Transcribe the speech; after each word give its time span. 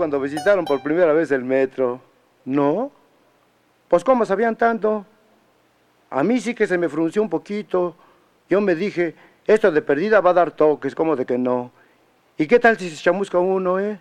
cuando 0.00 0.18
visitaron 0.18 0.64
por 0.64 0.82
primera 0.82 1.12
vez 1.12 1.30
el 1.30 1.44
metro? 1.44 2.00
¿No? 2.46 2.90
Pues 3.86 4.02
¿cómo 4.02 4.24
sabían 4.24 4.56
tanto? 4.56 5.04
A 6.08 6.22
mí 6.22 6.40
sí 6.40 6.54
que 6.54 6.66
se 6.66 6.78
me 6.78 6.88
frunció 6.88 7.20
un 7.20 7.28
poquito. 7.28 7.94
Yo 8.48 8.62
me 8.62 8.74
dije, 8.74 9.14
esto 9.46 9.70
de 9.70 9.82
perdida 9.82 10.22
va 10.22 10.30
a 10.30 10.32
dar 10.32 10.52
toques, 10.52 10.94
como 10.94 11.16
de 11.16 11.26
que 11.26 11.36
no. 11.36 11.70
¿Y 12.38 12.46
qué 12.46 12.58
tal 12.58 12.78
si 12.78 12.88
se 12.88 12.96
chamusca 12.96 13.38
uno, 13.40 13.78
eh? 13.78 14.00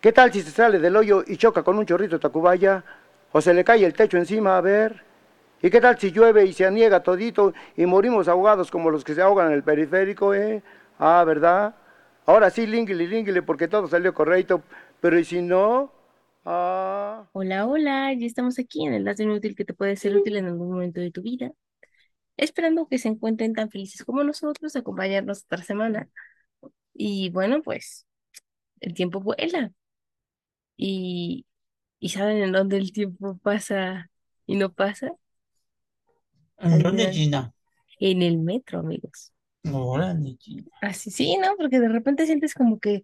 ¿Qué 0.00 0.10
tal 0.10 0.32
si 0.32 0.42
se 0.42 0.50
sale 0.50 0.80
del 0.80 0.96
hoyo 0.96 1.22
y 1.24 1.36
choca 1.36 1.62
con 1.62 1.78
un 1.78 1.86
chorrito 1.86 2.16
de 2.16 2.22
tacubaya? 2.22 2.82
¿O 3.30 3.40
se 3.40 3.54
le 3.54 3.62
cae 3.62 3.84
el 3.84 3.94
techo 3.94 4.18
encima, 4.18 4.56
a 4.56 4.60
ver? 4.60 5.04
¿Y 5.62 5.70
qué 5.70 5.80
tal 5.80 5.96
si 5.96 6.10
llueve 6.10 6.44
y 6.44 6.52
se 6.52 6.66
aniega 6.66 7.04
todito 7.04 7.54
y 7.76 7.86
morimos 7.86 8.26
ahogados 8.26 8.68
como 8.68 8.90
los 8.90 9.04
que 9.04 9.14
se 9.14 9.22
ahogan 9.22 9.46
en 9.46 9.52
el 9.52 9.62
periférico, 9.62 10.34
eh? 10.34 10.60
Ah, 10.98 11.22
¿verdad? 11.24 11.76
Ahora 12.26 12.50
sí, 12.50 12.66
línguile, 12.66 13.06
línguile, 13.06 13.42
porque 13.42 13.68
todo 13.68 13.86
salió 13.86 14.12
correcto. 14.12 14.62
Pero 15.00 15.18
¿y 15.18 15.24
si 15.24 15.40
no? 15.40 15.92
Ah... 16.44 17.26
Hola, 17.32 17.66
hola, 17.66 18.12
ya 18.12 18.26
estamos 18.26 18.58
aquí 18.58 18.86
en 18.86 18.94
el 18.94 19.04
Dato 19.04 19.22
Inútil 19.22 19.54
que 19.54 19.64
te 19.64 19.74
puede 19.74 19.96
ser 19.96 20.16
útil 20.16 20.36
en 20.36 20.46
algún 20.46 20.70
momento 20.70 21.00
de 21.00 21.10
tu 21.10 21.22
vida. 21.22 21.52
Esperando 22.36 22.86
que 22.88 22.98
se 22.98 23.08
encuentren 23.08 23.54
tan 23.54 23.70
felices 23.70 24.04
como 24.04 24.24
nosotros, 24.24 24.76
acompañarnos 24.76 25.44
otra 25.44 25.62
semana. 25.62 26.08
Y 26.94 27.30
bueno, 27.30 27.62
pues 27.62 28.06
el 28.80 28.94
tiempo 28.94 29.20
vuela. 29.20 29.72
Y, 30.76 31.46
y 31.98 32.08
¿saben 32.10 32.38
en 32.42 32.52
dónde 32.52 32.78
el 32.78 32.92
tiempo 32.92 33.38
pasa 33.38 34.10
y 34.46 34.56
no 34.56 34.72
pasa? 34.72 35.12
¿En 36.58 36.82
dónde. 36.82 37.12
Gina? 37.12 37.52
En 38.00 38.22
el 38.22 38.38
metro, 38.38 38.80
amigos. 38.80 39.32
Así 40.80 41.10
sí, 41.10 41.36
¿no? 41.36 41.56
Porque 41.56 41.78
de 41.78 41.88
repente 41.88 42.24
sientes 42.26 42.54
como 42.54 42.80
que 42.80 43.02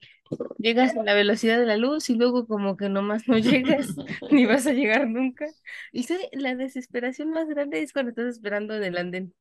llegas 0.58 0.96
a 0.96 1.02
la 1.02 1.12
velocidad 1.14 1.58
de 1.58 1.66
la 1.66 1.76
luz 1.76 2.08
y 2.08 2.14
luego 2.14 2.46
como 2.46 2.76
que 2.76 2.88
nomás 2.88 3.28
no 3.28 3.36
llegas 3.38 3.88
ni 4.30 4.46
vas 4.46 4.66
a 4.66 4.72
llegar 4.72 5.06
nunca. 5.08 5.46
Y 5.92 6.04
sí, 6.04 6.16
la 6.32 6.54
desesperación 6.54 7.30
más 7.30 7.48
grande 7.48 7.82
es 7.82 7.92
cuando 7.92 8.10
estás 8.10 8.26
esperando 8.26 8.74
en 8.74 8.84
el 8.84 8.96
andén. 8.96 9.34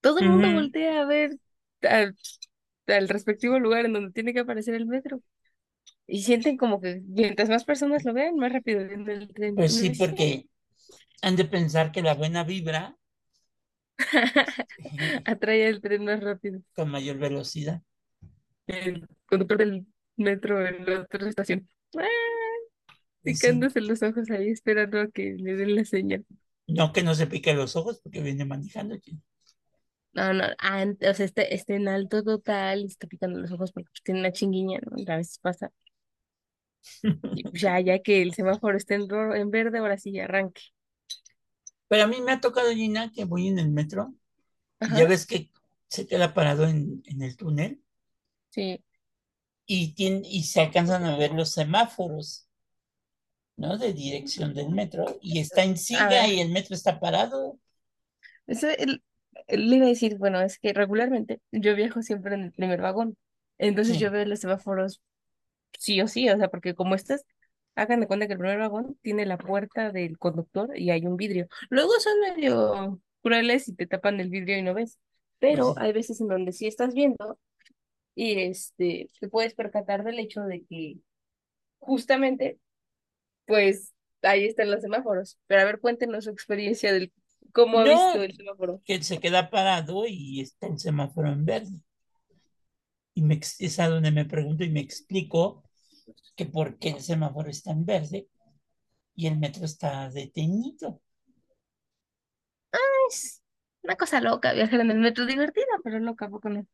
Todo 0.00 0.20
el 0.20 0.28
mundo 0.30 0.52
voltea 0.52 1.02
a 1.02 1.06
ver 1.06 1.38
al, 1.82 2.16
al 2.86 3.08
respectivo 3.08 3.58
lugar 3.58 3.86
en 3.86 3.94
donde 3.94 4.12
tiene 4.12 4.34
que 4.34 4.40
aparecer 4.40 4.74
el 4.74 4.86
metro. 4.86 5.20
Y 6.06 6.22
sienten 6.22 6.56
como 6.56 6.80
que 6.80 7.02
mientras 7.06 7.48
más 7.48 7.64
personas 7.64 8.04
lo 8.04 8.14
vean, 8.14 8.36
más 8.36 8.52
rápido 8.52 8.86
viene 8.86 9.12
el 9.14 9.28
tren. 9.34 9.54
Pues 9.56 9.74
sí, 9.74 9.90
porque 9.98 10.48
han 11.22 11.36
de 11.36 11.44
pensar 11.46 11.92
que 11.92 12.02
la 12.02 12.14
buena 12.14 12.44
vibra 12.44 12.96
Atrae 15.24 15.68
el 15.68 15.80
tren 15.80 16.04
más 16.04 16.20
rápido. 16.20 16.60
con 16.74 16.90
mayor 16.90 17.18
velocidad. 17.18 17.82
El 18.66 19.06
conductor 19.26 19.58
del 19.58 19.86
metro 20.16 20.66
en 20.66 20.84
la 20.86 21.00
otra 21.02 21.28
estación. 21.28 21.68
Sí. 21.92 22.00
Picándose 23.22 23.80
los 23.80 24.02
ojos 24.02 24.30
ahí 24.30 24.50
esperando 24.50 25.00
a 25.00 25.08
que 25.08 25.34
le 25.38 25.56
den 25.56 25.76
la 25.76 25.84
señal. 25.84 26.24
No 26.66 26.92
que 26.92 27.02
no 27.02 27.14
se 27.14 27.26
pique 27.26 27.54
los 27.54 27.76
ojos 27.76 28.00
porque 28.02 28.20
viene 28.20 28.44
manejando. 28.44 28.96
No, 30.12 30.32
no, 30.32 30.44
ah, 30.58 30.84
o 31.10 31.14
sea, 31.14 31.26
este, 31.26 31.54
este 31.54 31.74
en 31.74 31.88
alto 31.88 32.22
total 32.22 32.82
y 32.82 32.86
está 32.86 33.06
picando 33.06 33.40
los 33.40 33.50
ojos 33.50 33.72
porque 33.72 33.90
tiene 34.02 34.20
una 34.20 34.32
chinguiña, 34.32 34.80
¿no? 34.88 34.96
Y 34.96 35.10
a 35.10 35.16
veces 35.16 35.38
pasa. 35.38 35.72
Y 37.02 37.42
pues 37.44 37.60
ya, 37.60 37.80
ya 37.80 37.98
que 38.00 38.22
el 38.22 38.34
semáforo 38.34 38.76
está 38.76 38.94
en, 38.94 39.08
en 39.34 39.50
verde, 39.50 39.78
ahora 39.78 39.96
sí 39.96 40.18
arranque. 40.18 40.62
Pero 41.94 42.04
a 42.04 42.08
mí 42.08 42.20
me 42.22 42.32
ha 42.32 42.40
tocado, 42.40 42.70
Gina, 42.72 43.12
que 43.12 43.24
voy 43.24 43.48
en 43.48 43.58
el 43.60 43.70
metro 43.70 44.14
Ajá, 44.80 44.98
ya 44.98 45.06
ves 45.06 45.26
que 45.26 45.50
se 45.88 46.06
queda 46.08 46.34
parado 46.34 46.66
en, 46.68 47.02
en 47.06 47.22
el 47.22 47.36
túnel 47.36 47.82
sí. 48.50 48.82
y, 49.66 49.94
tiene, 49.94 50.22
y 50.28 50.44
se 50.44 50.60
alcanzan 50.62 51.04
a 51.04 51.16
ver 51.18 51.32
los 51.32 51.50
semáforos, 51.52 52.48
¿no? 53.56 53.76
De 53.78 53.92
dirección 53.92 54.54
del 54.54 54.70
metro 54.70 55.18
y 55.20 55.40
está 55.40 55.64
en 55.64 55.76
siga 55.76 56.28
y 56.28 56.38
el 56.40 56.50
metro 56.50 56.74
está 56.76 57.00
parado. 57.00 57.58
eso 58.46 58.68
el- 58.70 59.02
le 59.48 59.76
iba 59.76 59.86
a 59.86 59.88
decir, 59.88 60.16
bueno, 60.18 60.40
es 60.40 60.58
que 60.58 60.72
regularmente 60.72 61.40
yo 61.52 61.74
viajo 61.74 62.02
siempre 62.02 62.34
en 62.34 62.42
el 62.44 62.52
primer 62.52 62.80
vagón. 62.80 63.16
Entonces 63.58 63.98
yo 63.98 64.10
Sí, 64.10 64.12
veo 64.12 64.24
los 64.24 64.40
semáforos 64.40 65.02
sí 65.78 66.00
o 66.02 66.08
sí, 66.08 66.28
o 66.30 66.38
sea, 66.38 66.48
porque 66.50 66.74
como 66.74 66.94
estás, 66.96 67.24
hagan 67.74 68.00
de 68.00 68.06
cuenta 68.06 68.26
que 68.26 68.34
el 68.34 68.38
primer 68.38 68.58
vagón 68.58 68.98
tiene 69.02 69.26
la 69.26 69.38
puerta 69.38 69.90
del 69.90 70.18
conductor 70.18 70.78
y 70.78 70.90
hay 70.90 71.06
un 71.06 71.16
vidrio. 71.16 71.48
Luego 71.70 71.92
son 72.00 72.20
medio 72.20 73.00
crueles 73.22 73.68
y 73.68 73.74
te 73.74 73.86
tapan 73.86 74.20
el 74.20 74.30
vidrio 74.30 74.58
y 74.58 74.62
no 74.62 74.74
ves, 74.74 74.98
pero 75.38 75.74
hay 75.78 75.92
veces 75.92 76.20
en 76.20 76.28
donde 76.28 76.52
sí 76.52 76.66
estás 76.66 76.94
viendo 76.94 77.38
y 78.14 78.40
este, 78.40 79.08
te 79.18 79.28
puedes 79.28 79.54
percatar 79.54 80.04
del 80.04 80.18
hecho 80.18 80.42
de 80.42 80.64
que 80.64 80.98
justamente, 81.78 82.58
pues, 83.46 83.92
ahí 84.22 84.46
están 84.46 84.70
los 84.70 84.82
semáforos. 84.82 85.38
Pero 85.46 85.62
a 85.62 85.64
ver, 85.64 85.80
cuéntenos 85.80 86.24
su 86.24 86.30
experiencia 86.30 86.92
del 86.92 87.12
cómo 87.52 87.80
ha 87.80 87.84
visto 87.84 88.22
el 88.22 88.34
semáforo. 88.34 88.80
que 88.84 89.02
se 89.02 89.18
queda 89.18 89.50
parado 89.50 90.06
y 90.06 90.40
está 90.40 90.66
el 90.68 90.78
semáforo 90.78 91.32
en 91.32 91.44
verde. 91.44 91.80
Y 93.14 93.22
me, 93.22 93.34
es 93.36 93.80
a 93.80 93.88
donde 93.88 94.10
me 94.10 94.24
pregunto 94.24 94.64
y 94.64 94.70
me 94.70 94.80
explico 94.80 95.63
que 96.36 96.46
por 96.46 96.78
qué 96.78 96.90
el 96.90 97.00
semáforo 97.00 97.48
está 97.48 97.72
en 97.72 97.84
verde 97.84 98.28
y 99.14 99.26
el 99.26 99.38
metro 99.38 99.64
está 99.64 100.10
detenido. 100.10 101.00
Es 103.08 103.42
una 103.82 103.96
cosa 103.96 104.20
loca 104.20 104.52
viajar 104.52 104.80
en 104.80 104.90
el 104.90 104.98
metro, 104.98 105.26
divertida, 105.26 105.66
pero 105.82 105.98
loca, 106.00 106.26
¿a 106.26 106.30
poco 106.30 106.48
no? 106.48 106.66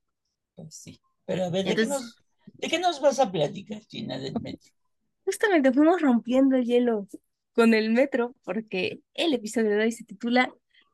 Pues 0.54 0.74
sí. 0.74 1.00
Pero 1.24 1.44
a 1.44 1.50
ver, 1.50 1.66
¿de 1.66 1.74
qué 1.74 1.86
nos, 1.86 2.16
de 2.54 2.68
qué 2.68 2.78
nos 2.78 3.00
vas 3.00 3.18
a 3.18 3.30
platicar, 3.30 3.82
Gina, 3.88 4.18
del 4.18 4.34
metro? 4.40 4.70
Justamente 5.24 5.72
fuimos 5.72 6.00
rompiendo 6.00 6.56
el 6.56 6.64
hielo 6.64 7.06
con 7.52 7.74
el 7.74 7.90
metro, 7.90 8.34
porque 8.42 9.00
el 9.14 9.34
episodio 9.34 9.70
de 9.70 9.84
hoy 9.84 9.92
se 9.92 10.04
titula 10.04 10.52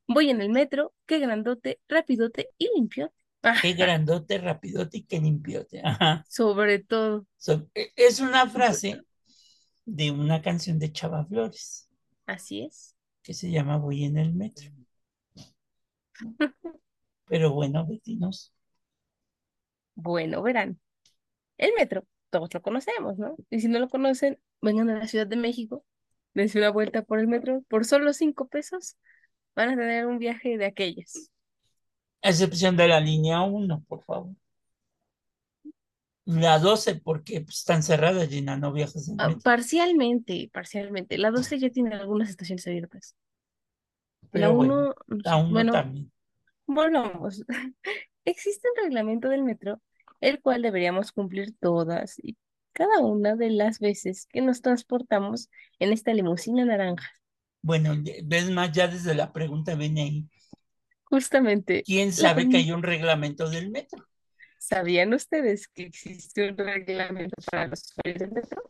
Voy 0.09 0.31
en 0.31 0.41
el 0.41 0.51
metro, 0.51 0.95
qué 1.05 1.19
grandote, 1.19 1.81
rapidote 1.89 2.51
y 2.59 2.69
limpio. 2.75 3.13
Ah, 3.47 3.57
Qué 3.61 3.73
grandote, 3.75 4.39
rapidote 4.39 4.99
y 4.99 5.05
qué 5.05 5.21
limpiote. 5.21 5.81
Ajá. 5.85 6.27
sobre 6.29 6.79
todo, 6.81 7.27
So, 7.39 7.69
e- 7.75 7.93
es 7.97 8.21
una 8.21 8.47
frase 8.49 9.01
de 9.87 10.11
una 10.13 10.43
canción 10.43 10.79
de 10.79 10.93
Chava 10.93 11.25
Flores 11.27 11.89
así 12.27 12.63
es. 12.63 12.95
que 13.23 13.35
se 13.35 13.51
llama 13.51 13.77
Voy 13.77 14.05
en 14.05 14.17
el 14.17 14.33
metro. 14.35 14.71
Pero 17.27 17.53
bueno, 17.53 17.87
vecinos, 17.87 18.53
Bueno, 19.95 20.43
verán, 20.43 20.81
el 21.59 21.73
metro, 21.79 22.07
todos 22.31 22.53
lo 22.55 22.63
conocemos, 22.63 23.19
¿no? 23.19 23.37
Y 23.51 23.61
si 23.61 23.69
no 23.69 23.79
lo 23.81 23.89
conocen, 23.91 24.41
vengan 24.63 24.91
a 24.91 24.99
la 25.01 25.09
Ciudad 25.09 25.27
de 25.29 25.37
México, 25.37 25.85
dense 26.35 26.59
una 26.59 26.71
vuelta 26.71 27.03
por 27.05 27.19
el 27.21 27.29
metro, 27.29 27.63
por 27.69 27.85
solo 27.87 28.13
cinco 28.15 28.49
pesos, 28.49 28.97
van 29.57 29.71
a 29.71 29.77
tener 29.77 30.07
un 30.07 30.19
viaje 30.21 30.59
de 30.59 30.67
aquellos. 30.67 31.31
Excepción 32.31 32.77
de 32.77 32.89
la 32.89 33.01
línea 33.01 33.41
1, 33.43 33.85
por 33.89 34.03
favor. 34.05 34.35
La 36.27 36.59
12, 36.59 36.97
porque 36.97 37.45
están 37.49 37.83
cerradas, 37.83 38.29
Gina, 38.29 38.57
no 38.57 38.71
viajas 38.73 39.09
en 39.09 39.19
Ah, 39.19 39.35
parcialmente, 39.43 40.51
parcialmente. 40.53 41.19
La 41.19 41.31
12 41.31 41.59
ya 41.59 41.69
tiene 41.71 41.95
algunas 41.95 42.31
estaciones 42.31 42.67
abiertas. 42.67 43.15
La 44.33 44.51
Pero 44.51 44.53
bueno, 44.55 44.75
1, 44.75 44.95
no 45.09 45.25
sé, 45.25 45.25
la 45.25 45.37
1 45.37 45.51
bueno, 45.53 45.73
también. 45.73 46.13
volvamos. 46.67 47.45
Existe 48.27 48.69
un 48.77 48.85
reglamento 48.85 49.29
del 49.29 49.45
metro, 49.45 49.83
el 50.21 50.41
cual 50.43 50.63
deberíamos 50.63 51.13
cumplir 51.13 51.55
todas 51.61 52.17
y 52.23 52.37
cada 52.73 53.01
una 53.01 53.37
de 53.37 53.51
las 53.51 53.81
veces 53.81 54.27
que 54.29 54.43
nos 54.43 54.63
transportamos 54.63 55.51
en 55.81 55.93
esta 55.93 56.15
limusina 56.15 56.65
naranja. 56.65 57.11
Bueno, 57.63 57.95
ves 58.25 58.51
más, 58.51 58.73
ya 58.73 58.87
desde 58.89 59.15
la 59.15 59.33
pregunta 59.33 59.75
viene 59.75 60.03
ahí. 60.03 60.29
Justamente, 61.17 61.83
¿Quién 61.83 62.13
sabe 62.13 62.47
que 62.49 62.59
hay 62.59 62.73
un 62.73 62.83
reglamento 62.83 63.49
del 63.49 63.71
metro? 63.71 64.05
¿sabían 64.59 65.15
ustedes 65.15 65.69
que 65.69 65.85
existe 65.85 66.51
un 66.51 66.59
reglamento 66.59 67.37
para 67.51 67.69
los 67.69 67.83
usuarios 67.85 68.19
del 68.19 68.33
metro? 68.33 68.63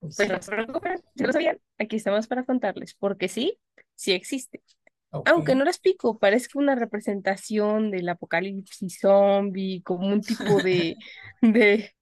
Pues 0.00 0.16
Pues 0.16 0.28
no 0.28 0.42
se 0.42 0.50
preocupen, 0.50 1.02
si 1.14 1.24
lo 1.24 1.32
sabían, 1.32 1.58
aquí 1.78 1.96
estamos 1.96 2.26
para 2.26 2.44
contarles, 2.44 2.94
porque 2.94 3.28
sí, 3.28 3.58
sí 3.94 4.12
existe. 4.12 4.62
Aunque 5.24 5.54
no 5.54 5.64
les 5.64 5.78
pico, 5.78 6.18
parezca 6.18 6.58
una 6.58 6.74
representación 6.74 7.90
del 7.90 8.08
apocalipsis 8.10 8.98
zombie, 9.00 9.82
como 9.82 10.08
un 10.08 10.20
tipo 10.20 10.62
de, 10.62 10.96
de, 11.40 11.94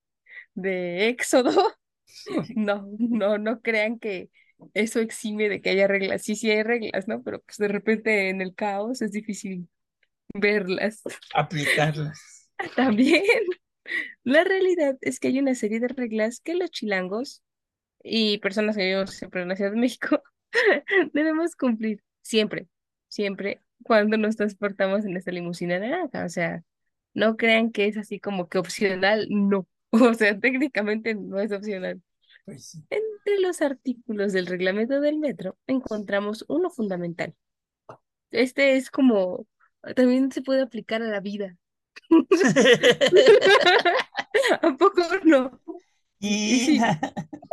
de 0.54 1.08
éxodo. 1.08 1.52
No, 2.56 2.88
no, 2.98 3.38
no 3.38 3.60
crean 3.60 3.98
que 3.98 4.30
eso 4.74 5.00
exime 5.00 5.48
de 5.48 5.60
que 5.60 5.70
haya 5.70 5.86
reglas. 5.86 6.22
Sí, 6.22 6.36
sí 6.36 6.50
hay 6.50 6.62
reglas, 6.62 7.08
¿no? 7.08 7.22
Pero 7.22 7.40
pues 7.40 7.58
de 7.58 7.68
repente 7.68 8.28
en 8.28 8.40
el 8.40 8.54
caos 8.54 9.02
es 9.02 9.12
difícil 9.12 9.68
verlas. 10.34 11.02
Aplicarlas. 11.34 12.50
También, 12.76 13.22
la 14.22 14.44
realidad 14.44 14.96
es 15.00 15.20
que 15.20 15.28
hay 15.28 15.38
una 15.38 15.54
serie 15.54 15.80
de 15.80 15.88
reglas 15.88 16.40
que 16.40 16.54
los 16.54 16.70
chilangos 16.70 17.42
y 18.02 18.38
personas 18.38 18.76
que 18.76 18.84
vivimos 18.84 19.10
siempre 19.10 19.42
en 19.42 19.48
la 19.48 19.56
Ciudad 19.56 19.72
de 19.72 19.80
México 19.80 20.22
debemos 21.12 21.56
cumplir 21.56 22.02
siempre, 22.22 22.68
siempre 23.08 23.62
cuando 23.82 24.16
nos 24.16 24.36
transportamos 24.36 25.04
en 25.04 25.16
esta 25.16 25.30
limusina 25.30 25.78
naranja. 25.78 26.24
O 26.24 26.28
sea, 26.28 26.62
no 27.12 27.36
crean 27.36 27.70
que 27.70 27.86
es 27.86 27.96
así 27.96 28.20
como 28.20 28.48
que 28.48 28.58
opcional, 28.58 29.26
no. 29.30 29.68
O 29.90 30.12
sea, 30.14 30.36
técnicamente 30.40 31.14
no 31.14 31.38
es 31.38 31.52
opcional. 31.52 32.02
Pues 32.44 32.66
sí. 32.66 32.84
Entre 32.90 33.40
los 33.40 33.62
artículos 33.62 34.32
del 34.32 34.46
reglamento 34.46 35.00
del 35.00 35.18
metro 35.18 35.56
encontramos 35.66 36.44
uno 36.48 36.70
fundamental. 36.70 37.34
Este 38.30 38.76
es 38.76 38.90
como, 38.90 39.46
también 39.96 40.30
se 40.32 40.42
puede 40.42 40.62
aplicar 40.62 41.02
a 41.02 41.06
la 41.06 41.20
vida. 41.20 41.56
¿A 44.62 44.76
poco 44.76 45.02
no? 45.24 45.60
Sí. 46.20 46.80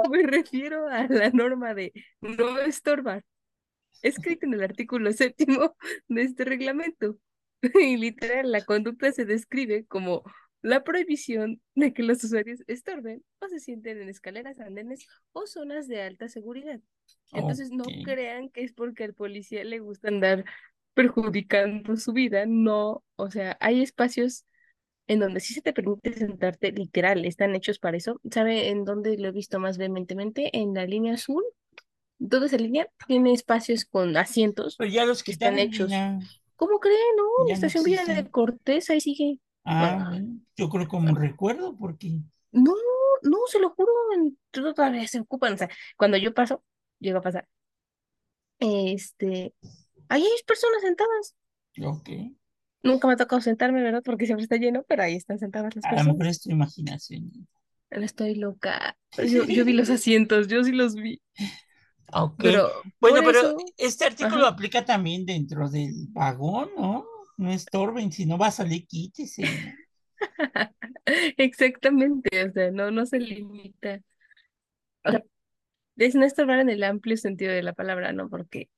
Me 0.09 0.23
refiero 0.23 0.87
a 0.87 1.07
la 1.07 1.29
norma 1.29 1.73
de 1.73 1.93
no 2.21 2.59
estorbar, 2.59 3.23
escrita 4.01 4.45
en 4.45 4.53
el 4.53 4.63
artículo 4.63 5.11
séptimo 5.13 5.75
de 6.07 6.23
este 6.23 6.45
reglamento. 6.45 7.17
Y 7.79 7.97
literal, 7.97 8.51
la 8.51 8.65
conducta 8.65 9.11
se 9.11 9.25
describe 9.25 9.85
como 9.85 10.23
la 10.61 10.83
prohibición 10.83 11.61
de 11.75 11.93
que 11.93 12.03
los 12.03 12.23
usuarios 12.23 12.61
estorben 12.67 13.23
o 13.39 13.47
se 13.47 13.59
sienten 13.59 14.01
en 14.01 14.09
escaleras, 14.09 14.59
andenes 14.59 15.07
o 15.33 15.47
zonas 15.47 15.87
de 15.87 16.01
alta 16.01 16.27
seguridad. 16.27 16.79
Entonces, 17.33 17.71
no 17.71 17.83
crean 18.03 18.49
que 18.49 18.63
es 18.63 18.73
porque 18.73 19.03
al 19.03 19.13
policía 19.13 19.63
le 19.63 19.79
gusta 19.79 20.07
andar 20.09 20.45
perjudicando 20.93 21.95
su 21.97 22.13
vida, 22.13 22.45
no, 22.45 23.03
o 23.15 23.31
sea, 23.31 23.57
hay 23.59 23.81
espacios 23.81 24.45
en 25.07 25.19
donde 25.19 25.39
sí 25.39 25.53
se 25.53 25.61
te 25.61 25.73
permite 25.73 26.13
sentarte, 26.13 26.71
literal, 26.71 27.25
están 27.25 27.55
hechos 27.55 27.79
para 27.79 27.97
eso. 27.97 28.19
¿Sabe 28.29 28.69
en 28.69 28.85
dónde 28.85 29.17
lo 29.17 29.29
he 29.29 29.31
visto 29.31 29.59
más 29.59 29.77
vehementemente? 29.77 30.55
En 30.57 30.73
la 30.73 30.85
línea 30.85 31.15
azul. 31.15 31.43
Toda 32.29 32.45
esa 32.45 32.57
línea 32.57 32.87
tiene 33.07 33.33
espacios 33.33 33.85
con 33.85 34.15
asientos. 34.15 34.75
Pero 34.77 34.91
ya 34.91 35.05
los 35.05 35.23
que 35.23 35.31
están 35.31 35.57
hechos. 35.59 35.89
ya- 35.89 36.19
¿Cómo 36.55 36.79
creen? 36.79 36.97
No, 37.17 37.47
Ya 37.47 37.55
la 37.55 37.59
no 37.61 37.67
estación 37.67 37.83
Villa 37.83 38.05
de. 38.05 38.29
Cortés 38.29 38.89
ahí 38.89 39.01
sigue. 39.01 39.39
Ah, 39.65 40.09
bueno, 40.09 40.39
yo 40.55 40.69
creo 40.69 40.87
como 40.87 41.15
recuerdo, 41.15 41.75
porque 41.77 42.19
No, 42.51 42.73
no, 43.23 43.37
se 43.47 43.59
lo 43.59 43.71
juro, 43.71 43.91
en- 44.15 44.37
todavía 44.51 45.07
se 45.07 45.19
ocupan. 45.19 45.53
O 45.53 45.57
sea, 45.57 45.69
cuando 45.97 46.17
yo 46.17 46.33
paso, 46.33 46.63
llego 46.99 47.19
a 47.19 47.21
pasar. 47.21 47.47
Este, 48.59 49.53
ahí 50.09 50.23
hay 50.23 50.43
personas 50.47 50.81
sentadas. 50.81 51.35
ok. 51.81 52.09
Nunca 52.83 53.07
me 53.07 53.13
ha 53.13 53.17
tocado 53.17 53.41
sentarme, 53.41 53.81
¿verdad? 53.81 54.03
Porque 54.05 54.25
siempre 54.27 54.43
está 54.43 54.57
lleno, 54.57 54.83
pero 54.87 55.01
ahí 55.03 55.15
están 55.15 55.39
sentadas 55.39 55.75
las 55.75 55.87
A 55.87 55.93
lo 55.93 56.03
personas. 56.03 56.13
mejor 56.13 56.25
es 56.27 56.41
tu 56.41 56.49
imaginación. 56.49 57.47
Estoy 57.89 58.35
loca. 58.35 58.97
Yo, 59.17 59.43
yo 59.45 59.65
vi 59.65 59.73
los 59.73 59.89
asientos, 59.89 60.47
yo 60.47 60.63
sí 60.63 60.71
los 60.71 60.95
vi. 60.95 61.21
Ok. 62.13 62.43
Pero 62.43 62.69
Bueno, 62.99 63.21
pero 63.23 63.39
eso, 63.39 63.55
este 63.77 64.05
artículo 64.05 64.45
Ajá. 64.45 64.47
aplica 64.47 64.85
también 64.85 65.25
dentro 65.25 65.69
del 65.69 66.07
vagón, 66.09 66.69
¿no? 66.77 67.05
No 67.37 67.51
estorben, 67.51 68.11
si 68.11 68.25
no 68.25 68.37
va 68.37 68.47
a 68.47 68.51
salir, 68.51 68.85
quítese. 68.87 69.43
exactamente, 71.37 72.45
o 72.45 72.51
sea, 72.51 72.71
no, 72.71 72.91
no 72.91 73.05
se 73.05 73.19
limita. 73.19 74.01
O 75.03 75.11
sea, 75.11 75.23
es 75.97 76.15
no 76.15 76.25
estorbar 76.25 76.59
en 76.59 76.69
el 76.69 76.83
amplio 76.83 77.17
sentido 77.17 77.51
de 77.51 77.63
la 77.63 77.73
palabra, 77.73 78.13
¿no? 78.13 78.29
Porque 78.29 78.69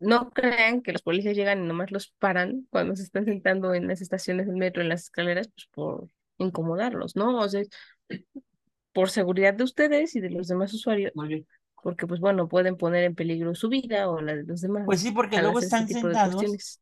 no 0.00 0.30
crean 0.30 0.82
que 0.82 0.92
los 0.92 1.02
policías 1.02 1.36
llegan 1.36 1.64
y 1.64 1.66
nomás 1.66 1.90
los 1.90 2.12
paran 2.18 2.66
cuando 2.70 2.96
se 2.96 3.02
están 3.02 3.24
sentando 3.24 3.74
en 3.74 3.88
las 3.88 4.00
estaciones 4.00 4.46
del 4.46 4.56
metro, 4.56 4.82
en 4.82 4.88
las 4.88 5.04
escaleras, 5.04 5.48
pues 5.48 5.68
por 5.72 6.08
incomodarlos, 6.38 7.16
¿no? 7.16 7.38
O 7.38 7.48
sea, 7.48 7.62
por 8.92 9.10
seguridad 9.10 9.54
de 9.54 9.64
ustedes 9.64 10.14
y 10.16 10.20
de 10.20 10.30
los 10.30 10.48
demás 10.48 10.72
usuarios, 10.74 11.12
porque 11.82 12.06
pues 12.06 12.20
bueno, 12.20 12.48
pueden 12.48 12.76
poner 12.76 13.04
en 13.04 13.14
peligro 13.14 13.54
su 13.54 13.68
vida 13.68 14.08
o 14.08 14.20
la 14.20 14.34
de 14.34 14.44
los 14.44 14.60
demás 14.60 14.84
Pues 14.86 15.00
sí, 15.00 15.10
porque 15.10 15.40
luego 15.40 15.58
este 15.58 15.66
están 15.66 15.88
sentados. 15.88 16.80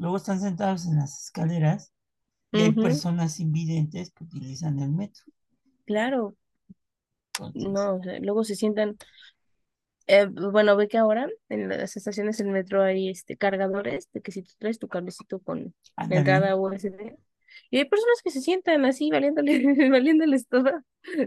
Luego 0.00 0.16
están 0.18 0.40
sentados 0.40 0.86
en 0.86 0.96
las 0.96 1.22
escaleras 1.26 1.92
y 2.52 2.62
hay 2.62 2.72
personas 2.72 3.40
invidentes 3.40 4.12
que 4.12 4.24
utilizan 4.24 4.80
el 4.80 4.90
metro. 4.92 5.24
claro, 5.86 6.36
Entonces, 7.38 7.72
no, 7.72 7.96
o 7.96 8.02
sea, 8.02 8.18
luego 8.20 8.44
se 8.44 8.56
sientan, 8.56 8.96
eh, 10.06 10.26
bueno, 10.26 10.76
ve 10.76 10.88
que 10.88 10.98
ahora 10.98 11.28
en 11.48 11.68
las 11.68 11.96
estaciones 11.96 12.38
del 12.38 12.48
metro 12.48 12.82
hay 12.82 13.08
este 13.10 13.36
cargadores 13.36 14.10
de 14.12 14.20
que 14.22 14.32
si 14.32 14.42
tú 14.42 14.52
traes 14.58 14.78
tu 14.78 14.88
cablecito 14.88 15.38
con 15.40 15.74
ándale. 15.96 16.18
entrada 16.18 16.56
USB, 16.56 17.16
y 17.70 17.78
hay 17.78 17.84
personas 17.86 18.22
que 18.24 18.30
se 18.30 18.40
sientan 18.40 18.84
así, 18.84 19.10
valiéndoles, 19.10 19.62
valiéndoles 19.90 20.48
todo, 20.48 20.70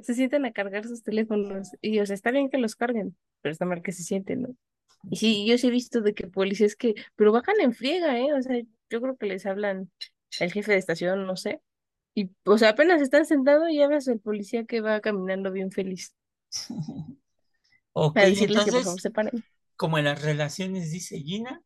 se 0.01 0.13
sientan 0.15 0.45
a 0.45 0.51
cargar 0.53 0.85
sus 0.87 1.03
teléfonos, 1.03 1.71
y 1.81 1.99
o 1.99 2.05
sea, 2.05 2.15
está 2.15 2.31
bien 2.31 2.49
que 2.49 2.57
los 2.57 2.75
carguen, 2.75 3.17
pero 3.41 3.53
está 3.53 3.65
mal 3.65 3.81
que 3.83 3.91
se 3.93 4.03
sienten, 4.03 4.41
¿no? 4.43 4.55
Y 5.09 5.17
sí, 5.17 5.45
yo 5.47 5.57
sí 5.57 5.67
he 5.67 5.71
visto 5.71 6.01
de 6.01 6.13
que 6.13 6.27
policías 6.27 6.75
que, 6.75 6.95
pero 7.15 7.31
bajan 7.31 7.55
en 7.61 7.73
friega, 7.73 8.19
¿eh? 8.19 8.33
O 8.33 8.41
sea, 8.41 8.57
yo 8.89 9.01
creo 9.01 9.17
que 9.17 9.25
les 9.27 9.45
hablan 9.45 9.91
el 10.39 10.51
jefe 10.51 10.71
de 10.73 10.77
estación, 10.77 11.25
no 11.27 11.35
sé. 11.35 11.61
Y, 12.15 12.31
o 12.45 12.57
sea, 12.57 12.69
apenas 12.69 13.01
están 13.01 13.25
sentados 13.25 13.69
y 13.71 13.85
ves 13.87 14.07
el 14.07 14.19
policía 14.19 14.65
que 14.65 14.81
va 14.81 15.01
caminando 15.01 15.51
bien 15.51 15.71
feliz 15.71 16.15
Ok, 17.93 18.17
a 18.17 18.25
decirles 18.25 18.63
que 18.63 18.71
por 18.71 18.83
favor 18.83 18.99
entonces, 18.99 19.01
se 19.01 19.11
paren. 19.11 19.43
como 19.75 19.97
en 19.97 20.05
las 20.05 20.21
relaciones 20.21 20.91
dice 20.91 21.19
Gina, 21.19 21.61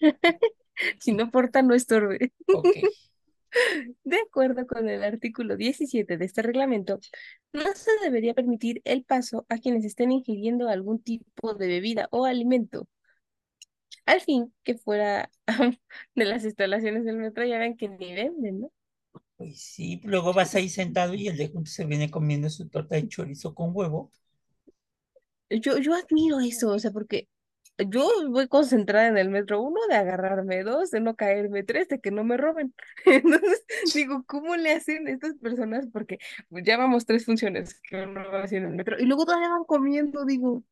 Si 1.00 1.12
no 1.12 1.30
porta, 1.30 1.62
no 1.62 1.74
estorbe. 1.74 2.32
ok. 2.50 2.76
De 4.04 4.16
acuerdo 4.26 4.66
con 4.66 4.88
el 4.88 5.04
artículo 5.04 5.56
17 5.56 6.16
de 6.16 6.24
este 6.24 6.42
reglamento, 6.42 7.00
no 7.52 7.72
se 7.74 7.90
debería 8.02 8.34
permitir 8.34 8.80
el 8.84 9.04
paso 9.04 9.46
a 9.48 9.58
quienes 9.58 9.84
estén 9.84 10.12
ingiriendo 10.12 10.68
algún 10.68 11.02
tipo 11.02 11.54
de 11.54 11.68
bebida 11.68 12.08
o 12.10 12.24
alimento. 12.26 12.88
Al 14.06 14.20
fin 14.20 14.52
que 14.62 14.76
fuera 14.76 15.30
de 16.14 16.24
las 16.24 16.44
instalaciones 16.44 17.04
del 17.04 17.16
metro, 17.16 17.44
ya 17.44 17.58
ven 17.58 17.76
que 17.76 17.88
ni 17.88 18.14
venden, 18.14 18.60
¿no? 18.60 18.72
Pues 19.36 19.60
sí, 19.60 20.00
luego 20.04 20.32
vas 20.32 20.54
ahí 20.54 20.68
sentado 20.68 21.14
y 21.14 21.28
el 21.28 21.36
de 21.36 21.48
junto 21.48 21.70
se 21.70 21.84
viene 21.86 22.10
comiendo 22.10 22.48
su 22.50 22.68
torta 22.68 22.96
de 22.96 23.08
chorizo 23.08 23.54
con 23.54 23.70
huevo. 23.74 24.12
Yo, 25.50 25.78
yo 25.78 25.94
admiro 25.94 26.40
eso, 26.40 26.70
o 26.70 26.78
sea, 26.78 26.90
porque 26.90 27.28
yo 27.78 28.08
voy 28.30 28.48
concentrada 28.48 29.08
en 29.08 29.18
el 29.18 29.30
metro, 29.30 29.60
uno, 29.60 29.80
de 29.88 29.96
agarrarme, 29.96 30.62
dos, 30.62 30.90
de 30.90 31.00
no 31.00 31.16
caerme, 31.16 31.64
tres, 31.64 31.88
de 31.88 32.00
que 32.00 32.10
no 32.10 32.24
me 32.24 32.36
roben. 32.36 32.74
Entonces, 33.06 33.64
digo, 33.94 34.24
¿cómo 34.26 34.56
le 34.56 34.72
hacen 34.72 35.08
estas 35.08 35.34
personas? 35.38 35.86
Porque 35.92 36.18
pues, 36.48 36.64
ya 36.64 36.76
vamos 36.76 37.06
tres 37.06 37.24
funciones 37.24 37.80
que 37.88 38.02
uno 38.02 38.30
va 38.30 38.44
haciendo 38.44 38.68
en 38.68 38.72
el 38.74 38.78
metro 38.78 38.98
y 38.98 39.06
luego 39.06 39.24
todavía 39.24 39.48
van 39.48 39.64
comiendo, 39.64 40.24
digo, 40.24 40.62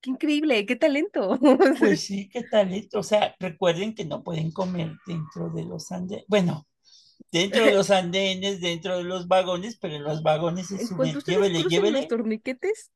qué 0.00 0.10
increíble, 0.10 0.66
qué 0.66 0.76
talento. 0.76 1.38
Pues 1.78 2.00
sí, 2.00 2.28
qué 2.28 2.42
talento. 2.42 2.98
O 2.98 3.02
sea, 3.02 3.34
recuerden 3.38 3.94
que 3.94 4.04
no 4.04 4.22
pueden 4.22 4.52
comer 4.52 4.92
dentro 5.06 5.50
de 5.50 5.64
los 5.64 5.90
andenes. 5.92 6.24
Bueno, 6.28 6.66
dentro 7.30 7.64
de 7.64 7.72
los 7.72 7.90
andenes, 7.90 8.60
dentro 8.60 8.98
de 8.98 9.04
los 9.04 9.28
vagones, 9.28 9.78
pero 9.80 9.94
en 9.94 10.04
los 10.04 10.22
vagones 10.22 10.68
cuanto 10.96 11.18
ustedes 11.18 11.38
Llévele, 11.38 11.64
llévele. 11.68 11.98
los 11.98 12.08
torniquetes, 12.08 12.90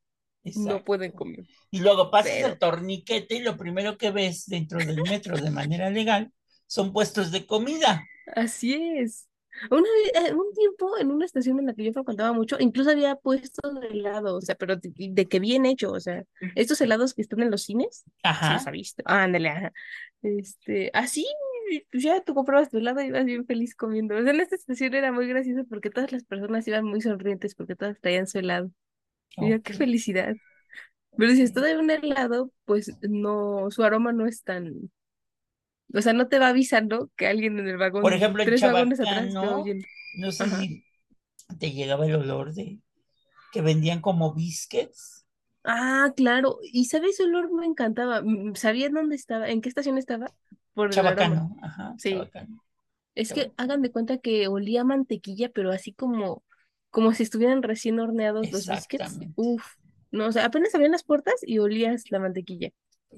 no 0.55 0.85
pueden 0.85 1.12
comer. 1.12 1.45
Y 1.71 1.81
luego 1.81 2.11
pasas 2.11 2.33
Pero- 2.33 2.49
el 2.49 2.59
torniquete 2.59 3.37
y 3.37 3.41
lo 3.41 3.57
primero 3.57 3.97
que 3.99 4.11
ves 4.11 4.47
dentro 4.47 4.79
del 4.79 5.03
metro 5.03 5.37
de 5.37 5.50
manera 5.50 5.91
legal 5.91 6.33
son 6.67 6.93
puestos 6.93 7.31
de 7.33 7.47
comida. 7.47 8.05
Así 8.35 8.75
es. 8.75 9.29
Una 9.71 9.81
vez, 9.83 10.29
eh, 10.31 10.35
un 10.35 10.53
tiempo 10.53 10.99
en 10.99 11.11
una 11.11 11.25
estación 11.25 11.59
en 11.59 11.67
la 11.67 11.75
que 11.75 11.83
yo 11.85 11.93
frecuentaba 11.93 12.33
mucho, 12.35 12.57
incluso 12.61 12.91
había 12.91 13.17
puestos 13.17 13.81
de 13.81 13.87
helado, 13.87 14.37
o 14.37 14.41
sea, 14.43 14.55
pero 14.55 14.76
de, 14.76 14.93
de 14.95 15.26
que 15.26 15.41
bien 15.41 15.65
hecho, 15.65 15.93
o 15.93 16.00
sea, 16.00 16.25
estos 16.55 16.79
helados 16.83 17.15
que 17.15 17.23
están 17.23 17.41
en 17.41 17.50
los 17.50 17.62
cines, 17.62 18.05
Ajá. 18.23 18.53
los 18.55 18.67
ha 18.67 18.71
visto. 18.71 19.03
Ándale, 19.07 19.49
ajá. 19.49 19.73
Este, 20.23 20.91
así, 20.93 21.26
pues 21.91 22.03
ya 22.03 22.23
tú 22.23 22.35
comprabas 22.35 22.69
tu 22.69 22.76
helado 22.79 23.00
y 23.00 23.07
ibas 23.07 23.25
bien 23.25 23.47
feliz 23.47 23.75
comiendo. 23.75 24.15
O 24.17 24.23
sea, 24.23 24.31
en 24.33 24.41
esta 24.41 24.57
estación 24.57 24.93
era 24.93 25.11
muy 25.11 25.26
gracioso 25.26 25.65
porque 25.69 25.88
todas 25.88 26.12
las 26.12 26.25
personas 26.25 26.69
iban 26.69 26.85
muy 26.85 27.00
sonrientes 27.00 27.55
porque 27.55 27.76
todas 27.76 27.99
traían 28.00 28.26
su 28.26 28.38
helado. 28.38 28.71
Yo, 29.37 29.62
qué 29.62 29.75
felicidad. 29.75 30.37
Pero 31.16 31.33
si 31.35 31.43
está 31.43 31.62
de 31.62 31.78
un 31.78 31.90
helado, 31.90 32.52
pues 32.64 32.97
no, 33.02 33.71
su 33.71 33.85
aroma 33.85 34.12
no 34.12 34.26
es 34.26 34.43
tan, 34.45 34.90
o 35.95 36.00
sea, 36.02 36.12
no 36.12 36.28
te 36.28 36.38
va 36.38 36.49
avisando 36.49 37.11
que 37.16 37.26
alguien 37.26 37.59
en 37.59 37.69
el 37.69 37.76
vagón, 37.78 38.02
Por 38.02 38.12
ejemplo, 38.14 38.43
en 38.43 38.49
tres 38.49 38.62
vagones 38.62 39.00
atrás 39.00 39.26
Chabacano, 39.33 39.43
oyendo. 39.43 39.87
no 40.19 40.33
sé 40.33 40.45
Ajá. 40.45 40.57
si 40.59 40.85
te 41.59 41.73
llegaba 41.73 42.07
el 42.07 42.16
olor 42.16 42.55
de 42.55 42.81
que 43.52 43.62
vendían 43.62 44.00
como 44.02 44.35
biscuits. 44.35 45.26
Ah, 45.64 46.12
claro. 46.16 46.59
Y 46.62 46.85
sabes, 46.87 47.12
ese 47.14 47.25
olor 47.25 47.52
me 47.52 47.66
encantaba. 47.66 48.23
Mm, 48.23 48.55
¿Sabías 48.55 48.93
dónde 48.93 49.16
estaba? 49.16 49.49
¿En 49.49 49.61
qué 49.61 49.69
estación 49.69 49.99
estaba? 49.99 50.33
Por 50.75 50.93
el. 50.95 50.95
Chabacano, 50.95 51.57
ajá, 51.62 51.95
Sí. 51.97 52.11
Chabacano. 52.11 52.62
Es 53.16 53.33
que 53.35 53.52
hagan 53.59 53.83
de 53.83 53.93
cuenta 53.93 54.19
que 54.19 54.49
olía 54.49 54.85
mantequilla, 54.85 55.50
pero 55.50 55.73
así 55.73 55.93
como, 55.95 56.45
como 56.97 57.12
si 57.12 57.25
estuvieran 57.25 57.62
recién 57.62 58.00
horneados 58.00 58.50
los 58.50 58.67
biscuits. 58.67 59.19
Uf. 59.35 59.62
No, 60.12 60.29
o 60.29 60.33
sea, 60.33 60.47
apenas 60.47 60.75
abrían 60.75 60.93
las 60.93 61.05
puertas 61.05 61.35
y 61.43 61.59
olías 61.59 62.11
la 62.11 62.19
mantequilla. 62.19 62.71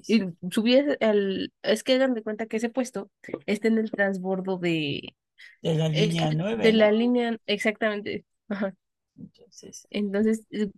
Y 0.05 0.21
subías 0.51 0.97
al... 0.99 1.53
Es 1.61 1.83
que 1.85 1.93
hagan 1.93 2.13
de 2.13 2.21
cuenta 2.21 2.45
que 2.47 2.57
ese 2.57 2.67
puesto 2.67 3.09
está 3.45 3.69
en 3.69 3.77
el 3.77 3.89
transbordo 3.89 4.57
de... 4.57 5.15
de 5.61 5.75
la 5.75 5.87
línea 5.87 6.29
que- 6.29 6.35
9, 6.35 6.61
de 6.61 6.73
la 6.73 6.91
línea... 6.91 7.37
Exactamente. 7.45 8.25
Ajá. 8.49 8.75
Entonces, 9.17 9.87
Entonces, 9.91 10.45
eh, 10.51 10.71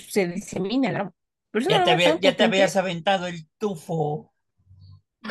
se 0.00 0.26
disemina 0.26 0.90
la... 0.90 1.14
Pero 1.52 1.68
ya 1.68 1.84
te, 1.84 1.92
había- 1.92 2.18
ya 2.18 2.36
te 2.36 2.42
habías 2.42 2.74
aventado 2.74 3.28
el 3.28 3.46
tufo 3.56 4.34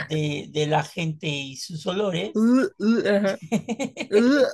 de, 0.10 0.48
de 0.50 0.66
la 0.66 0.84
gente 0.84 1.28
y 1.28 1.58
sus 1.58 1.86
olores. 1.88 2.32
Uh, 2.36 2.70
uh, 2.80 3.04
ajá. 3.06 3.38
Uh. 4.12 4.46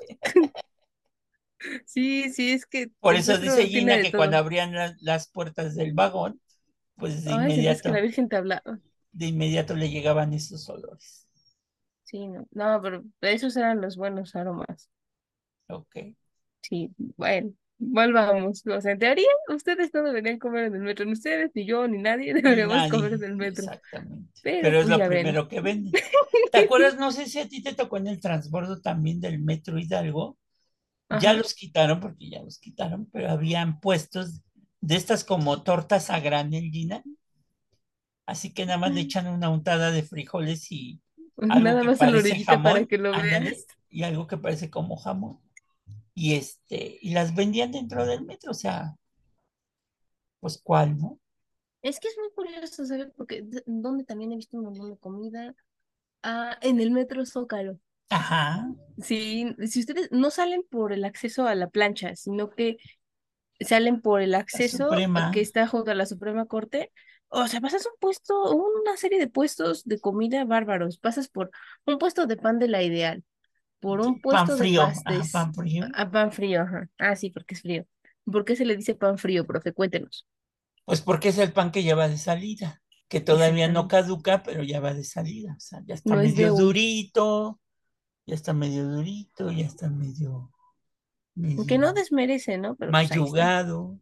Sí, 1.86 2.30
sí, 2.32 2.52
es 2.52 2.66
que 2.66 2.92
Por 3.00 3.16
el 3.16 3.16
eso 3.16 3.40
dice 3.40 3.66
Gina 3.68 4.00
que 4.00 4.14
cuando 4.14 4.38
abrían 4.38 4.74
la- 4.74 4.96
las 5.02 5.30
puertas 5.30 5.74
del 5.76 5.94
vagón, 5.94 6.40
pues 6.98 7.26
de 7.26 7.34
Ay, 7.36 7.54
sentías 7.54 7.84
que 7.84 7.92
la 7.92 8.02
inmediato, 8.02 8.02
Virgen 8.02 8.28
te 8.30 8.38
hablaba. 8.38 8.80
de 9.12 9.26
inmediato 9.28 9.76
le 9.76 9.90
llegaban 9.90 10.32
esos 10.34 10.70
olores. 10.70 11.28
Sí, 12.06 12.28
no, 12.28 12.48
no, 12.52 12.82
pero 12.82 13.04
esos 13.22 13.56
eran 13.58 13.82
los 13.82 13.98
buenos 13.98 14.36
aromas. 14.36 14.90
Ok. 15.70 15.96
Sí, 16.62 16.92
bueno, 16.98 17.54
volvamos. 17.78 18.66
O 18.68 18.82
sea, 18.82 18.92
en 18.92 19.00
teoría, 19.00 19.28
ustedes 19.50 19.94
no 19.94 20.04
deberían 20.04 20.38
comer 20.40 20.66
en 20.66 20.76
el 20.76 20.82
metro, 20.82 21.06
ni 21.06 21.14
ustedes, 21.14 21.52
ni 21.56 21.66
yo, 21.66 21.88
ni 21.88 21.98
nadie 22.00 22.34
deberíamos 22.34 22.86
comer 22.86 23.14
en 23.14 23.24
el 23.24 23.36
metro. 23.36 23.70
exactamente. 23.70 24.42
Pero 24.42 24.72
Pero 24.72 24.80
es 24.80 24.88
pues 24.88 24.98
lo 24.98 25.00
ven. 25.08 25.08
primero 25.08 25.48
que 25.48 25.62
venden. 25.62 25.94
¿Te 26.52 26.58
acuerdas? 26.60 26.98
No 26.98 27.12
sé 27.12 27.26
si 27.28 27.40
a 27.40 27.48
ti 27.50 27.62
te 27.64 27.74
tocó 27.76 27.98
en 27.98 28.08
el 28.08 28.20
transbordo 28.20 28.82
también 28.82 29.20
del 29.20 29.40
Metro 29.40 29.78
Hidalgo. 29.80 30.38
Ya 31.22 31.34
los 31.34 31.54
quitaron, 31.54 32.00
porque 32.00 32.30
ya 32.30 32.44
los 32.44 32.60
quitaron, 32.60 33.10
pero 33.12 33.32
habían 33.32 33.80
puestos 33.80 34.42
de 34.82 34.96
estas 34.96 35.24
como 35.24 35.64
tortas 35.64 36.10
a 36.10 36.20
granel, 36.20 36.70
Gina. 36.72 37.04
Así 38.26 38.54
que 38.54 38.66
nada 38.66 38.78
más 38.78 38.94
le 38.94 39.02
echan 39.02 39.28
una 39.28 39.50
untada 39.50 39.92
de 39.92 40.04
frijoles 40.04 40.70
y 40.72 41.02
algo 41.38 41.64
Nada 41.64 41.82
que 41.82 41.88
más 41.88 41.98
parece 42.00 42.18
orillita 42.18 42.62
para 42.62 42.70
jamón, 42.70 42.88
que 42.88 42.98
lo 42.98 43.12
veas. 43.12 43.66
y 43.90 44.04
algo 44.04 44.28
que 44.28 44.38
parece 44.38 44.70
como 44.70 44.98
jamón. 44.98 45.40
Y 46.14 46.34
este, 46.34 46.98
y 47.02 47.12
las 47.12 47.36
vendían 47.36 47.72
dentro 47.72 48.06
del 48.06 48.26
metro, 48.26 48.52
o 48.52 48.56
sea, 48.56 48.96
pues 50.40 50.60
cuál, 50.62 50.98
¿no? 50.98 51.20
Es 51.84 52.00
que 52.00 52.08
es 52.08 52.18
muy 52.18 52.32
curioso, 52.32 52.86
¿sabes? 52.86 53.12
Porque 53.16 53.46
donde 53.66 54.04
también 54.04 54.32
he 54.32 54.36
visto 54.36 54.58
un 54.58 54.64
montón 54.66 54.90
de 54.90 54.98
comida. 54.98 55.56
Ah, 56.24 56.58
en 56.62 56.80
el 56.80 56.92
metro 56.92 57.26
Zócalo. 57.26 57.80
Ajá, 58.10 58.68
Sí, 58.98 59.56
si 59.68 59.80
ustedes 59.82 60.10
no 60.12 60.32
salen 60.32 60.64
por 60.70 60.92
el 60.92 61.06
acceso 61.06 61.46
a 61.48 61.54
la 61.56 61.70
plancha, 61.70 62.16
sino 62.16 62.50
que 62.50 62.78
salen 63.60 64.02
por 64.02 64.22
el 64.22 64.36
acceso 64.36 65.08
que 65.32 65.42
está 65.42 65.68
junto 65.68 65.92
a 65.92 65.96
la 65.96 66.06
Suprema 66.08 66.46
Corte. 66.48 66.92
O 67.30 67.48
sea, 67.48 67.62
pasas 67.62 67.86
un 67.88 67.94
puesto, 68.00 68.56
una 68.56 68.98
serie 68.98 69.20
de 69.20 69.28
puestos 69.30 69.84
de 69.86 70.00
comida 70.00 70.46
bárbaros. 70.46 71.00
Pasas 71.00 71.30
por 71.30 71.52
un 71.86 72.00
puesto 72.00 72.28
de 72.28 72.38
pan 72.38 72.60
de 72.60 72.70
la 72.70 72.84
Ideal, 72.84 73.24
por 73.80 74.02
un 74.02 74.22
pan 74.30 74.50
puesto 74.50 74.58
de 74.58 74.70
frío, 74.70 74.84
ajá, 75.06 75.28
pastes, 75.28 75.32
pan 75.32 75.54
frío. 75.54 75.86
a 75.96 76.12
pan 76.12 76.32
frío, 76.34 76.62
ajá. 76.64 76.90
Ah, 77.00 77.16
sí, 77.16 77.32
porque 77.32 77.56
es 77.56 77.62
frío. 77.62 77.86
¿Por 78.26 78.46
qué 78.46 78.56
se 78.56 78.66
le 78.66 78.78
dice 78.78 78.96
pan 78.96 79.18
frío, 79.18 79.46
profe? 79.48 79.74
Cuéntenos. 79.74 80.28
Pues 80.86 81.02
porque 81.02 81.30
es 81.30 81.38
el 81.38 81.54
pan 81.54 81.72
que 81.72 81.84
ya 81.84 81.96
va 81.96 82.08
de 82.08 82.18
salida, 82.18 82.82
que 83.10 83.20
todavía 83.22 83.68
no 83.68 83.88
caduca, 83.88 84.44
pero 84.44 84.64
ya 84.64 84.80
va 84.80 84.94
de 84.94 85.04
salida, 85.04 85.54
o 85.58 85.60
sea, 85.60 85.82
ya 85.86 85.94
está 85.96 86.16
No 86.16 86.22
de 86.22 86.30
medio 86.30 86.54
durito, 86.54 87.60
ya 88.28 88.36
está 88.36 88.54
medio 88.54 88.86
durito, 88.86 89.52
ya 89.52 89.66
está 89.66 89.90
medio, 89.90 90.52
Que 91.36 91.78
no 91.78 91.88
medio 91.88 91.94
desmerece, 91.94 92.58
¿no? 92.58 92.76
Pero 92.76 92.92
pues 92.92 93.10
mayugado. 93.10 94.00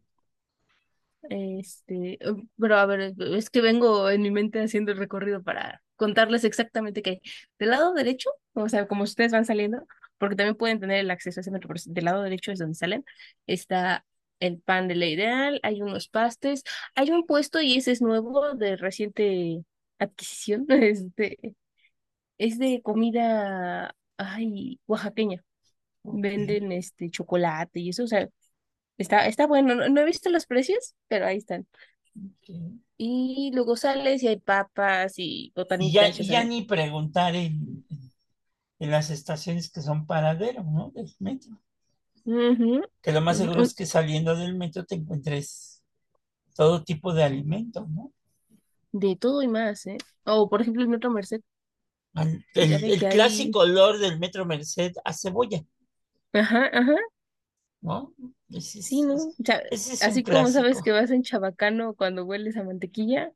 Este, 1.28 2.18
pero 2.58 2.76
a 2.76 2.86
ver, 2.86 3.14
es 3.18 3.50
que 3.50 3.60
vengo 3.60 4.10
en 4.10 4.22
mi 4.22 4.30
mente 4.30 4.62
haciendo 4.62 4.92
el 4.92 4.98
recorrido 4.98 5.42
para 5.42 5.82
contarles 5.96 6.44
exactamente 6.44 7.02
qué 7.02 7.10
hay. 7.10 7.20
Del 7.58 7.70
lado 7.70 7.94
derecho, 7.94 8.30
o 8.52 8.68
sea, 8.68 8.86
como 8.86 9.04
ustedes 9.04 9.32
van 9.32 9.44
saliendo, 9.44 9.86
porque 10.18 10.36
también 10.36 10.56
pueden 10.56 10.80
tener 10.80 10.98
el 10.98 11.10
acceso 11.10 11.40
a 11.40 11.42
ese 11.42 11.50
metro, 11.50 11.68
pero 11.68 11.80
del 11.86 12.04
lado 12.04 12.22
derecho 12.22 12.52
es 12.52 12.58
donde 12.58 12.74
salen, 12.74 13.04
está 13.46 14.04
el 14.40 14.60
pan 14.60 14.88
de 14.88 14.96
la 14.96 15.06
ideal, 15.06 15.60
hay 15.62 15.82
unos 15.82 16.08
pastes, 16.08 16.62
hay 16.94 17.10
un 17.10 17.26
puesto 17.26 17.60
y 17.60 17.76
ese 17.76 17.92
es 17.92 18.02
nuevo, 18.02 18.54
de 18.54 18.76
reciente 18.76 19.64
adquisición, 19.98 20.66
este, 20.68 21.54
es 22.38 22.58
de 22.58 22.82
comida, 22.82 23.94
ay, 24.18 24.80
oaxaqueña. 24.86 25.44
Venden 26.04 26.72
este 26.72 27.10
chocolate 27.10 27.80
y 27.80 27.90
eso, 27.90 28.04
o 28.04 28.06
sea, 28.08 28.28
está, 28.98 29.26
está 29.28 29.46
bueno. 29.46 29.74
No, 29.76 29.88
no 29.88 30.00
he 30.02 30.04
visto 30.06 30.30
los 30.30 30.46
precios, 30.46 30.94
pero 31.08 31.26
ahí 31.26 31.38
están. 31.38 31.66
Y 32.98 33.50
luego 33.54 33.76
sales 33.76 34.22
y 34.22 34.28
hay 34.28 34.38
papas 34.38 35.14
y 35.18 35.52
botanitas, 35.54 36.18
y 36.20 36.28
ya 36.28 36.44
ni 36.44 36.62
preguntar 36.64 37.34
en, 37.36 37.84
en- 37.90 38.90
las 38.90 39.10
estaciones 39.10 39.70
que 39.70 39.82
son 39.82 40.06
paradero, 40.06 40.64
¿no? 40.64 40.90
Del 40.94 41.12
metro. 41.20 41.58
Que 43.02 43.10
lo 43.12 43.20
más 43.22 43.38
seguro 43.38 43.62
es 43.62 43.74
que 43.74 43.86
saliendo 43.86 44.36
del 44.36 44.54
metro 44.54 44.84
te 44.84 44.96
encuentres 44.96 45.82
todo 46.56 46.84
tipo 46.84 47.14
de 47.14 47.24
alimentos, 47.24 47.88
¿no? 47.90 48.12
De 48.92 49.14
todo 49.16 49.42
y 49.42 49.48
más, 49.48 49.86
¿eh? 49.86 49.98
O 50.24 50.48
por 50.48 50.60
ejemplo 50.62 50.82
el 50.82 50.88
Metro 50.88 51.10
Merced, 51.10 51.40
El, 52.54 53.06
clásico 53.08 53.60
olor 53.60 53.98
del 53.98 54.18
metro 54.18 54.44
Merced 54.46 54.92
a 55.04 55.12
cebolla, 55.12 55.62
Ajá, 56.32 56.70
ajá, 56.72 56.94
¿no? 57.80 58.14
Ese 58.50 58.82
sí, 58.82 59.02
¿no? 59.02 59.14
es- 59.14 59.28
O 59.40 59.44
sea, 59.44 59.62
ese 59.70 59.94
es 59.94 60.06
un 60.06 60.12
así 60.12 60.24
como 60.24 60.50
sabes 60.50 60.82
que 60.82 60.92
vas 60.92 61.10
en 61.10 61.22
Chabacano 61.22 61.94
cuando 61.94 62.24
hueles 62.24 62.56
a 62.56 62.64
mantequilla, 62.64 63.32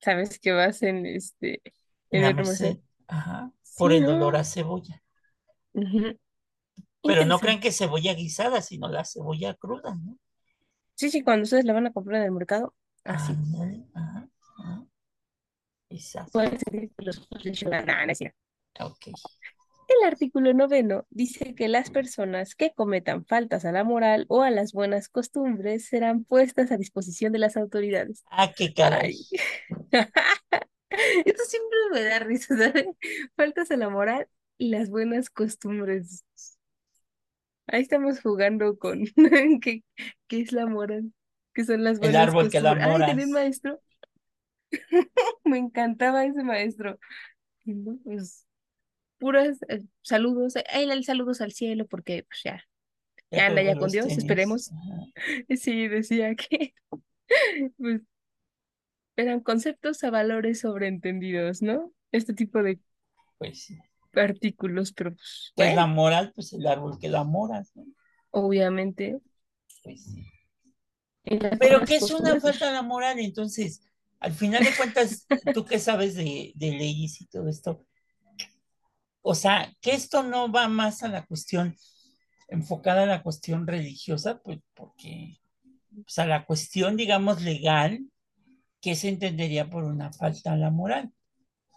sabes 0.00 0.38
que 0.40 0.52
vas 0.52 0.82
en 0.82 1.06
este, 1.06 1.62
En 2.12 2.24
Metro 2.24 2.46
Merced. 2.46 2.78
Ajá, 3.08 3.52
por 3.76 3.92
Sí, 3.92 3.96
el 3.96 4.08
olor 4.08 4.36
a 4.36 4.44
cebolla. 4.44 5.02
Ujú, 5.74 6.16
Pero 7.04 7.22
no 7.26 7.40
crean 7.40 7.60
que 7.60 7.72
cebolla 7.72 8.14
guisada, 8.14 8.62
sino 8.62 8.88
la 8.88 9.04
cebolla 9.04 9.52
cruda, 9.54 9.94
¿no? 9.96 10.18
Sí, 10.94 11.10
sí, 11.10 11.22
cuando 11.24 11.44
ustedes 11.44 11.64
la 11.64 11.72
van 11.72 11.86
a 11.88 11.92
comprar 11.92 12.20
en 12.20 12.26
el 12.26 12.32
mercado, 12.32 12.74
así. 13.04 13.40
Ajá, 13.94 14.28
ajá, 14.58 14.86
exacto. 15.90 16.32
Pueden 16.32 16.58
sentir 16.58 16.90
que 16.96 17.04
los. 17.04 17.28
El 19.88 20.06
artículo 20.06 20.54
noveno 20.54 21.06
dice 21.10 21.54
que 21.54 21.68
las 21.68 21.90
personas 21.90 22.54
que 22.54 22.72
cometan 22.72 23.24
faltas 23.26 23.64
a 23.64 23.72
la 23.72 23.84
moral 23.84 24.24
o 24.28 24.42
a 24.42 24.50
las 24.50 24.72
buenas 24.72 25.08
costumbres 25.08 25.86
serán 25.86 26.24
puestas 26.24 26.70
a 26.70 26.76
disposición 26.76 27.32
de 27.32 27.40
las 27.40 27.56
autoridades. 27.56 28.24
Ah, 28.30 28.52
qué 28.56 28.72
caray. 28.72 29.16
Ay, 29.30 29.40
esto 31.24 31.42
siempre 31.44 31.78
me 31.92 32.02
da 32.02 32.18
risa, 32.20 32.56
¿sabes? 32.56 32.86
Faltas 33.36 33.70
a 33.70 33.76
la 33.76 33.88
moral 33.90 34.28
y 34.58 34.70
las 34.70 34.90
buenas 34.90 35.30
costumbres. 35.30 36.24
Ahí 37.66 37.82
estamos 37.82 38.20
jugando 38.20 38.78
con 38.78 39.04
qué, 39.62 39.84
qué 40.26 40.40
es 40.40 40.52
la 40.52 40.66
moral, 40.66 41.12
qué 41.54 41.64
son 41.64 41.84
las 41.84 42.00
El 42.00 42.00
buenas 42.00 42.28
árbol 42.28 42.50
que 42.50 42.60
da 42.60 42.74
costumbres. 42.74 42.82
Ay, 42.82 43.04
tenía 43.04 43.24
un 43.26 43.32
moras. 43.32 43.32
maestro, 43.32 43.80
me 45.44 45.58
encantaba 45.58 46.24
ese 46.24 46.42
maestro. 46.42 46.98
No, 47.64 47.98
Pues 48.04 48.46
puras 49.18 49.58
eh, 49.68 49.82
saludos, 50.02 50.56
eh, 50.56 50.64
ay, 50.72 50.90
el 50.90 51.04
saludos 51.04 51.40
al 51.40 51.52
cielo 51.52 51.86
porque 51.86 52.24
pues 52.28 52.42
ya, 52.44 52.64
Ya 53.30 53.46
anda 53.46 53.62
ya 53.62 53.76
con 53.76 53.90
Dios, 53.92 54.18
esperemos. 54.18 54.70
Ajá, 54.72 55.06
Sí, 55.56 55.88
decía 55.88 56.34
que 56.36 56.74
pues, 57.78 58.02
eran 59.16 59.40
conceptos 59.40 60.02
a 60.04 60.10
valores 60.10 60.60
sobreentendidos, 60.60 61.62
¿no? 61.62 61.92
Este 62.12 62.34
tipo 62.34 62.62
de 62.62 62.80
Pues 63.38 63.64
sí. 63.64 63.78
artículos, 64.14 64.92
pero 64.92 65.12
pues, 65.14 65.52
¿Qué 65.54 65.68
es 65.68 65.74
la 65.76 65.86
moral? 65.86 66.32
Pues 66.34 66.52
el 66.54 66.66
árbol 66.66 66.98
que 66.98 67.08
da 67.08 67.22
moras, 67.24 67.70
¿no? 67.76 67.84
obviamente, 68.32 69.20
Pues 69.82 70.04
sí. 70.04 70.26
Pero 71.58 71.84
¿qué 71.84 71.96
es 71.96 72.10
una 72.10 72.36
pues, 72.40 72.42
falta 72.42 72.72
de 72.72 72.82
moral? 72.82 73.18
Entonces, 73.18 73.82
al 74.20 74.32
final 74.32 74.62
de 74.62 74.76
cuentas, 74.76 75.26
tú 75.54 75.64
que 75.64 75.78
sabes 75.78 76.14
de, 76.14 76.52
de 76.54 76.70
leyes 76.70 77.20
y 77.20 77.26
todo 77.26 77.48
esto, 77.48 77.84
o 79.22 79.34
sea, 79.34 79.72
que 79.80 79.92
esto 79.92 80.22
no 80.22 80.50
va 80.50 80.68
más 80.68 81.02
a 81.02 81.08
la 81.08 81.26
cuestión, 81.26 81.74
enfocada 82.48 83.02
a 83.02 83.06
la 83.06 83.22
cuestión 83.22 83.66
religiosa, 83.66 84.40
pues 84.42 84.58
porque, 84.74 85.38
o 85.96 86.08
sea, 86.08 86.26
la 86.26 86.44
cuestión, 86.46 86.96
digamos, 86.96 87.42
legal, 87.42 88.00
¿qué 88.80 88.94
se 88.94 89.08
entendería 89.08 89.68
por 89.68 89.84
una 89.84 90.12
falta 90.12 90.52
a 90.52 90.56
la 90.56 90.70
moral? 90.70 91.12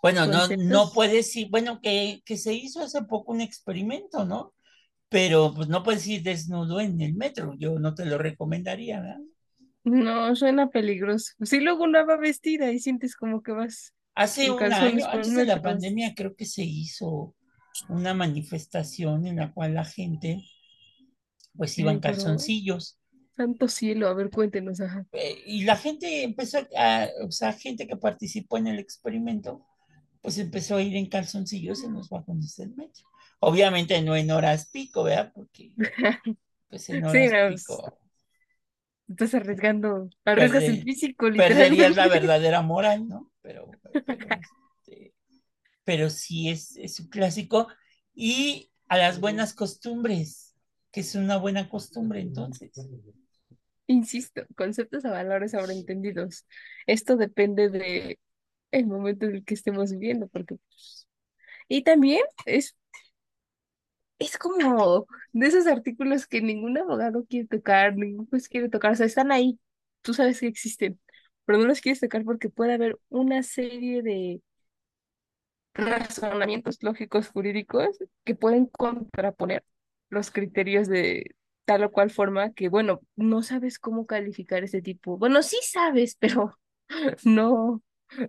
Bueno, 0.02 0.26
no, 0.26 0.34
no 0.34 0.40
conceptos. 0.40 0.94
puedes 0.94 1.14
decir, 1.14 1.50
bueno, 1.50 1.80
que, 1.82 2.22
que 2.26 2.38
se 2.38 2.54
hizo 2.54 2.82
hace 2.82 3.04
poco 3.04 3.32
un 3.32 3.42
experimento, 3.42 4.26
¿no? 4.26 4.54
Pero 5.10 5.54
pues 5.54 5.68
no 5.70 5.84
puedes 5.84 6.06
ir 6.08 6.24
desnudo 6.24 6.82
en 6.82 7.00
el 7.02 7.14
metro, 7.14 7.56
yo 7.58 7.80
no 7.80 7.94
te 7.94 8.06
lo 8.06 8.18
recomendaría, 8.18 9.00
¿verdad? 9.00 9.20
No, 9.84 10.36
suena 10.36 10.70
peligroso. 10.70 11.34
Si 11.42 11.60
luego 11.60 11.84
una 11.84 12.04
va 12.04 12.18
vestida 12.18 12.72
y 12.72 12.80
sientes 12.80 13.16
como 13.16 13.44
que 13.44 13.52
vas 13.52 13.94
Hace 14.16 14.46
en 14.46 14.54
un 14.54 14.72
año, 14.72 15.06
antes 15.08 15.36
de 15.36 15.46
la 15.46 15.62
pandemia, 15.62 16.13
creo 16.16 16.36
que 16.36 16.46
se 16.46 16.63
hizo 16.63 17.36
una 17.90 18.13
manifestación 18.13 19.25
en 19.25 19.38
la 19.38 19.52
cual 19.52 19.74
la 19.74 19.86
gente 19.86 20.44
pues 21.56 21.78
iba 21.78 21.92
en 21.92 22.00
calzoncillos. 22.00 23.00
santo 23.36 23.68
cielo, 23.68 24.08
a 24.08 24.13
ver, 24.13 24.30
cuéntenos, 24.30 24.80
ajá. 24.82 25.06
Eh, 25.12 25.44
y 25.46 25.63
la 25.63 25.75
gente 25.75 26.24
empezó 26.24 26.60
a, 26.78 27.08
o 27.25 27.32
sea, 27.32 27.54
gente 27.54 27.88
que 27.88 27.98
participó 27.98 28.58
en 28.58 28.68
el 28.68 28.80
experimento, 28.80 29.66
pues 30.22 30.38
empezó 30.38 30.78
a 30.78 30.82
ir 30.82 30.96
en 30.96 31.08
calzoncillos 31.10 31.84
en 31.84 31.94
los 31.94 32.10
vagones 32.10 32.56
del 32.56 32.75
metro. 32.75 33.04
Obviamente 33.40 34.02
no 34.02 34.16
en 34.16 34.32
horas 34.32 34.70
pico, 34.72 35.04
¿verdad? 35.04 35.32
Porque 35.34 35.74
pues 36.70 36.90
en 36.90 37.06
Sí, 37.06 37.18
horas 37.18 37.32
no, 37.32 37.56
pico 37.56 38.00
estás 39.13 39.34
arriesgando, 39.34 40.10
arriesgas 40.25 40.63
el 40.63 40.84
físico, 40.84 41.27
perderías 41.36 41.96
la 41.96 42.08
verdadera 42.08 42.62
moral, 42.62 43.08
¿no? 43.08 43.32
Pero, 43.41 43.72
pero, 43.82 43.93
este, 44.88 45.13
pero 45.84 46.10
sí 46.10 46.50
es, 46.50 46.75
es 46.77 47.00
un 47.00 47.08
clásico. 47.10 47.67
Y 48.13 48.72
a 48.88 48.98
las 48.98 49.20
buenas 49.20 49.53
costumbres. 49.53 50.55
que 50.91 51.00
es 51.00 51.15
una 51.15 51.38
buena 51.38 51.67
costumbre 51.70 52.22
entonces. 52.22 52.72
Insisto, 53.88 54.43
conceptos 54.55 55.03
a 55.05 55.12
valores 55.12 55.51
sobreentendidos. 55.51 56.46
Esto 56.86 57.17
depende 57.17 57.70
de 57.70 58.20
el 58.72 58.88
momento 58.88 59.25
en 59.25 59.36
el 59.36 59.46
que 59.46 59.55
estemos 59.55 59.91
viviendo, 59.91 60.27
porque 60.27 60.55
pues, 60.55 61.08
y 61.67 61.84
también 61.84 62.22
es 62.46 62.75
es 64.20 64.38
como 64.38 65.08
de 65.34 65.48
esos 65.48 65.67
artículos 65.67 66.27
que 66.27 66.41
ningún 66.41 66.77
abogado 66.77 67.25
quiere 67.29 67.48
tocar, 67.48 67.96
ningún 67.96 68.27
juez 68.27 68.48
quiere 68.50 68.70
tocar, 68.70 68.91
o 68.93 68.96
sea, 68.96 69.05
están 69.05 69.32
ahí, 69.32 69.60
tú 70.01 70.13
sabes 70.13 70.39
que 70.39 70.48
existen, 70.48 71.00
pero 71.46 71.60
no 71.60 71.65
los 71.65 71.82
quieres 71.82 72.00
tocar 72.01 72.24
porque 72.24 72.50
puede 72.50 72.74
haber 72.74 72.98
una 73.10 73.43
serie 73.43 74.01
de 74.03 74.41
razonamientos 75.74 76.77
lógicos 76.84 77.29
jurídicos 77.29 77.98
que 78.24 78.36
pueden 78.36 78.67
contraponer 78.67 79.63
los 80.10 80.32
criterios 80.32 80.88
de 80.88 81.36
tal 81.65 81.84
o 81.86 81.91
cual 81.91 82.10
forma 82.12 82.51
que, 82.53 82.70
bueno, 82.70 83.01
no 83.15 83.41
sabes 83.41 83.79
cómo 83.79 84.05
calificar 84.05 84.63
ese 84.63 84.82
tipo. 84.82 85.17
Bueno, 85.17 85.41
sí 85.43 85.58
sabes, 85.63 86.15
pero 86.20 86.60
no, 87.25 87.82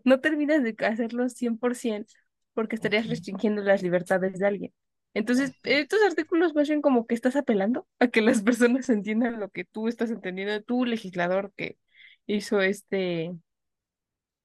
no 0.05 0.21
terminas 0.21 0.63
de 0.63 0.75
hacerlo 0.87 1.29
100% 1.29 2.13
porque 2.55 2.77
estarías 2.77 3.09
restringiendo 3.09 3.63
las 3.63 3.83
libertades 3.83 4.39
de 4.39 4.47
alguien. 4.47 4.75
Entonces, 5.15 5.53
estos 5.65 6.01
artículos 6.09 6.55
más 6.55 6.69
bien 6.69 6.83
como 6.83 7.07
que 7.07 7.15
estás 7.15 7.37
apelando 7.37 7.87
a 8.01 8.09
que 8.09 8.21
las 8.23 8.43
personas 8.45 8.89
entiendan 8.91 9.41
lo 9.41 9.49
que 9.51 9.65
tú 9.65 9.89
estás 9.89 10.11
entendiendo, 10.11 10.63
tú 10.63 10.85
legislador 10.85 11.53
que 11.57 11.79
hizo 12.27 12.61
este 12.61 13.33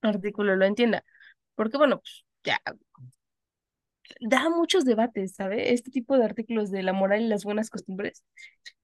artículo 0.02 0.56
lo 0.56 0.66
entienda. 0.66 1.04
Porque 1.56 1.78
bueno, 1.78 2.00
pues 2.00 2.26
ya 2.44 2.62
da 4.22 4.50
muchos 4.50 4.86
debates, 4.86 5.36
¿sabe? 5.36 5.74
Este 5.74 5.92
tipo 5.92 6.18
de 6.18 6.26
artículos 6.26 6.72
de 6.72 6.84
la 6.84 6.94
moral 6.94 7.22
y 7.22 7.28
las 7.28 7.44
buenas 7.44 7.70
costumbres 7.70 8.24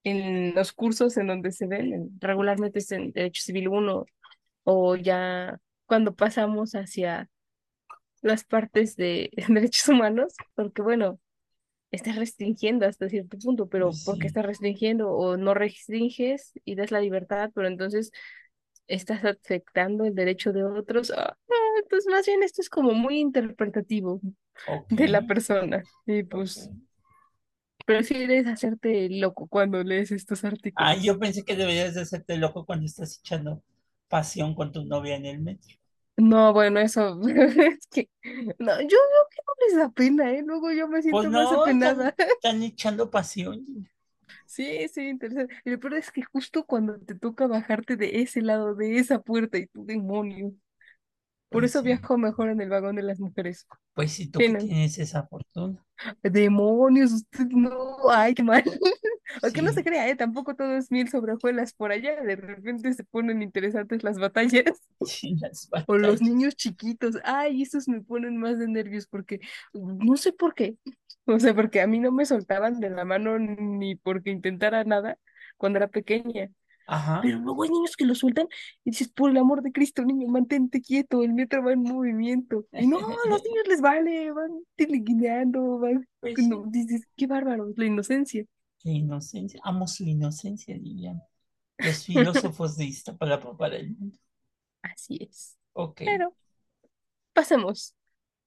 en 0.03 0.55
los 0.55 0.73
cursos 0.73 1.17
en 1.17 1.27
donde 1.27 1.51
se 1.51 1.67
ven, 1.67 1.93
en- 1.93 2.09
regularmente 2.21 2.79
es 2.79 2.91
en 2.91 3.11
Derecho 3.11 3.43
Civil 3.43 3.69
1 3.69 4.05
o 4.63 4.95
ya 4.95 5.59
cuando 5.87 6.15
pasamos 6.15 6.73
hacia 6.75 7.29
las 8.21 8.43
partes 8.45 8.95
de 8.97 9.31
derechos 9.49 9.89
humanos, 9.89 10.35
porque 10.55 10.81
bueno, 10.81 11.19
estás 11.91 12.15
restringiendo 12.17 12.85
hasta 12.85 13.09
cierto 13.09 13.37
punto, 13.39 13.67
pero 13.69 13.95
Pues 13.95 14.03
¿por 14.03 14.17
qué 14.19 14.27
sí. 14.27 14.27
estás 14.27 14.45
restringiendo 14.45 15.11
o 15.11 15.37
no 15.37 15.53
restringes 15.53 16.53
y 16.65 16.75
das 16.75 16.91
la 16.91 17.01
libertad, 17.01 17.51
pero 17.55 17.67
entonces 17.67 18.11
estás 18.87 19.23
afectando 19.25 20.05
el 20.05 20.15
derecho 20.15 20.53
de 20.53 20.63
otros? 20.63 21.11
Ah, 21.11 21.37
no, 21.49 21.55
entonces 21.83 22.11
más 22.11 22.25
bien 22.27 22.43
esto 22.43 22.61
es 22.61 22.69
como 22.69 22.93
muy 22.93 23.19
interpretativo 23.19 24.21
de 24.89 25.07
la 25.09 25.23
persona 25.23 25.87
y 26.05 26.23
pues 26.23 26.71
prefieres 27.85 28.45
hacerte 28.47 29.09
loco 29.09 29.47
cuando 29.47 29.83
lees 29.83 30.11
estos 30.11 30.43
Ah, 30.75 30.95
artículos. 30.95 31.01
yo 31.01 31.19
pensé 31.19 31.43
que 31.43 31.55
deberías 31.55 31.95
de 31.95 32.01
hacerte 32.01 32.37
loco 32.37 32.65
cuando 32.65 32.85
estás 32.85 33.19
echando 33.19 33.61
pasión 34.07 34.55
con 34.55 34.71
tu 34.71 34.83
novia 34.85 35.15
en 35.15 35.25
el 35.25 35.39
metro. 35.39 35.75
No, 36.17 36.53
bueno, 36.53 36.79
eso 36.79 37.19
es 37.27 37.87
que 37.87 38.09
no, 38.57 38.79
yo 38.81 38.87
veo 38.87 39.29
que 39.31 39.37
no 39.45 39.53
les 39.67 39.77
da 39.77 39.89
pena, 39.91 40.31
¿eh? 40.31 40.43
Luego 40.45 40.71
yo 40.71 40.87
me 40.87 41.01
Pues 41.09 41.25
siento 41.25 41.29
más 41.31 41.51
no, 41.51 41.65
están, 41.67 41.99
apenada. 41.99 42.15
están 42.37 42.61
echando 42.63 43.09
pasión. 43.09 43.89
Sí, 44.45 44.87
sí, 44.89 45.07
interesante. 45.09 45.53
Y 45.65 45.71
lo 45.71 45.79
peor 45.79 45.95
es 45.95 46.11
que 46.11 46.23
justo 46.23 46.65
cuando 46.65 46.99
te 46.99 47.15
toca 47.15 47.47
bajarte 47.47 47.95
de 47.97 48.21
ese 48.21 48.41
lado, 48.41 48.75
de 48.75 48.97
esa 48.97 49.21
puerta, 49.21 49.57
y 49.57 49.67
tu 49.67 49.85
demonio. 49.85 50.53
Por 51.55 51.65
Pues 51.65 51.71
eso 51.71 51.81
sí, 51.81 51.83
viajo 51.83 52.17
mejor 52.19 52.49
en 52.49 52.61
el 52.61 52.69
vagón 52.69 52.95
de 52.97 53.03
las 53.03 53.19
mujeres. 53.19 53.67
pues 53.93 54.11
sí, 54.13 54.29
tú 54.29 54.41
Sí, 54.41 54.57
tienes 54.57 54.97
esa 54.99 55.25
fortuna. 55.27 55.83
Demonios, 56.23 57.11
usted 57.13 57.45
no, 57.51 57.97
ay, 58.11 58.33
qué 58.35 58.43
mal. 58.43 58.63
Aunque 59.41 59.61
no 59.61 59.71
se 59.71 59.83
Sí, 59.83 59.85
crea, 59.85 60.09
¿eh? 60.09 60.15
Tampoco 60.15 60.55
todo 60.55 60.75
es 60.77 60.91
miel 60.91 61.09
sobre 61.09 61.33
hojuelas 61.33 61.73
por 61.73 61.91
allá. 61.91 62.21
De 62.21 62.35
repente 62.35 62.93
se 62.93 63.03
ponen 63.03 63.41
interesantes 63.41 64.03
las 64.03 64.19
batallas. 64.19 64.63
sí, 65.05 65.35
las 65.39 65.69
O 65.87 65.97
los 65.97 66.19
batallas. 66.19 66.21
niños 66.21 66.55
chiquitos. 66.55 67.17
Ay, 67.23 67.61
esos 67.61 67.87
me 67.87 68.01
ponen 68.01 68.37
más 68.37 68.57
de 68.59 68.67
nervios 68.67 69.07
porque 69.07 69.39
no 69.73 70.17
sé 70.17 70.33
por 70.33 70.55
qué. 70.55 70.77
O 71.25 71.39
sea, 71.39 71.53
porque 71.55 71.81
a 71.81 71.87
mí 71.87 71.99
no 71.99 72.11
me 72.11 72.25
soltaban 72.25 72.79
de 72.79 72.89
la 72.89 73.05
mano 73.05 73.37
ni 73.39 73.95
porque 73.95 74.31
intentara 74.31 74.83
nada 74.83 75.17
cuando 75.57 75.77
era 75.77 75.87
pequeña. 75.87 76.49
Ajá, 76.87 77.19
Pero 77.21 77.39
luego 77.39 77.63
hay 77.63 77.69
niños 77.69 77.95
que 77.95 78.05
lo 78.05 78.13
sueltan 78.13 78.47
y 78.83 78.91
dices, 78.91 79.09
por 79.09 79.31
el 79.31 79.37
amor 79.37 79.61
de 79.63 79.71
Cristo, 79.71 80.03
niño, 80.03 80.27
mantente 80.27 80.81
quieto, 80.81 81.23
el 81.23 81.33
metro 81.33 81.63
va 81.63 81.73
en 81.73 81.81
movimiento. 81.81 82.65
Y 82.71 82.85
no, 82.85 82.99
a 82.99 83.29
los 83.29 83.43
niños 83.43 83.67
les 83.67 83.81
vale, 83.81 84.31
van 84.31 84.51
tiliquineando, 84.75 85.79
van... 85.79 86.07
pues 86.19 86.37
no, 86.47 86.63
dices, 86.67 87.07
qué 87.15 87.27
bárbaro, 87.27 87.71
la 87.75 87.85
inocencia. 87.85 88.45
la 88.83 88.91
inocencia. 88.91 89.59
Amo 89.63 89.87
su 89.87 90.03
inocencia, 90.03 90.75
Lilian. 90.75 91.21
Los 91.77 92.05
filósofos 92.05 92.77
de 92.77 92.85
Iztapalapa 92.85 93.57
para 93.57 93.77
el 93.77 93.91
mundo. 93.91 94.17
Así 94.81 95.17
es. 95.21 95.57
Ok, 95.73 96.01
Pero 96.05 96.35
pasemos. 97.33 97.95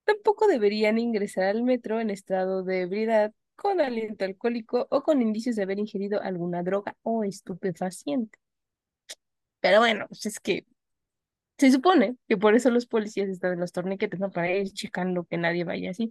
Tampoco 0.05 0.47
deberían 0.47 0.99
ingresar 0.99 1.45
al 1.45 1.63
metro 1.63 2.01
en 2.01 2.09
estado 2.09 2.63
de 2.63 2.83
ebriedad, 2.83 3.33
con 3.59 3.81
aliento 3.83 4.25
alcohólico 4.25 4.87
o 4.91 5.03
con 5.03 5.23
indicios 5.23 5.57
de 5.57 5.65
haber 5.65 5.79
ingerido 5.81 6.23
alguna 6.23 6.63
droga 6.63 6.97
o 7.03 7.25
estupefaciente. 7.25 8.39
Pero 9.61 9.81
bueno, 9.81 10.07
pues 10.09 10.27
es 10.27 10.41
que 10.41 10.67
se 11.59 11.73
supone 11.73 12.17
que 12.29 12.37
por 12.37 12.55
eso 12.55 12.71
los 12.71 12.87
policías 12.87 13.29
están 13.29 13.55
en 13.55 13.61
los 13.61 13.73
torniquetes, 13.73 14.21
¿no? 14.21 14.31
Para 14.31 14.53
ir 14.53 14.73
checando 14.73 15.25
que 15.25 15.39
nadie 15.39 15.65
vaya 15.65 15.91
así. 15.91 16.11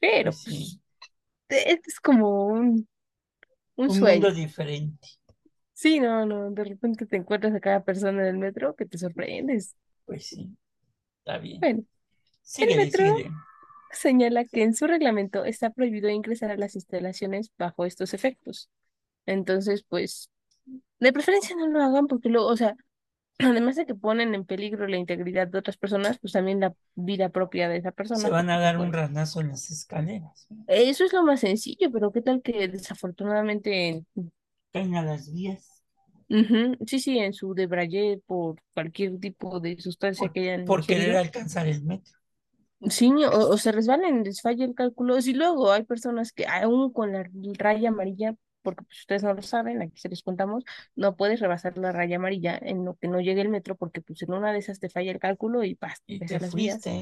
Pero 0.00 0.32
pues 0.32 0.44
pues 0.44 0.56
sí. 0.58 0.80
este 1.48 1.90
es 1.90 2.00
como 2.00 2.46
un, 2.46 2.88
un 3.76 3.90
Un 3.90 4.00
mundo 4.00 4.30
diferente. 4.32 5.08
Sí, 5.74 6.00
no, 6.00 6.24
no, 6.26 6.50
de 6.50 6.64
repente 6.64 7.06
te 7.06 7.16
encuentras 7.16 7.54
a 7.54 7.60
cada 7.60 7.84
persona 7.84 8.22
en 8.22 8.28
el 8.28 8.38
metro 8.38 8.74
que 8.76 8.86
te 8.86 8.98
sorprendes. 8.98 9.76
Pues 10.04 10.26
sí, 10.26 10.56
está 11.18 11.38
bien. 11.38 11.60
Bueno, 11.60 11.84
el 12.58 12.74
Síguele, 12.74 12.76
metro. 12.76 13.04
Señala 13.92 14.44
que 14.46 14.62
en 14.62 14.74
su 14.74 14.86
reglamento 14.86 15.44
está 15.44 15.70
prohibido 15.70 16.08
ingresar 16.10 16.50
a 16.50 16.56
las 16.56 16.74
instalaciones 16.76 17.52
bajo 17.58 17.84
estos 17.86 18.14
efectos. 18.14 18.70
Entonces, 19.26 19.84
pues, 19.88 20.30
de 21.00 21.12
preferencia 21.12 21.56
no 21.56 21.68
lo 21.68 21.82
hagan 21.82 22.06
porque 22.08 22.28
luego, 22.30 22.48
o 22.48 22.56
sea, 22.58 22.76
además 23.40 23.76
de 23.76 23.86
que 23.86 23.94
ponen 23.96 24.34
en 24.34 24.46
peligro 24.46 24.86
la 24.88 24.98
integridad 24.98 25.48
de 25.48 25.58
otras 25.60 25.76
personas, 25.78 26.18
pues 26.20 26.34
también 26.34 26.60
la 26.60 26.74
vida 26.96 27.30
propia 27.30 27.68
de 27.68 27.78
esa 27.78 27.92
Se 28.12 28.30
persona, 28.30 28.30
van 28.30 28.48
a 28.48 28.58
dar 28.60 28.78
un 28.78 28.90
pues, 28.90 28.94
ranazo 28.94 29.40
en 29.40 29.48
las 29.48 29.70
escaleras. 29.72 30.46
eso 30.66 31.04
es 31.04 31.12
lo 31.12 31.22
más 31.22 31.40
sencillo, 31.40 31.90
pero 31.92 32.12
qué 32.12 32.22
tal 32.22 32.42
que 32.42 32.68
desafortunadamente, 32.68 33.88
en- 33.88 34.06
Caen 34.70 34.94
a 34.96 35.02
las 35.02 35.30
vías 35.32 35.82
Ujú, 36.28 36.76
sí, 36.86 36.98
sí, 37.00 37.18
en 37.18 37.32
su 37.34 37.54
debrayé 37.54 38.18
por 38.26 38.56
cualquier 38.74 39.18
tipo 39.20 39.60
de 39.60 39.78
sustancia 39.80 40.28
por, 40.28 40.30
que 40.30 40.40
hayan 40.50 40.64
por 40.64 40.86
querer 40.86 41.16
alcanzar 41.16 41.66
el 41.68 41.82
metro. 41.82 42.14
Sí, 42.90 43.10
o, 43.24 43.48
o 43.50 43.58
se 43.58 43.72
resbalen, 43.72 44.24
les 44.24 44.40
falla 44.40 44.64
el 44.64 44.74
cálculo. 44.74 45.18
Y 45.18 45.34
luego 45.34 45.72
hay 45.72 45.84
personas 45.84 46.32
que 46.32 46.46
aún 46.46 46.92
con 46.92 47.12
la 47.12 47.28
raya 47.58 47.88
amarilla, 47.90 48.34
porque 48.62 48.84
pues, 48.84 49.00
ustedes 49.00 49.22
no 49.24 49.34
lo 49.34 49.42
saben, 49.42 49.82
aquí 49.82 49.98
se 50.00 50.08
les 50.08 50.22
contamos, 50.22 50.64
no 50.94 51.16
puedes 51.16 51.40
rebasar 51.40 51.76
la 51.78 51.92
raya 51.92 52.16
amarilla 52.16 52.58
en 52.60 52.84
lo 52.84 52.94
que 52.96 53.08
no 53.08 53.20
llegue 53.20 53.40
el 53.42 53.48
metro, 53.48 53.76
porque 53.76 54.00
pues 54.00 54.22
en 54.22 54.32
una 54.32 54.52
de 54.52 54.58
esas 54.58 54.80
te 54.80 54.88
falla 54.90 55.10
el 55.12 55.18
cálculo 55.18 55.64
y 55.64 55.74
vas, 55.80 56.02
Y 56.06 56.20
te 56.20 56.38
las 56.38 56.54
vías. 56.54 56.92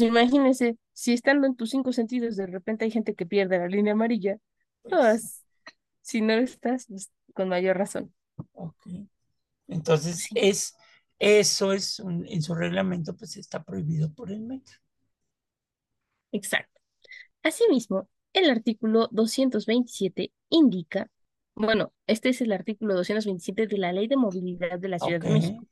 imagínense, 0.00 0.76
si 0.92 1.12
estando 1.12 1.46
en 1.46 1.56
tus 1.56 1.70
cinco 1.70 1.92
sentidos, 1.92 2.36
de 2.36 2.46
repente 2.46 2.84
hay 2.84 2.90
gente 2.90 3.14
que 3.14 3.26
pierde 3.26 3.58
la 3.58 3.68
línea 3.68 3.92
amarilla, 3.94 4.38
Pues, 4.82 4.98
pues, 4.98 5.44
si 6.02 6.20
no 6.22 6.34
estás, 6.34 6.86
pues, 6.88 7.10
con 7.34 7.48
mayor 7.48 7.78
razón. 7.78 8.14
ok. 8.52 8.82
Entonces, 9.68 10.30
Sí, 10.30 10.34
es, 10.34 10.76
eso 11.18 11.72
es 11.72 12.00
un- 12.00 12.26
en 12.28 12.42
su 12.42 12.54
reglamento, 12.56 13.16
pues 13.16 13.36
está 13.38 13.64
prohibido 13.64 14.12
por 14.14 14.30
el 14.32 14.40
metro. 14.42 14.78
Exacto. 16.32 16.80
Asimismo, 17.42 18.08
el 18.32 18.50
artículo 18.50 19.08
227 19.12 20.32
indica, 20.50 21.10
bueno, 21.54 21.92
este 22.06 22.30
es 22.30 22.40
el 22.40 22.52
artículo 22.52 22.94
227 22.94 23.66
de 23.66 23.78
la 23.78 23.92
Ley 23.92 24.08
de 24.08 24.16
Movilidad 24.16 24.78
de 24.78 24.88
la 24.88 24.98
Ciudad 24.98 25.20
de 25.20 25.30
México. 25.30 25.66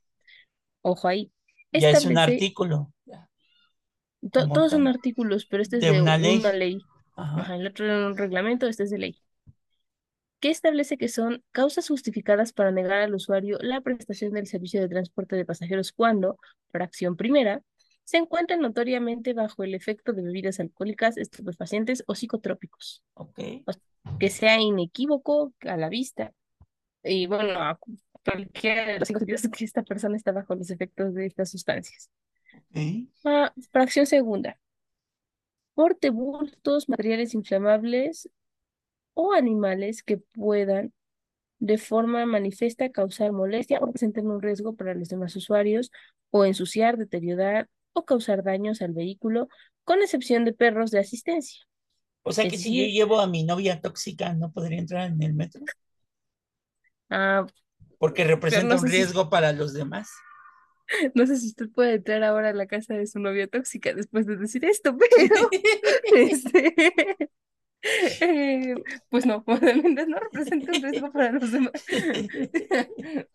Ojo 0.81 1.07
ahí. 1.07 1.31
Ya 1.73 1.91
es 1.91 2.05
un 2.05 2.17
artículo, 2.17 2.91
to- 4.31 4.47
todos 4.47 4.71
son 4.71 4.87
artículos, 4.87 5.45
pero 5.45 5.61
este 5.63 5.77
es 5.77 5.83
de 5.83 5.91
de 5.91 6.01
una 6.01 6.15
una 6.15 6.17
ley. 6.17 6.39
ley. 6.53 6.77
Ajá. 7.15 7.41
Ajá, 7.41 7.55
el 7.55 7.67
otro 7.67 7.85
era 7.85 8.07
un 8.07 8.17
reglamento, 8.17 8.67
este 8.67 8.83
es 8.83 8.89
de 8.91 8.97
ley. 8.99 9.21
que 10.39 10.49
establece 10.51 10.97
que 10.97 11.07
son 11.07 11.43
causas 11.51 11.87
justificadas 11.87 12.53
para 12.53 12.71
negar 12.71 13.01
al 13.01 13.15
usuario 13.15 13.57
la 13.61 13.81
prestación 13.81 14.33
del 14.33 14.45
servicio 14.47 14.79
de 14.81 14.87
transporte 14.89 15.35
de 15.35 15.45
pasajeros 15.45 15.91
cuando, 15.91 16.37
fracción 16.71 17.15
primera, 17.15 17.61
se 18.07 18.15
encuentran 18.15 18.61
notoriamente 18.61 19.33
bajo 19.33 19.65
el 19.65 19.75
efecto 19.75 20.13
de 20.13 20.21
bebidas 20.21 20.61
alcohólicas, 20.61 21.17
estupefacientes 21.17 22.05
o 22.07 22.15
psicotrópicos, 22.15 23.03
Ok. 23.15 23.37
o 23.65 24.17
que 24.17 24.29
sea 24.29 24.61
inequívoco 24.61 25.53
a 25.59 25.75
la 25.75 25.89
vista. 25.89 26.33
Y 27.03 27.27
bueno, 27.27 27.61
a 27.61 27.77
cualquiera 28.23 28.85
de 28.85 28.99
los 28.99 29.09
cinco 29.09 29.19
sentidos 29.19 29.41
que 29.51 29.65
esta 29.65 29.83
persona 29.83 30.15
está 30.15 30.31
bajo 30.31 30.55
los 30.55 30.71
efectos 30.71 31.15
de 31.15 31.25
estas 31.25 31.51
sustancias. 31.51 32.09
Ah, 33.25 33.51
fracción 33.73 34.05
segunda. 34.05 34.57
Porte 35.73 36.09
bultos, 36.09 36.87
materiales 36.87 37.33
inflamables 37.33 38.29
o 39.15 39.33
animales 39.33 40.01
que 40.01 40.15
puedan 40.15 40.93
de 41.59 41.77
forma 41.77 42.25
manifiesta 42.25 42.89
causar 42.89 43.33
molestia 43.33 43.79
o 43.79 43.91
presenten 43.91 44.27
un 44.27 44.41
riesgo 44.41 44.77
para 44.77 44.93
los 44.93 45.09
demás 45.09 45.35
usuarios 45.35 45.91
o 46.29 46.45
ensuciar, 46.45 46.95
deteriorar 46.97 47.67
o 47.97 48.05
causar 48.05 48.43
daños 48.43 48.81
al 48.81 48.93
vehículo, 48.93 49.49
con 49.83 50.01
excepción 50.01 50.45
de 50.45 50.53
perros 50.53 50.91
de 50.91 50.99
asistencia. 50.99 51.65
O 52.23 52.31
sea 52.31 52.47
que 52.47 52.57
si 52.59 52.75
yo 52.77 52.85
llevo 52.85 53.19
a 53.19 53.25
mi 53.27 53.43
novia 53.43 53.81
tóxica, 53.81 54.33
¿no 54.33 54.51
podría 54.51 54.79
entrar 54.79 55.09
en 55.09 55.23
el 55.23 55.33
metro? 55.33 55.63
Ah, 57.09 57.45
Porque 57.99 58.23
representa 58.23 58.73
no 58.73 58.77
un 58.77 58.87
si- 58.87 58.91
riesgo 58.91 59.29
para 59.29 59.53
los 59.53 59.71
demás. 59.73 60.09
no 61.15 61.25
sé 61.27 61.35
si 61.37 61.47
usted 61.47 61.69
puede 61.69 61.95
entrar 61.95 62.23
ahora 62.23 62.49
a 62.49 62.53
la 62.53 62.67
casa 62.67 62.93
de 62.93 63.07
su 63.07 63.19
novia 63.19 63.47
tóxica 63.47 63.93
después 63.93 64.25
de 64.25 64.37
decir 64.37 64.65
esto, 64.65 64.97
pero 65.17 65.49
este, 66.15 66.75
eh, 68.21 68.75
pues 69.09 69.25
no, 69.25 69.43
no 69.47 70.19
representa 70.19 70.73
un 70.73 70.81
riesgo 70.83 71.11
para 71.11 71.31
los 71.31 71.51
demás. 71.51 71.73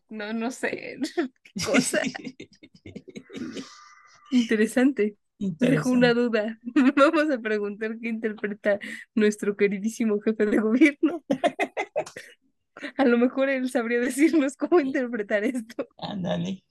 No, 0.09 0.33
no 0.33 0.51
sé, 0.51 0.99
qué 1.43 1.53
cosa 1.63 2.01
interesante. 4.33 5.17
Dejo 5.59 5.91
una 5.91 6.13
Interesante. 6.13 6.15
duda. 6.15 6.59
Vamos 6.97 7.31
a 7.31 7.39
preguntar 7.39 7.99
qué 8.01 8.09
interpreta 8.09 8.79
nuestro 9.15 9.57
queridísimo 9.57 10.21
jefe 10.21 10.47
de 10.47 10.59
gobierno. 10.59 11.25
A 12.97 13.05
lo 13.05 13.19
mejor 13.19 13.49
él 13.51 13.71
sabría 13.71 14.01
decirnos 14.01 14.57
cómo 14.57 14.81
interpretar 14.81 15.45
esto. 15.45 15.89
Ándale. 15.97 16.63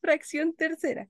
Fracción 0.00 0.54
tercera. 0.54 1.08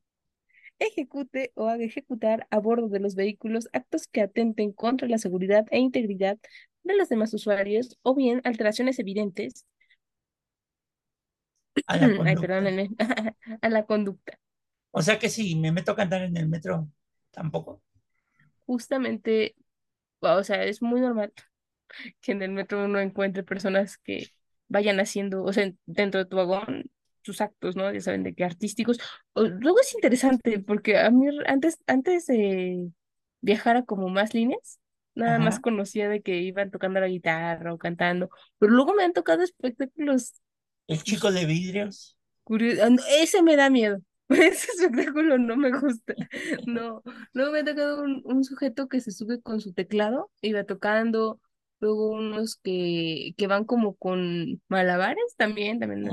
Ejecute 0.80 1.52
o 1.56 1.68
haga 1.68 1.84
ejecutar 1.84 2.46
a 2.50 2.58
bordo 2.60 2.88
de 2.88 3.00
los 3.00 3.14
vehículos 3.16 3.68
actos 3.72 4.08
que 4.08 4.22
atenten 4.22 4.72
contra 4.72 5.08
la 5.08 5.18
seguridad 5.18 5.66
e 5.70 5.78
integridad 5.80 6.38
de 6.84 6.96
los 6.96 7.08
demás 7.10 7.34
usuarios 7.34 7.98
o 8.02 8.14
bien 8.14 8.40
alteraciones 8.44 8.98
evidentes 9.00 9.66
A 11.86 11.96
la 11.96 12.10
ay, 12.24 12.36
conducta. 12.36 12.40
perdónenme, 12.40 12.90
a 13.62 13.68
la 13.68 13.86
conducta. 13.86 14.38
O 14.98 15.00
sea 15.06 15.18
que 15.20 15.28
si 15.34 15.44
me 15.62 15.72
meto 15.76 15.92
a 15.92 15.96
cantar 16.00 16.22
en 16.22 16.36
el 16.38 16.48
metro, 16.48 16.88
tampoco. 17.30 17.82
Justamente, 18.66 19.54
o 20.20 20.44
sea, 20.44 20.64
es 20.64 20.82
muy 20.82 21.00
normal 21.00 21.32
que 22.20 22.32
en 22.32 22.42
el 22.42 22.52
metro 22.52 22.84
uno 22.84 23.00
encuentre 23.00 23.42
personas 23.44 23.98
que 23.98 24.32
vayan 24.68 25.00
haciendo, 25.00 25.44
o 25.44 25.52
sea, 25.52 25.72
dentro 25.86 26.20
de 26.24 26.26
tu 26.30 26.36
vagón, 26.36 26.90
sus 27.22 27.40
actos, 27.42 27.76
¿no? 27.76 27.92
Ya 27.92 28.00
saben 28.00 28.22
de 28.24 28.34
qué 28.34 28.44
artísticos. 28.44 28.98
O- 29.34 29.44
Luego 29.44 29.80
es 29.80 29.94
interesante 29.94 30.58
porque 30.60 30.98
a 30.98 31.10
mí 31.10 31.26
antes, 31.46 31.78
antes 31.86 32.26
de 32.26 32.90
viajar 33.42 33.76
a 33.78 33.84
como 33.84 34.08
más 34.10 34.34
líneas, 34.34 34.80
nada 35.14 35.38
más 35.40 35.60
conocía 35.60 36.08
de 36.08 36.22
que 36.22 36.38
iban 36.38 36.70
tocando 36.70 37.00
la 37.00 37.08
guitarra 37.08 37.74
o 37.74 37.78
cantando, 37.78 38.30
pero 38.58 38.72
luego 38.74 38.94
me 38.94 39.04
han 39.04 39.12
tocado 39.14 39.42
espectáculos 39.42 40.34
El 40.86 41.02
chico 41.04 41.30
de 41.30 41.44
vidrios. 41.44 42.16
curiosos. 42.44 43.04
Ese 43.20 43.42
me 43.42 43.56
da 43.56 43.70
miedo. 43.70 44.00
Ese 44.28 44.72
espectáculo 44.72 45.38
no 45.38 45.56
me 45.56 45.70
gusta. 45.78 46.14
No, 46.64 47.02
luego 47.32 47.52
me 47.52 47.60
ha 47.60 47.64
tocado 47.64 48.02
un, 48.02 48.22
un 48.24 48.44
sujeto 48.44 48.88
que 48.88 49.00
se 49.00 49.10
sube 49.10 49.40
con 49.42 49.60
su 49.60 49.72
teclado, 49.72 50.30
iba 50.42 50.64
tocando, 50.64 51.40
luego 51.80 52.10
unos 52.10 52.56
que, 52.56 53.34
que 53.36 53.46
van 53.46 53.64
como 53.64 53.94
con 53.96 54.62
malabares 54.68 55.34
también, 55.36 55.78
también 55.78 56.04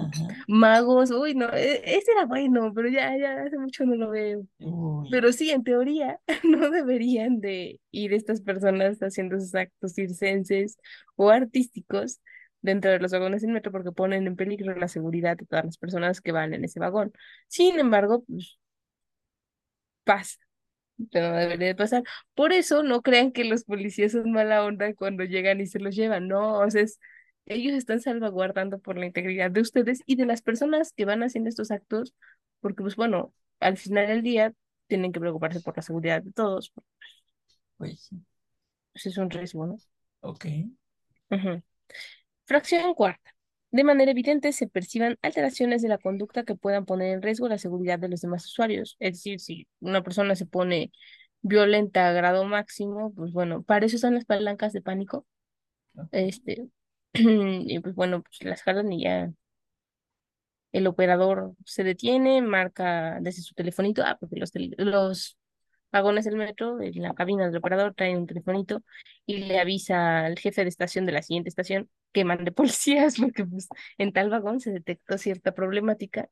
magos, 0.47 1.11
uy, 1.11 1.35
no, 1.35 1.47
e- 1.53 1.81
ese 1.97 2.11
era 2.11 2.25
bueno, 2.25 2.73
pero 2.73 2.89
ya, 2.89 3.17
ya 3.17 3.43
hace 3.43 3.57
mucho 3.57 3.85
no 3.85 3.95
lo 3.95 4.09
veo. 4.09 4.45
Uy, 4.59 5.09
Pero 5.09 5.31
sí, 5.33 5.51
en 5.51 5.63
teoría, 5.63 6.19
no 6.43 6.69
deberían 6.71 7.41
de 7.41 7.81
ir 7.91 8.13
estas 8.13 8.41
personas 8.41 8.99
haciendo 9.01 9.37
esos 9.37 9.55
actos 9.55 9.93
circenses 9.93 10.77
o 11.15 11.29
artísticos 11.29 12.19
dentro 12.61 12.91
de 12.91 12.99
los 12.99 13.11
vagones 13.11 13.41
del 13.41 13.51
metro 13.51 13.71
porque 13.71 13.91
ponen 13.91 14.27
en 14.27 14.35
peligro 14.35 14.75
la 14.75 14.87
seguridad 14.87 15.37
de 15.37 15.45
todas 15.45 15.65
las 15.65 15.77
personas 15.77 16.21
que 16.21 16.31
van 16.31 16.53
en 16.53 16.65
ese 16.65 16.79
vagón. 16.79 17.13
Sin 17.47 17.79
embargo, 17.79 18.23
pues 18.27 18.59
pasa, 20.03 20.37
pero 21.11 21.31
no 21.31 21.37
debería 21.37 21.67
de 21.69 21.75
pasar. 21.75 22.03
Por 22.35 22.53
eso 22.53 22.83
no 22.83 23.01
crean 23.01 23.31
que 23.31 23.45
los 23.45 23.63
policías 23.65 24.13
son 24.13 24.31
mala 24.31 24.63
onda 24.65 24.93
cuando 24.95 25.23
llegan 25.25 25.61
y 25.61 25.67
se 25.67 25.79
los 25.79 25.95
llevan, 25.95 26.27
no, 26.27 26.59
o 26.61 26.71
sea, 26.71 26.81
es- 26.83 26.99
ellos 27.47 27.73
están 27.73 28.01
salvaguardando 28.01 28.79
por 28.79 28.97
la 28.97 29.05
integridad 29.07 29.51
de 29.51 29.61
ustedes 29.61 30.01
y 30.05 30.15
de 30.17 30.25
las 30.27 30.41
personas 30.43 30.93
que 30.93 31.05
van 31.05 31.23
haciendo 31.23 31.49
estos 31.49 31.71
actos, 31.71 32.13
porque 32.61 32.83
pues 32.83 32.95
bueno, 32.95 33.33
al 33.59 33.77
final 33.77 34.07
del 34.07 34.23
día 34.23 34.53
tienen 34.87 35.11
que 35.13 35.19
preocuparse 35.19 35.61
por 35.61 35.75
la 35.77 35.83
seguridad 35.83 36.23
de 36.23 36.31
todos, 36.33 36.73
pues 37.77 37.99
sí. 38.01 38.23
pues 38.93 39.05
es 39.07 39.17
un 39.17 39.29
riesgo, 39.31 39.67
¿no? 39.67 39.77
Ok. 40.21 40.45
Ujú. 41.31 41.61
Fracción 42.51 42.93
cuarta. 42.95 43.33
De 43.71 43.85
manera 43.85 44.11
evidente 44.11 44.51
se 44.51 44.67
perciban 44.67 45.17
alteraciones 45.21 45.81
de 45.81 45.87
la 45.87 45.97
conducta 45.97 46.43
que 46.43 46.55
puedan 46.55 46.85
poner 46.85 47.13
en 47.13 47.21
riesgo 47.21 47.47
la 47.47 47.57
seguridad 47.57 47.97
de 47.97 48.09
los 48.09 48.19
demás 48.19 48.45
usuarios. 48.45 48.97
Es 48.99 49.13
decir, 49.13 49.39
si 49.39 49.69
una 49.79 50.03
persona 50.03 50.35
se 50.35 50.45
pone 50.45 50.91
violenta 51.41 52.09
a 52.09 52.11
grado 52.11 52.43
máximo, 52.43 53.13
pues 53.15 53.31
bueno, 53.31 53.63
para 53.63 53.85
eso 53.85 53.95
están 53.95 54.15
las 54.15 54.25
palancas 54.25 54.73
de 54.73 54.81
pánico. 54.81 55.25
ok. 55.95 56.09
Este, 56.11 56.67
y 57.13 57.79
pues 57.79 57.95
bueno, 57.95 58.21
pues 58.21 58.43
las 58.43 58.63
jalan 58.63 58.91
y 58.91 59.03
ya 59.03 59.31
el 60.73 60.87
operador 60.87 61.55
se 61.63 61.85
detiene, 61.85 62.41
marca 62.41 63.17
desde 63.21 63.43
su 63.43 63.53
telefonito, 63.53 64.03
ah, 64.05 64.17
porque 64.19 64.35
los, 64.35 64.51
los 64.77 65.37
vagones 65.89 66.25
del 66.25 66.35
metro, 66.35 66.81
en 66.81 67.01
la 67.01 67.13
cabina 67.13 67.45
del 67.47 67.55
operador 67.55 67.93
traen 67.95 68.17
un 68.17 68.27
telefonito 68.27 68.83
y 69.25 69.37
le 69.37 69.57
avisa 69.57 70.25
al 70.25 70.37
jefe 70.37 70.63
de 70.63 70.69
estación 70.69 71.05
de 71.05 71.13
la 71.13 71.21
siguiente 71.21 71.47
estación 71.47 71.89
que 72.13 72.25
mande 72.25 72.51
policías 72.51 73.15
porque 73.21 73.45
pues 73.45 73.67
en 73.97 74.13
tal 74.13 74.29
vagón 74.29 74.59
se 74.59 74.71
detectó 74.71 75.17
cierta 75.17 75.53
problemática. 75.53 76.29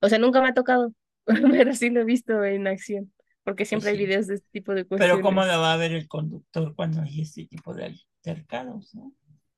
O 0.00 0.08
sea, 0.08 0.18
nunca 0.18 0.40
me 0.42 0.48
ha 0.50 0.54
tocado, 0.54 0.94
pero 1.26 1.74
sí 1.74 1.90
lo 1.90 2.00
he 2.00 2.04
visto 2.04 2.44
en 2.44 2.66
acción, 2.66 3.12
porque 3.44 3.64
Pues 3.70 3.84
siempre 3.84 3.90
hay 3.90 3.96
sí. 3.96 3.98
videos 3.98 4.26
de 4.26 4.36
este 4.36 4.48
tipo 4.52 4.74
de 4.74 4.86
Pero 4.96 5.20
¿cómo 5.20 5.44
cuestiones. 5.44 5.46
lo 5.46 5.60
va 5.60 5.72
a 5.74 5.76
ver 5.76 5.92
el 5.92 6.06
conductor 6.08 6.74
cuando 6.76 7.02
hay 7.02 7.22
este 7.22 7.46
tipo 7.46 7.74
de 7.74 7.86
altercados, 8.24 8.94
no? 8.94 9.12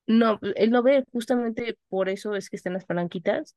No, 0.06 0.38
él 0.56 0.70
no 0.70 0.82
ve, 0.82 1.04
justamente 1.12 1.78
por 1.88 2.08
eso 2.08 2.34
es 2.34 2.50
que 2.50 2.56
están 2.56 2.74
las 2.74 2.84
palanquitas 2.84 3.56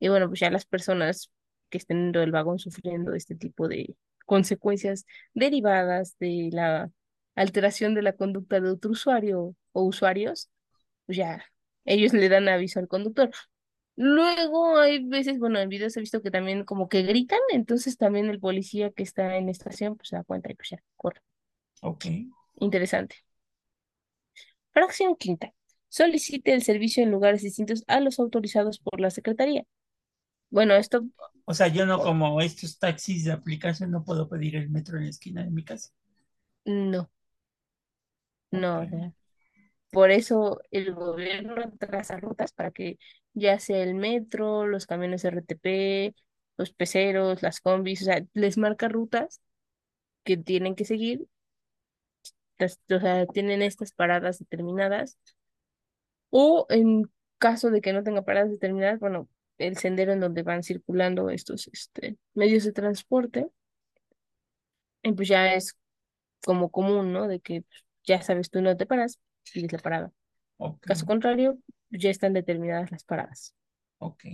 y 0.00 0.08
bueno, 0.08 0.28
pues 0.28 0.40
ya 0.40 0.50
las 0.50 0.66
personas 0.66 1.30
que 1.70 1.78
estén 1.78 2.04
dentro 2.04 2.20
del 2.22 2.32
vagón 2.32 2.58
sufriendo 2.58 3.14
este 3.14 3.36
tipo 3.36 3.68
de 3.68 3.96
consecuencias 4.26 5.06
derivadas 5.34 6.16
de 6.20 6.50
la 6.52 6.90
alteración 7.36 7.94
de 7.94 8.02
la 8.02 8.14
conducta 8.14 8.60
de 8.60 8.70
otro 8.70 8.92
usuario 8.92 9.56
o 9.72 9.84
usuarios, 9.84 10.50
ya 11.16 11.44
ellos 11.84 12.12
le 12.12 12.28
dan 12.28 12.48
aviso 12.48 12.78
al 12.80 12.88
conductor. 12.88 13.30
Luego 13.96 14.78
hay 14.78 15.04
veces, 15.04 15.38
bueno, 15.38 15.58
en 15.60 15.68
videos 15.68 15.96
he 15.96 16.00
visto 16.00 16.22
que 16.22 16.30
también 16.30 16.64
como 16.64 16.88
que 16.88 17.02
gritan, 17.02 17.40
entonces 17.52 17.96
también 17.98 18.28
el 18.30 18.40
policía 18.40 18.90
que 18.92 19.02
está 19.02 19.36
en 19.36 19.48
estación 19.48 19.96
pues 19.96 20.08
se 20.10 20.16
da 20.16 20.24
cuenta 20.24 20.50
y 20.52 20.54
pues 20.54 20.70
ya, 20.70 20.78
corre. 20.96 21.20
Ok. 21.82 22.06
Interesante. 22.60 23.24
Fracción 24.72 25.16
quinta. 25.16 25.52
Solicite 25.88 26.52
el 26.54 26.62
servicio 26.62 27.02
en 27.02 27.10
lugares 27.10 27.42
distintos 27.42 27.84
a 27.86 28.00
los 28.00 28.18
autorizados 28.18 28.78
por 28.78 29.00
la 29.00 29.10
Secretaría. 29.10 29.64
Bueno, 30.50 30.74
esto 30.76 31.04
O 31.46 31.52
sea, 31.54 31.66
yo 31.66 31.84
no 31.84 32.00
como 32.00 32.40
estos 32.40 32.78
taxis 32.78 33.24
de 33.24 33.32
aplicación 33.32 33.90
no 33.90 34.04
puedo 34.04 34.28
pedir 34.28 34.54
el 34.54 34.70
metro 34.70 34.98
en 34.98 35.04
la 35.04 35.10
esquina 35.10 35.42
de 35.42 35.50
mi 35.50 35.64
casa. 35.64 35.90
no, 36.66 37.10
no, 38.50 38.80
o 38.82 38.86
sea, 38.88 39.12
por 39.90 40.10
eso 40.10 40.60
el 40.70 40.94
gobierno 40.94 41.54
traza 41.78 42.18
rutas 42.18 42.52
para 42.52 42.70
que 42.70 42.98
ya 43.34 43.58
sea 43.60 43.82
el 43.82 43.94
metro, 43.94 44.66
los 44.66 44.86
camiones 44.86 45.24
RTP, 45.24 46.14
los 46.56 46.72
peceros, 46.72 47.42
las 47.42 47.60
combis, 47.60 48.02
o 48.02 48.04
sea, 48.06 48.24
les 48.34 48.58
marca 48.58 48.88
rutas 48.88 49.40
que 50.24 50.36
tienen 50.36 50.74
que 50.76 50.84
seguir, 50.84 51.26
o 52.60 53.00
sea, 53.00 53.26
tienen 53.26 53.62
estas 53.62 53.92
paradas 53.92 54.38
determinadas, 54.38 55.18
o 56.30 56.66
en 56.70 57.10
caso 57.38 57.70
de 57.70 57.80
que 57.80 57.92
no 57.92 58.02
tenga 58.02 58.22
paradas 58.22 58.50
determinadas, 58.50 59.00
bueno, 59.00 59.28
el 59.58 59.76
sendero 59.76 60.12
en 60.12 60.20
donde 60.20 60.42
van 60.42 60.62
circulando 60.62 61.30
estos 61.30 61.68
este, 61.72 62.16
medios 62.34 62.64
de 62.64 62.72
transporte, 62.72 63.48
y 65.02 65.12
pues 65.12 65.28
ya 65.28 65.54
es 65.54 65.76
como 66.44 66.70
común, 66.70 67.12
¿no? 67.12 67.28
De 67.28 67.40
que 67.40 67.62
pues, 67.62 67.84
ya 68.04 68.22
sabes 68.22 68.50
tú 68.50 68.62
no 68.62 68.76
te 68.76 68.86
paras, 68.86 69.20
sigues 69.50 69.72
la 69.72 69.78
parada. 69.78 70.12
Ok. 70.56 70.80
Caso 70.80 71.06
contrario, 71.06 71.58
ya 71.90 72.10
están 72.10 72.32
determinadas 72.32 72.90
las 72.90 73.04
paradas. 73.04 73.54
Ok. 73.98 74.24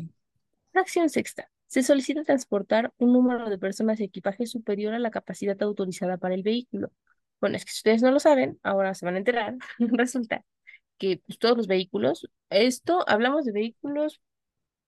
Fracción 0.73 1.09
sexta. 1.09 1.51
Se 1.67 1.83
solicita 1.83 2.23
transportar 2.25 2.93
un 2.99 3.13
número 3.13 3.49
de 3.49 3.59
personas 3.59 4.01
y 4.01 4.05
equipaje 4.05 4.47
superior 4.47 4.95
a 4.95 4.99
la 4.99 5.11
capacidad 5.11 5.61
autorizada 5.63 6.19
para 6.19 6.35
el 6.35 6.43
vehículo. 6.43 6.93
Bueno, 7.41 7.57
es 7.57 7.65
que 7.65 7.73
si 7.73 7.79
ustedes 7.79 8.03
no 8.03 8.11
lo 8.11 8.21
saben, 8.21 8.59
ahora 8.63 8.95
se 8.95 9.05
van 9.05 9.17
a 9.17 9.19
enterar. 9.19 9.57
Resulta 9.79 10.45
que 10.99 11.21
pues, 11.27 11.39
todos 11.39 11.57
los 11.57 11.67
vehículos, 11.67 12.29
esto 12.51 13.05
hablamos 13.09 13.45
de 13.45 13.53
vehículos, 13.53 14.21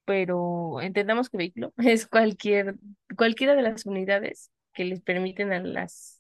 pero 0.05 0.81
entendamos 0.81 1.29
que 1.29 1.39
vehículo 1.39 1.73
es 1.79 2.07
cualquier, 2.07 2.77
cualquiera 3.17 3.55
de 3.55 3.63
las 3.63 3.87
unidades 3.87 4.51
que 4.73 4.85
les 4.85 5.01
permiten 5.01 5.53
a 5.53 5.61
las 5.61 6.16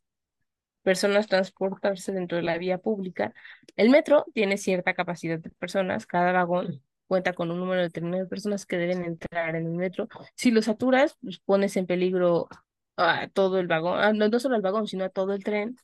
personas 0.87 1.27
transportarse 1.27 2.12
dentro 2.12 2.37
de 2.37 2.44
la 2.44 2.59
vía 2.59 2.79
pública. 2.79 3.35
El 3.75 3.90
metro 3.90 4.25
tiene 4.35 4.57
cierta 4.57 4.94
capacidad 4.94 5.37
de 5.40 5.51
personas, 5.51 6.07
cada 6.07 6.31
vagón 6.31 6.81
cuenta 7.09 7.33
con 7.33 7.51
un 7.51 7.59
número 7.59 7.83
determinado 7.83 8.22
de 8.22 8.31
personas 8.31 8.66
que 8.66 8.77
deben 8.79 9.05
entrar 9.05 9.57
en 9.57 9.66
el 9.66 9.72
metro. 9.75 10.09
Si 10.37 10.53
lo 10.53 10.62
saturas, 10.62 11.16
pues 11.20 11.40
pones 11.40 11.77
en 11.77 11.87
peligro 11.87 12.49
a 12.96 13.29
todo 13.29 13.59
el 13.59 13.66
vagón, 13.66 13.99
ah, 14.01 14.12
no, 14.12 14.29
no 14.29 14.38
solo 14.38 14.55
al 14.55 14.62
vagón, 14.62 14.87
sino 14.87 15.05
a 15.05 15.09
todo 15.09 15.33
el 15.35 15.42
tren. 15.42 15.77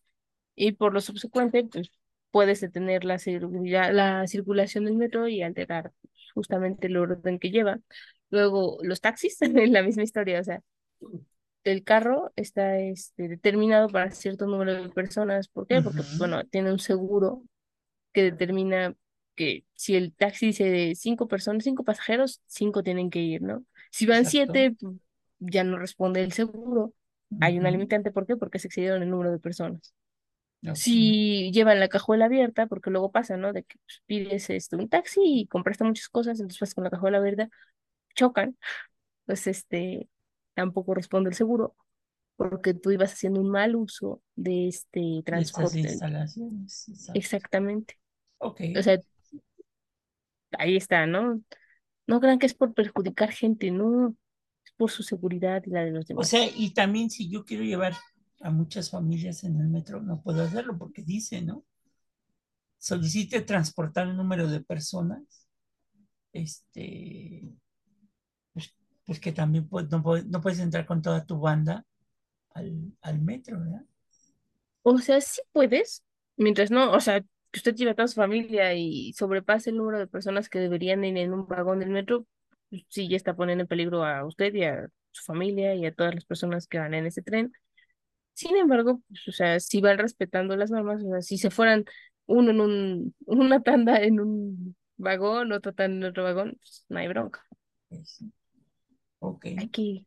Y 0.55 0.73
por 0.73 0.95
lo 0.95 1.01
subsecuente, 1.01 1.65
pues 1.65 1.91
puedes 2.31 2.61
detener 2.61 3.05
la, 3.05 3.19
la 3.93 4.27
circulación 4.29 4.85
del 4.85 4.97
metro 4.97 5.29
y 5.29 5.43
alterar 5.43 5.93
justamente 6.35 6.87
el 6.89 6.97
orden 6.97 7.41
que 7.41 7.51
lleva. 7.51 7.81
Luego, 8.31 8.79
los 8.83 9.01
taxis, 9.01 9.39
la 9.41 9.83
misma 9.83 10.05
historia, 10.05 10.41
o 10.41 10.45
sea, 10.45 10.63
el 11.65 11.85
carro 11.85 12.33
está 12.37 12.79
este, 12.79 13.29
determinado 13.29 13.89
para 13.89 14.11
cierto 14.11 14.47
número 14.47 14.75
de 14.75 14.89
personas. 14.91 15.49
¿Por 15.49 15.67
qué? 15.67 15.81
Porque, 15.83 16.03
bueno, 16.19 16.45
tiene 16.45 16.73
un 16.73 16.79
seguro 16.79 17.43
que 18.13 18.25
determina 18.25 18.95
que 19.35 19.65
si 19.75 19.97
el 19.97 20.15
taxi 20.15 20.47
dice 20.47 20.65
de 20.65 20.95
cinco 20.95 21.29
personas, 21.29 21.65
cinco 21.65 21.85
pasajeros, 21.85 22.43
cinco 22.47 22.83
tienen 22.83 23.11
que 23.11 23.21
ir, 23.21 23.43
¿no? 23.43 23.65
Si 23.91 24.07
van 24.07 24.27
siete, 24.27 24.77
pues, 24.79 24.97
ya 25.39 25.65
no 25.65 25.79
responde 25.79 26.23
el 26.23 26.33
seguro. 26.33 26.95
Hay 27.41 27.59
una 27.59 27.71
limitante, 27.71 28.11
¿por 28.11 28.27
qué? 28.27 28.37
Porque 28.37 28.59
se 28.59 28.69
excedieron 28.69 29.03
el 29.03 29.09
número 29.09 29.33
de 29.33 29.39
personas. 29.39 29.95
Si 30.75 31.51
llevan 31.51 31.81
la 31.81 31.89
cajuela 31.89 32.27
abierta, 32.27 32.67
porque 32.67 32.91
luego 32.91 33.11
pasa, 33.11 33.37
¿no? 33.37 33.53
De 33.53 33.65
que 33.65 33.79
pues, 33.85 34.03
pides 34.07 34.49
este, 34.51 34.77
un 34.77 34.89
taxi 34.89 35.21
y 35.25 35.47
compraste 35.47 35.83
muchas 35.83 36.09
cosas, 36.09 36.39
entonces 36.39 36.61
vas 36.61 36.75
con 36.75 36.85
la 36.85 36.91
cajuela 36.91 37.19
abierta, 37.19 37.49
chocan, 38.15 38.57
pues 39.27 39.47
este, 39.49 40.09
tampoco 40.55 40.95
responde 40.95 41.31
el 41.31 41.37
seguro, 41.37 41.77
porque 42.37 42.75
tú 42.75 42.91
ibas 42.91 43.13
haciendo 43.13 43.41
un 43.41 43.51
mal 43.51 43.77
uso 43.77 44.23
de 44.35 44.69
este 44.69 45.23
transporte. 45.25 45.81
instalaciones. 45.81 47.11
Exactamente. 47.15 47.99
Ok. 48.39 48.61
O 48.77 48.83
sea, 48.83 49.01
ahí 50.59 50.77
está, 50.77 51.07
¿no? 51.07 51.43
No 52.07 52.21
crean 52.21 52.39
que 52.39 52.47
es 52.47 52.55
por 52.55 52.75
perjudicar 52.75 53.31
gente, 53.31 53.71
no, 53.71 54.17
es 54.65 54.73
por 54.77 54.91
su 54.91 55.03
seguridad 55.03 55.63
y 55.67 55.71
la 55.71 55.85
de 55.85 55.93
los 55.93 56.07
demás. 56.07 56.27
O 56.27 56.29
sea, 56.29 56.47
y 56.55 56.75
también 56.75 57.11
si 57.11 57.29
yo 57.29 57.45
quiero 57.45 57.65
llevar 57.65 57.95
a 58.41 58.51
muchas 58.51 58.91
familias 58.91 59.45
en 59.45 59.61
el 59.61 59.69
metro, 59.69 60.03
no 60.03 60.21
puedo 60.21 60.43
hacerlo 60.43 60.77
porque 60.77 61.03
dice, 61.03 61.43
¿no? 61.43 61.65
Solicite 62.79 63.43
transportar 63.43 64.09
un 64.09 64.17
número 64.17 64.49
de 64.49 64.61
personas, 64.61 65.47
este, 66.33 67.45
pues, 69.13 69.19
pues 69.19 69.21
que 69.21 69.33
también 69.33 69.69
no, 69.71 70.41
puedes 70.41 70.59
entrar 70.59 70.87
con 70.87 71.03
toda 71.03 71.27
tu 71.27 71.39
banda 71.39 71.85
al, 72.55 72.93
al 73.03 73.21
metro, 73.21 73.59
¿verdad? 73.59 73.85
O 74.83 74.99
sea, 74.99 75.21
sí 75.21 75.41
puedes, 75.53 76.03
mientras 76.37 76.71
no, 76.71 76.93
o 76.93 77.01
sea, 77.01 77.21
que 77.21 77.59
usted 77.59 77.75
lleve 77.75 77.93
a 77.93 77.95
toda 77.95 78.09
su 78.09 78.15
familia 78.15 78.75
y 78.75 79.13
sobrepase 79.13 79.71
el 79.71 79.77
número 79.77 79.99
de 79.99 80.07
personas 80.07 80.49
que 80.49 80.59
deberían 80.59 81.05
ir 81.05 81.17
en 81.19 81.33
un 81.35 81.47
vagón 81.47 81.81
del 81.81 81.91
metro, 81.91 82.27
pues 82.71 82.83
sí 82.89 83.09
ya 83.09 83.17
está 83.17 83.37
poniendo 83.37 83.63
en 83.63 83.69
peligro 83.69 84.05
a 84.05 84.25
usted 84.25 84.55
y 84.55 84.65
a 84.65 84.89
su 85.11 85.25
familia 85.25 85.75
y 85.75 85.85
a 85.85 85.95
todas 85.95 86.15
las 86.15 86.25
personas 86.25 86.67
que 86.67 86.79
van 86.79 86.95
en 86.95 87.07
ese 87.07 87.23
tren. 87.23 87.53
Sin 88.33 88.57
embargo, 88.57 89.03
pues, 89.09 89.29
o 89.29 89.33
sea, 89.33 89.61
si 89.61 89.81
van 89.81 89.99
respetando 89.99 90.57
las 90.57 90.71
normas, 90.71 91.03
o 91.05 91.11
sea, 91.11 91.23
si 91.23 91.39
se 91.39 91.51
fueran 91.51 91.85
uno 92.27 92.51
en 92.51 92.61
un, 92.61 93.15
una 93.27 93.63
tanda 93.63 94.01
en 94.03 94.21
un 94.21 94.77
vagón, 94.97 95.53
otro 95.53 95.75
tanda 95.75 96.07
en 96.07 96.11
otro 96.11 96.25
vagón, 96.25 96.57
pues 96.59 96.87
no 96.89 96.99
hay 96.99 97.09
bronca. 97.09 97.45
Ok. 99.23 99.47
Hay 99.57 99.69
que, 99.69 100.05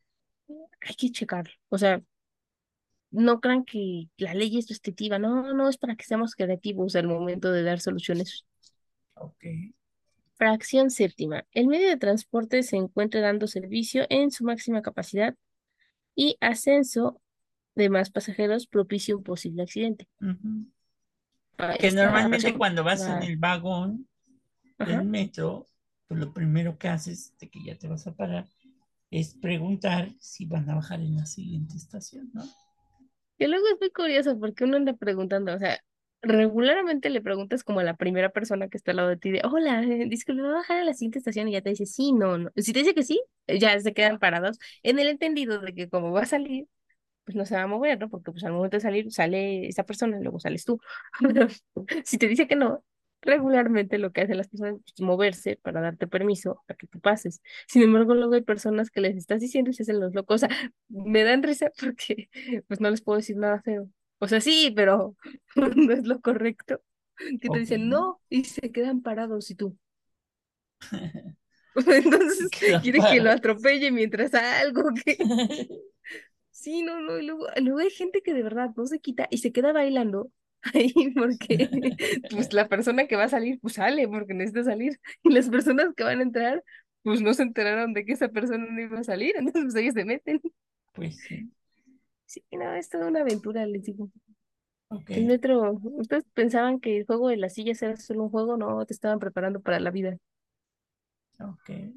hay 0.82 0.95
que 0.95 1.10
checarlo. 1.10 1.54
O 1.69 1.78
sea, 1.78 2.01
no 3.12 3.39
crean 3.39 3.63
que 3.63 4.10
la 4.17 4.34
ley 4.34 4.58
es 4.58 4.67
restrictiva, 4.67 5.19
no, 5.19 5.54
no, 5.54 5.69
es 5.69 5.78
para 5.78 5.95
que 5.95 6.04
seamos 6.04 6.36
creativos 6.36 6.97
al 6.97 7.08
momento 7.08 7.51
de 7.51 7.63
dar 7.63 7.80
soluciones. 7.80 8.45
Ok. 9.13 9.45
Fracción 10.36 10.89
séptima. 10.89 11.45
El 11.54 11.67
medio 11.67 11.88
de 11.88 11.95
transporte 11.95 12.62
se 12.62 12.75
encuentra 12.75 13.21
dando 13.21 13.47
servicio 13.47 14.06
en 14.10 14.32
su 14.32 14.43
máxima 14.43 14.82
capacidad 14.82 15.34
y 16.13 16.36
ascenso 16.41 17.21
de 17.73 17.89
más 17.89 18.10
pasajeros 18.10 18.67
propicia 18.67 19.15
un 19.15 19.23
posible 19.23 19.63
accidente. 19.63 20.10
Que 21.80 21.91
normalmente 21.91 22.54
cuando 22.54 22.84
vas 22.84 23.01
en 23.08 23.23
el 23.23 23.38
vagón 23.38 24.10
del 24.78 25.06
metro, 25.06 25.67
pues 26.10 26.19
lo 26.19 26.34
primero 26.34 26.78
que 26.78 26.89
haces 26.89 27.34
de 27.39 27.49
que 27.49 27.63
ya 27.63 27.78
te 27.78 27.88
vas 27.88 28.06
a 28.08 28.13
parar 28.13 28.45
es 29.19 29.34
preguntar 29.36 30.10
si 30.19 30.45
van 30.45 30.69
a 30.69 30.75
bajar 30.75 30.99
en 30.99 31.15
la 31.15 31.25
siguiente 31.25 31.78
estación, 31.78 32.30
¿no? 32.34 32.43
Y 33.38 33.47
luego 33.47 33.65
es 33.67 33.80
muy 33.80 33.89
curioso 33.91 34.38
porque 34.39 34.63
uno 34.65 34.78
anda 34.78 34.93
preguntando, 34.93 35.54
o 35.54 35.60
sea, 35.60 35.80
regularmente 36.21 37.10
le 37.10 37.21
preguntas 37.21 37.63
como 37.63 37.80
a 37.80 37.84
la 37.84 37.95
primera 37.95 38.30
persona 38.30 38.67
que 38.67 38.78
está 38.78 38.91
al 38.91 38.97
lado 38.97 39.10
de 39.10 39.17
ti 39.17 39.32
de, 39.32 39.41
hola, 39.43 39.82
disculpe, 40.10 40.41
¿va 40.41 40.49
a 40.49 40.54
bajar 40.56 40.80
a 40.80 40.84
la 40.84 40.93
siguiente 40.93 41.19
estación? 41.19 41.47
Y 41.47 41.54
ya 41.54 41.62
te 41.62 41.69
dice, 41.69 41.86
sí, 41.86 42.12
no, 42.13 42.38
no. 42.38 42.51
Si 42.58 42.73
te 42.73 42.80
dice 42.80 42.93
que 42.93 43.04
sí, 43.04 43.21
ya 43.47 43.80
se 43.80 43.93
quedan 43.93 44.19
parados 44.19 44.58
en 44.84 44.99
el 44.99 45.08
entendido 45.08 45.60
de 45.60 45.73
que 45.73 45.89
como 45.89 46.12
va 46.12 46.23
a 46.23 46.25
salir, 46.25 46.67
pues 47.23 47.36
no 47.36 47.45
se 47.45 47.56
va 47.56 47.63
a 47.63 47.67
mover, 47.67 47.99
¿no? 47.99 48.10
Porque 48.10 48.32
pues 48.32 48.43
al 48.43 48.54
momento 48.54 48.78
de 48.78 48.82
salir 48.82 49.12
sale 49.12 49.67
esa 49.67 49.84
persona 49.86 50.19
y 50.19 50.23
luego 50.23 50.39
sales 50.39 50.65
tú. 50.65 50.80
si 52.06 52.17
te 52.17 52.28
dice 52.28 52.47
que 52.47 52.56
no, 52.56 52.84
regularmente 53.21 53.97
lo 53.97 54.12
que 54.12 54.21
hacen 54.21 54.38
las 54.38 54.47
personas 54.47 54.75
es 54.86 55.01
moverse 55.01 55.58
para 55.62 55.82
darte 55.82 56.08
permiso 56.08 56.63
a 56.67 56.75
que 56.75 56.88
tú 56.88 56.99
pases. 56.99 57.41
Sin 57.67 57.82
embargo, 57.82 58.13
luego 58.13 58.34
hay 58.34 58.41
personas 58.41 58.89
que 58.89 59.01
les 59.01 59.15
estás 59.17 59.41
diciendo 59.41 59.71
y 59.71 59.73
se 59.73 59.84
hacen 59.84 59.99
los 59.99 60.13
locos. 60.13 60.43
O 60.43 60.47
sea, 60.47 60.71
me 60.89 61.23
dan 61.23 61.43
risa 61.43 61.71
porque 61.80 62.30
pues 62.67 62.80
no 62.80 62.89
les 62.89 63.01
puedo 63.01 63.17
decir 63.17 63.38
nada 63.38 63.62
feo. 63.62 63.89
O 64.19 64.28
sea, 64.28 64.41
sí, 64.41 64.71
pero 64.75 65.15
no 65.56 65.93
es 65.93 66.08
lo 66.08 66.21
correcto. 66.21 66.82
Que 67.17 67.49
te 67.49 67.60
dicen 67.60 67.88
no 67.89 68.21
y 68.30 68.43
se 68.43 68.71
quedan 68.71 69.01
parados 69.01 69.49
y 69.49 69.56
tú. 69.56 69.78
Entonces, 71.75 72.49
quiere 72.82 72.99
que 72.99 73.21
lo 73.21 73.32
atropelle 73.32 73.91
mientras 73.91 74.34
algo 74.34 74.84
que... 75.04 75.17
Sí, 76.51 76.84
no, 76.84 77.01
no, 77.01 77.17
luego, 77.21 77.47
luego 77.62 77.80
hay 77.80 77.89
gente 77.89 78.21
que 78.21 78.34
de 78.34 78.41
verdad 78.41 78.71
no 78.78 78.86
se 78.88 78.99
quita 78.99 79.28
y 79.30 79.39
se 79.39 79.51
queda 79.51 79.73
bailando 79.73 80.32
ahí 80.73 81.12
porque 81.15 81.69
pues 82.32 82.54
la 82.54 82.67
persona 82.67 83.08
que 83.08 83.15
va 83.15 83.25
a 83.25 83.30
salir 83.30 83.60
pues 83.62 83.75
sale 83.75 84.08
porque 84.08 84.34
necesita 84.34 84.63
salir 84.63 84.99
y 85.23 85.32
las 85.32 85.49
personas 85.49 85.93
que 85.95 86.04
van 86.04 86.19
a 86.19 86.23
entrar 86.23 86.63
pues 87.04 87.21
no 87.21 87.34
se 87.36 87.43
enteraron 87.43 87.93
de 87.93 88.04
que 88.04 88.13
esa 88.13 88.30
persona 88.30 88.65
no 88.67 88.82
iba 88.82 88.99
a 88.99 89.04
salir, 89.04 89.36
entonces 89.38 89.63
pues 89.63 89.75
ellos 89.75 89.93
se 89.93 90.06
meten. 90.06 90.41
Pues 90.93 91.17
sí. 91.17 91.51
Sí, 92.25 92.43
no, 92.51 92.73
es 92.73 92.89
toda 92.89 93.08
una 93.08 93.21
aventura, 93.21 93.65
les 93.67 93.84
digo. 93.84 94.10
El 95.08 95.25
metro, 95.25 95.73
ustedes 95.84 96.25
pensaban 96.34 96.80
que 96.80 96.97
el 96.97 97.06
juego 97.06 97.30
de 97.30 97.38
las 97.38 97.54
sillas 97.54 97.82
era 97.82 97.95
solo 97.97 98.23
un 98.23 98.30
juego, 98.30 98.58
no, 98.58 98.86
te 98.86 98.93
estaban 98.93 99.19
preparando 99.19 99.62
para 99.62 99.80
la 99.80 99.91
vida. 99.91 100.17
Ok. 101.39 101.93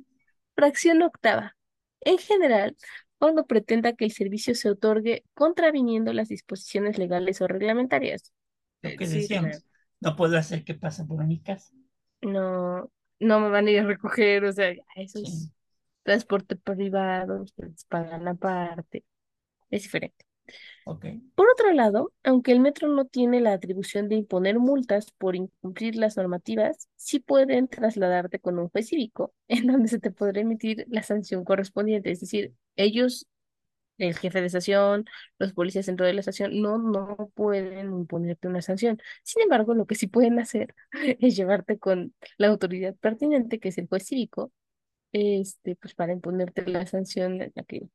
Fracción 0.55 1.01
octava. 1.03 1.57
En 2.01 2.19
general, 2.19 2.77
cuando 3.19 3.47
pretenda 3.47 3.95
que 3.95 4.05
el 4.05 4.13
servicio 4.13 4.55
se 4.55 4.71
otorgue 4.71 5.25
contraviniendo 5.35 6.13
las 6.13 6.29
disposiciones 6.29 6.99
legales 6.99 7.41
o 7.41 7.49
reglamentarias. 7.49 8.33
Lo 8.83 8.91
que 8.91 9.07
decíamos, 9.07 9.65
no 10.01 10.17
puedo 10.17 10.37
hacer 10.37 10.65
que 10.65 10.75
pase 10.75 11.05
por 11.05 11.25
mi 11.27 11.41
casa. 11.41 11.73
No, 12.23 12.91
no 13.21 13.41
me 13.41 13.49
van 13.49 13.67
a 13.67 13.71
ir 13.71 13.81
a 13.81 13.87
recoger, 13.87 14.45
o 14.45 14.53
sea, 14.53 14.73
eso 14.97 15.19
es 15.23 15.53
transporte 16.03 16.57
privado, 16.57 17.43
ustedes 17.43 17.85
pagan 17.85 18.27
aparte, 18.29 19.05
es 19.71 19.83
diferente. 19.83 20.25
Okay. 20.87 21.21
Por 21.35 21.47
otro 21.51 21.71
lado, 21.75 22.13
aunque 22.25 22.53
el 22.53 22.61
metro 22.61 22.89
no 22.89 23.05
tiene 23.05 23.41
la 23.41 23.53
atribución 23.53 24.09
de 24.09 24.15
imponer 24.15 24.59
multas 24.59 25.11
por 25.11 25.37
incumplir 25.37 25.97
las 25.97 26.17
normativas, 26.17 26.89
sí 26.97 27.21
pueden 27.21 27.69
trasladarte 27.69 28.39
con 28.39 28.59
un 28.59 28.71
juez 28.71 28.89
cívico 28.89 29.35
en 29.49 29.67
donde 29.67 29.89
se 29.89 29.99
te 29.99 30.11
podrá 30.11 30.41
emitir 30.41 30.87
la 30.89 31.03
sanción 31.03 31.45
correspondiente. 31.45 32.11
Es 32.11 32.21
decir, 32.21 32.55
ellos 32.77 33.27
el 33.99 34.17
jefe 34.17 34.41
de 34.41 34.47
estación, 34.47 35.05
los 35.39 35.53
policías 35.53 35.87
dentro 35.87 36.07
de 36.07 36.13
la 36.15 36.21
estación, 36.21 36.61
no, 36.63 36.79
no 36.79 37.31
pueden 37.35 37.93
imponerte 37.93 38.49
una 38.49 38.63
sanción. 38.63 39.01
Sin 39.25 39.43
embargo, 39.43 39.75
lo 39.75 39.87
que 39.87 39.95
sí 39.97 40.07
pueden 40.07 40.39
hacer 40.39 40.75
es 41.21 41.37
llevarte 41.37 41.79
con 41.79 42.15
la 42.39 42.49
autoridad 42.49 42.95
pertinente, 42.97 43.59
que 43.61 43.69
es 43.69 43.79
el 43.79 43.89
juez 43.89 44.05
cívico, 44.07 44.53
este, 45.13 45.77
pues 45.77 45.95
para 45.95 46.13
imponerte 46.13 46.67
la 46.67 46.87
sanción 46.87 47.43
en 47.43 47.53
la 47.55 47.65
que 47.65 47.89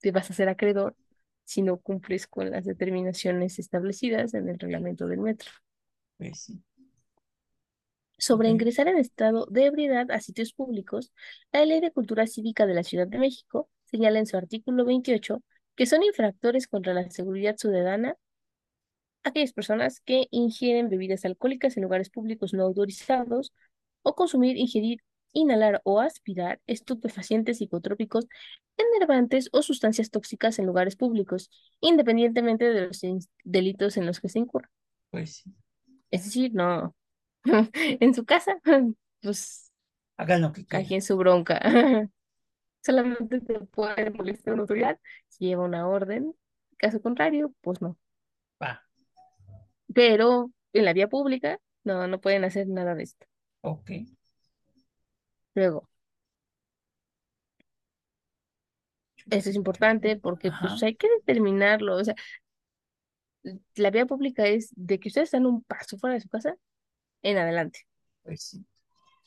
te 0.00 0.12
vas 0.12 0.30
a 0.30 0.34
ser 0.34 0.48
acreedor 0.48 0.96
si 1.44 1.62
no 1.62 1.78
cumples 1.78 2.26
con 2.26 2.50
las 2.50 2.64
determinaciones 2.64 3.58
establecidas 3.58 4.34
en 4.34 4.48
el 4.48 4.58
reglamento 4.58 5.06
del 5.06 5.20
metro. 5.20 5.50
Pues 6.18 6.40
sí. 6.40 6.62
Sobre 8.18 8.48
ingresar 8.50 8.86
en 8.86 8.98
estado 8.98 9.46
de 9.50 9.66
ebriedad 9.66 10.10
a 10.12 10.20
sitios 10.20 10.52
públicos, 10.52 11.12
la 11.52 11.64
Ley 11.64 11.80
de 11.80 11.90
Cultura 11.90 12.26
Cívica 12.26 12.66
de 12.66 12.74
la 12.74 12.84
Ciudad 12.84 13.08
de 13.08 13.18
México 13.18 13.68
señala 13.92 14.18
en 14.20 14.26
su 14.26 14.36
artículo 14.38 14.84
28 14.86 15.42
que 15.76 15.86
son 15.86 16.02
infractores 16.04 16.68
contra 16.68 16.94
la 16.94 17.10
seguridad 17.10 17.56
ciudadana 17.58 18.16
aquellas 19.24 19.52
personas 19.52 20.00
que 20.00 20.26
ingieren 20.30 20.88
bebidas 20.88 21.24
alcohólicas 21.24 21.76
en 21.76 21.84
lugares 21.84 22.10
públicos 22.10 22.52
no 22.54 22.64
autorizados 22.64 23.52
o 24.02 24.14
consumir, 24.14 24.56
ingerir 24.56 25.00
inhalar 25.34 25.80
o 25.84 26.00
aspirar 26.00 26.60
estupefacientes 26.66 27.58
psicotrópicos, 27.58 28.26
enervantes 28.76 29.48
o 29.52 29.62
sustancias 29.62 30.10
tóxicas 30.10 30.58
en 30.58 30.66
lugares 30.66 30.96
públicos, 30.96 31.50
independientemente 31.80 32.66
de 32.66 32.88
los 32.88 33.00
delitos 33.44 33.96
en 33.96 34.06
los 34.06 34.20
que 34.20 34.28
se 34.28 34.40
incurra. 34.40 34.70
Pues 35.10 35.36
sí. 35.36 35.54
Es 36.10 36.24
decir, 36.24 36.52
no, 36.54 36.94
en 37.74 38.14
su 38.14 38.24
casa, 38.24 38.60
pues 39.22 39.72
Hagan 40.18 40.42
lo 40.42 40.52
que 40.52 40.64
quieran. 40.66 41.02
su 41.02 41.16
bronca. 41.16 41.60
Solamente 42.82 43.40
te 43.40 43.60
puede 43.60 44.10
molestar 44.10 44.54
una 44.54 44.62
autoridad 44.62 44.98
si 45.28 45.46
lleva 45.46 45.64
una 45.64 45.88
orden. 45.88 46.34
Caso 46.76 47.00
contrario, 47.00 47.54
pues 47.60 47.80
no. 47.80 47.96
Va. 48.60 48.84
Pero 49.94 50.50
en 50.72 50.84
la 50.84 50.92
vía 50.92 51.08
pública, 51.08 51.60
no, 51.84 52.06
no 52.08 52.20
pueden 52.20 52.44
hacer 52.44 52.66
nada 52.68 52.94
de 52.94 53.04
esto. 53.04 53.26
Ok. 53.60 53.90
Luego, 55.54 55.88
esto 59.30 59.50
es 59.50 59.56
importante 59.56 60.16
porque 60.16 60.50
pues 60.60 60.82
hay 60.82 60.96
que 60.96 61.08
determinarlo. 61.18 61.96
O 61.96 62.04
sea, 62.04 62.14
la 63.76 63.90
vía 63.90 64.06
pública 64.06 64.46
es 64.46 64.72
de 64.74 64.98
que 64.98 65.08
ustedes 65.08 65.26
están 65.26 65.46
un 65.46 65.62
paso 65.62 65.98
fuera 65.98 66.14
de 66.14 66.20
su 66.20 66.28
casa 66.28 66.56
en 67.22 67.38
adelante. 67.38 67.86
Pues 68.22 68.42
sí. 68.42 68.66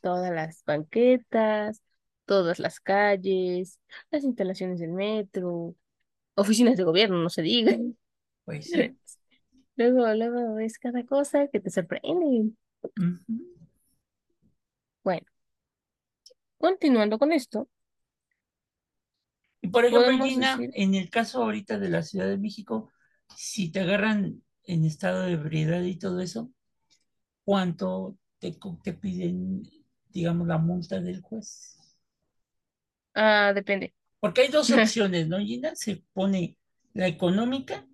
Todas 0.01 0.31
las 0.33 0.63
banquetas, 0.65 1.81
todas 2.25 2.59
las 2.59 2.79
calles, 2.79 3.79
las 4.11 4.23
instalaciones 4.23 4.79
del 4.79 4.91
metro, 4.91 5.75
oficinas 6.35 6.77
de 6.77 6.83
gobierno, 6.83 7.17
no 7.19 7.29
se 7.29 7.41
digan. 7.43 7.97
Pues 8.45 8.71
sí. 8.71 8.95
Luego, 9.77 10.07
luego 10.13 10.59
es 10.59 10.79
cada 10.79 11.05
cosa 11.05 11.47
que 11.47 11.59
te 11.59 11.69
sorprende. 11.69 12.51
Bueno, 15.03 15.25
continuando 16.57 17.17
con 17.17 17.31
esto, 17.31 17.69
Y 19.61 19.67
por 19.69 19.85
ejemplo, 19.85 20.25
Gina, 20.25 20.51
decir, 20.57 20.71
en 20.73 20.95
el 20.95 21.09
caso 21.09 21.41
ahorita 21.43 21.79
de 21.79 21.89
la 21.89 22.03
Ciudad 22.03 22.27
de 22.27 22.37
México, 22.37 22.91
si 23.35 23.71
te 23.71 23.79
agarran 23.79 24.43
en 24.63 24.85
estado 24.85 25.21
de 25.23 25.33
ebriedad 25.33 25.81
y 25.81 25.97
todo 25.97 26.19
eso, 26.21 26.51
¿cuánto 27.45 28.17
te, 28.39 28.57
te 28.83 28.93
piden, 28.93 29.63
digamos, 30.09 30.47
la 30.47 30.57
multa 30.59 31.01
del 31.01 31.21
juez? 31.21 31.74
Ah, 33.15 33.53
depende. 33.53 33.93
Porque 34.19 34.41
hay 34.41 34.47
dos 34.49 34.69
opciones, 34.71 35.27
¿no, 35.27 35.39
Gina? 35.39 35.75
Se 35.75 36.03
pone 36.13 36.57
la 36.93 37.07
económica, 37.07 37.85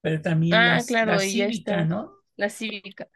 pero 0.00 0.22
también 0.22 0.54
Ah, 0.54 0.78
claro, 0.86 1.12
la 1.12 1.18
ya 1.18 1.46
cívica, 1.46 1.72
está. 1.72 1.84
¿no? 1.84 2.12
La 2.36 2.48
cívica. 2.50 3.08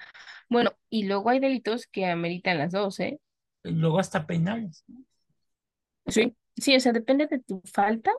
Bueno, 0.49 0.73
y 0.91 1.05
luego 1.07 1.31
hay 1.31 1.41
delitos 1.41 1.87
que 1.87 2.07
ameritan 2.07 2.59
las 2.59 2.73
dos, 2.73 3.01
¿eh? 3.01 3.21
Y 3.65 3.71
luego 3.73 3.99
hasta 3.99 4.27
penales. 4.27 4.85
¿no? 4.89 5.05
Sí. 6.07 6.37
Sí, 6.57 6.77
o 6.77 6.81
sea, 6.81 6.93
depende 6.93 7.27
de 7.27 7.39
tu 7.41 7.63
falta, 7.65 8.13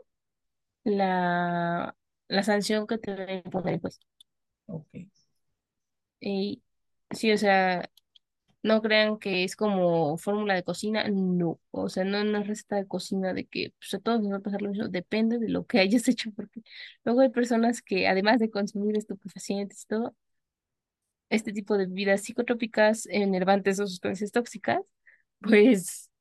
la, 0.84 1.96
la 2.30 2.44
sanción 2.44 2.88
que 2.88 2.98
te 3.00 3.16
va 3.16 3.26
a 3.26 3.34
imponer, 3.36 3.82
pues. 3.82 4.00
Ok. 4.68 4.94
Y 6.20 6.64
sí, 7.12 7.32
o 7.32 7.38
sea, 7.38 7.90
no 8.64 8.82
crean 8.82 9.20
que 9.20 9.44
es 9.44 9.56
como 9.56 10.18
fórmula 10.18 10.56
de 10.56 10.64
cocina, 10.64 11.06
no. 11.10 11.60
O 11.72 11.90
sea, 11.90 12.04
no, 12.06 12.20
es 12.40 12.48
receta 12.48 12.78
de 12.78 12.88
cocina 12.88 13.34
de 13.34 13.46
que 13.46 13.74
pues, 13.80 13.94
a 13.94 14.00
todos 14.00 14.22
nos 14.22 14.32
va 14.34 14.38
a 14.38 14.40
pasar 14.40 14.62
lo 14.62 14.70
mismo, 14.70 14.88
depende 14.88 15.40
de 15.40 15.50
lo 15.50 15.66
que 15.68 15.80
hayas 15.80 16.08
hecho, 16.10 16.32
porque 16.32 16.62
luego 17.04 17.22
hay 17.22 17.30
personas 17.30 17.82
que 17.82 18.08
además 18.08 18.40
de 18.40 18.50
consumir 18.52 18.98
estupefacientes 18.98 19.84
y 19.84 19.88
todo, 19.88 20.16
este 21.30 21.52
tipo 21.54 21.78
de 21.78 21.88
bebidas 21.88 22.22
psicotrópicas, 22.22 23.08
enervantes 23.08 23.80
o 23.80 23.88
sustancias 23.88 24.32
tóxicas, 24.32 24.80
pues 25.40 26.12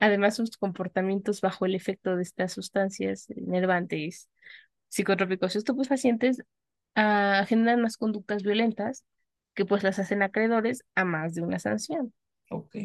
además 0.00 0.36
sus 0.36 0.56
comportamientos 0.56 1.40
bajo 1.40 1.66
el 1.66 1.74
efecto 1.74 2.16
de 2.16 2.22
estas 2.22 2.52
sustancias 2.52 3.28
enervantes, 3.30 4.30
psicotrópicos 4.88 5.54
y 5.54 5.58
estupefacientes 5.58 6.42
ah, 6.94 7.44
generan 7.48 7.80
unas 7.80 7.96
conductas 7.96 8.42
violentas 8.42 9.04
que 9.56 9.64
pues 9.66 9.82
las 9.82 9.98
hacen 9.98 10.22
acreedores 10.22 10.84
a 10.94 11.04
más 11.04 11.34
de 11.34 11.42
una 11.42 11.58
sanción. 11.58 12.14
Ok. 12.50 12.76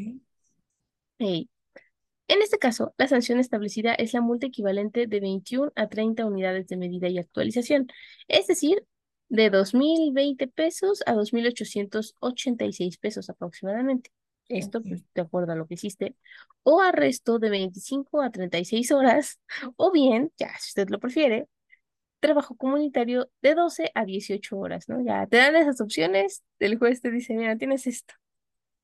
En 1.20 2.42
este 2.42 2.58
caso, 2.58 2.94
la 2.98 3.08
sanción 3.08 3.40
establecida 3.40 3.94
es 3.94 4.14
la 4.14 4.22
multa 4.22 4.48
equivalente 4.48 5.06
de 5.06 5.20
21 5.20 5.72
a 5.76 5.88
30 5.88 6.26
unidades 6.26 6.68
de 6.68 6.78
medida 6.78 7.10
y 7.10 7.20
actualización, 7.20 7.88
es 8.28 8.48
decir, 8.48 8.86
de 9.30 9.50
2.020 9.50 10.48
pesos 10.48 11.04
a 11.06 11.14
2.886 11.14 12.98
pesos 12.98 13.30
aproximadamente. 13.30 14.12
Esto, 14.48 14.80
Ok. 14.80 14.88
pues, 14.88 15.04
de 15.14 15.22
acuerdo 15.22 15.52
a 15.52 15.56
lo 15.56 15.68
que 15.68 15.76
hiciste, 15.76 16.16
o 16.64 16.82
arresto 16.82 17.38
de 17.38 17.50
25 17.50 18.22
a 18.22 18.32
36 18.32 18.92
horas, 18.92 19.40
o 19.76 19.92
bien, 19.92 20.32
ya, 20.38 20.50
si 20.60 20.70
usted 20.70 20.90
lo 20.90 21.00
prefiere, 21.00 21.48
trabajo 22.22 22.56
comunitario 22.56 23.30
de 23.42 23.56
12 23.56 23.92
a 23.96 24.06
18 24.06 24.58
horas, 24.58 24.90
¿no? 24.90 25.02
Ya 25.04 25.28
te 25.28 25.38
dan 25.38 25.58
esas 25.58 25.82
opciones, 25.82 26.44
el 26.60 26.78
juez 26.80 27.02
te 27.02 27.12
dice, 27.12 27.36
mira, 27.36 27.58
tienes 27.58 27.88
esto, 27.88 28.14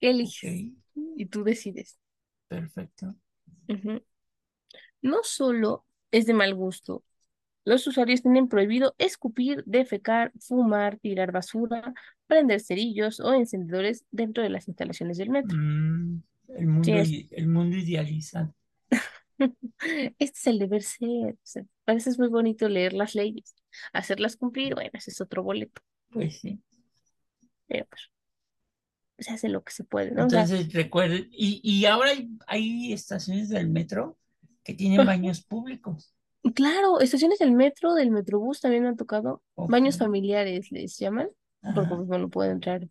¿qué 0.01 0.11
eliges? 0.11 0.65
Ok. 0.95 1.13
Y 1.17 1.27
tú 1.27 1.43
decides. 1.45 1.99
Perfecto. 2.49 3.15
No 5.01 5.19
solo 5.23 5.85
es 6.11 6.25
de 6.25 6.33
mal 6.33 6.55
gusto, 6.55 7.03
los 7.65 7.85
usuarios 7.87 8.21
tienen 8.21 8.47
prohibido 8.47 8.95
escupir, 8.97 9.63
defecar, 9.65 10.31
fumar, 10.39 10.97
tirar 10.99 11.31
basura, 11.33 11.93
prender 12.27 12.61
cerillos 12.61 13.19
o 13.19 13.33
encendedores 13.33 14.05
dentro 14.11 14.41
de 14.43 14.49
las 14.49 14.67
instalaciones 14.67 15.17
del 15.17 15.29
metro. 15.29 15.57
Mm, 15.57 16.21
el 16.49 16.65
Sí, 16.65 16.65
mundo, 16.67 16.93
es- 16.93 17.11
i- 17.11 17.29
el 17.31 17.47
mundo 17.47 17.77
idealizado. 17.77 18.53
Este 20.19 20.25
es 20.39 20.47
el 20.47 20.59
deber 20.59 20.81
ser. 20.83 21.33
o 21.33 21.37
sea, 21.43 21.63
para 21.87 21.99
eso 21.99 22.11
es 22.11 22.19
muy 22.19 22.27
bonito 22.29 22.69
leer 22.69 22.93
las 22.93 23.15
leyes. 23.15 23.55
Hacerlas 23.93 24.37
cumplir, 24.37 24.75
bueno, 24.75 24.91
ese 24.93 25.11
es 25.11 25.21
otro 25.21 25.43
boleto. 25.43 25.81
Pues 26.09 26.39
sí. 26.41 26.61
Pero 27.67 27.85
pues, 27.89 28.09
se 29.19 29.31
hace 29.33 29.49
lo 29.49 29.63
que 29.63 29.71
se 29.73 29.83
puede, 29.83 30.11
¿no? 30.11 30.25
O 30.25 30.29
sea, 30.29 30.41
Entonces, 30.41 30.73
recuerden, 30.73 31.27
y, 31.31 31.61
y 31.63 31.85
ahora 31.85 32.11
hay, 32.11 32.29
hay 32.47 32.93
estaciones 32.93 33.49
del 33.49 33.69
metro 33.69 34.17
que 34.63 34.73
tienen 34.73 35.05
baños 35.05 35.41
públicos. 35.43 36.13
claro, 36.55 36.99
estaciones 36.99 37.39
del 37.39 37.51
metro, 37.51 37.93
del 37.93 38.11
metrobús 38.11 38.61
también 38.61 38.83
me 38.83 38.89
han 38.89 38.97
tocado. 38.97 39.41
Baños 39.55 39.97
familiares 39.97 40.71
les 40.71 40.97
llaman, 40.97 41.29
porque 41.73 41.87
Ajá. 41.89 41.95
pues, 41.95 42.07
bueno, 42.07 42.29
puede 42.29 42.51
entrar 42.51 42.87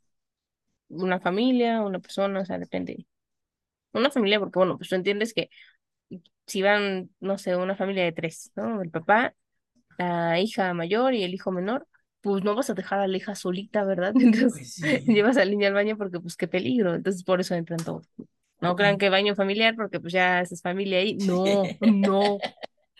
una 0.89 1.21
familia, 1.21 1.83
una 1.83 2.01
persona, 2.01 2.41
o 2.41 2.45
sea, 2.45 2.59
depende. 2.59 3.07
Una 3.93 4.11
familia, 4.11 4.41
porque 4.41 4.59
bueno, 4.59 4.77
pues 4.79 4.91
tú 4.91 4.97
entiendes 4.97 5.35
que 5.35 5.51
si 6.47 6.63
van, 6.63 7.11
no 7.21 7.39
sé, 7.39 7.57
una 7.57 7.77
familia 7.77 8.05
de 8.05 8.13
tres, 8.13 8.53
¿no? 8.57 8.83
El 8.83 8.91
papá, 8.91 9.35
la 9.99 10.41
hija 10.41 10.75
mayor 10.75 11.15
y 11.15 11.25
el 11.25 11.35
hijo 11.35 11.53
menor, 11.53 11.89
pues 12.21 12.45
no 12.45 12.55
vas 12.55 12.71
a 12.71 12.75
dejar 12.75 13.01
a 13.01 13.09
la 13.09 13.17
hija 13.17 13.35
solita, 13.35 13.85
¿verdad? 13.85 14.15
Mientras 14.15 14.55
Pues 14.59 14.75
sí. 14.75 15.03
llevas 15.07 15.37
al 15.39 15.51
niño 15.51 15.69
al 15.69 15.75
baño 15.75 15.97
porque 15.99 16.21
pues 16.21 16.37
qué 16.37 16.49
peligro, 16.49 16.95
entonces 16.95 17.25
por 17.25 17.41
eso 17.41 17.55
entran 17.55 17.85
todos. 17.85 18.09
No 18.61 18.77
crean 18.77 18.99
que 18.99 19.11
baño 19.11 19.35
familiar 19.37 19.77
porque 19.77 20.01
pues 20.01 20.13
ya 20.13 20.41
es 20.41 20.63
familia 20.63 20.99
ahí. 20.99 21.17
No, 21.19 21.75
no, 21.81 22.45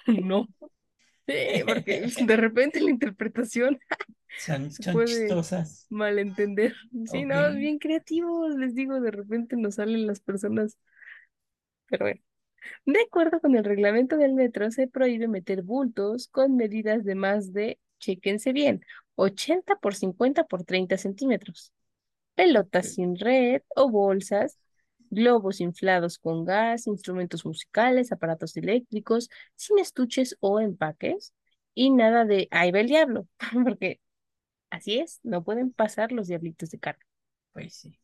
no. 0.07 0.49
Sí, 1.29 1.63
porque 1.67 2.13
de 2.19 2.37
repente 2.37 2.81
la 2.81 2.91
interpretación 2.91 3.79
Son, 4.37 4.71
puede 4.91 5.05
chistosas. 5.05 5.91
malentender. 5.91 6.75
Sí, 7.07 7.25
Ok. 7.25 7.25
no, 7.25 7.53
bien 7.55 7.79
creativos, 7.79 8.55
les 8.57 8.75
digo, 8.75 9.01
de 9.01 9.11
repente 9.11 9.57
nos 9.57 9.77
salen 9.77 10.07
las 10.07 10.21
personas, 10.21 10.79
pero 11.87 12.05
bueno. 12.07 12.21
De 12.85 13.01
acuerdo 13.01 13.41
con 13.41 13.57
el 13.57 13.65
reglamento 13.65 14.17
del 14.17 14.35
metro, 14.35 14.71
se 14.71 14.89
prohíbe 14.89 15.29
meter 15.29 15.63
bultos 15.63 16.29
con 16.29 16.57
medidas 16.57 17.05
de 17.05 17.15
más 17.15 17.53
de, 17.53 17.79
chéquense 17.99 18.53
bien, 18.53 18.83
80 19.17 19.77
por 19.77 19.95
50 19.95 20.45
por 20.45 20.65
30 20.65 20.99
centímetros, 20.99 21.73
pelotas 22.35 22.95
sin 22.95 23.17
red 23.17 23.63
o 23.75 23.91
bolsas, 23.91 24.59
globos 25.11 25.61
inflados 25.61 26.19
con 26.19 26.45
gas, 26.45 26.87
instrumentos 26.87 27.45
musicales, 27.45 28.13
aparatos 28.13 28.57
eléctricos, 28.57 29.29
sin 29.55 29.79
estuches 29.79 30.37
o 30.41 30.61
empaques, 30.61 31.33
y 31.75 31.91
nada 31.91 32.25
de, 32.25 32.49
ahí 32.51 32.71
va 32.71 32.81
el 32.81 32.89
diablo, 32.89 33.29
porque 33.65 34.01
así 34.71 34.99
es, 34.99 35.21
no 35.23 35.45
pueden 35.45 35.73
pasar 35.73 36.13
los 36.13 36.29
diablitos 36.29 36.71
de 36.71 36.79
carga. 36.79 37.05
Pues 37.53 37.75
sí. 37.75 37.99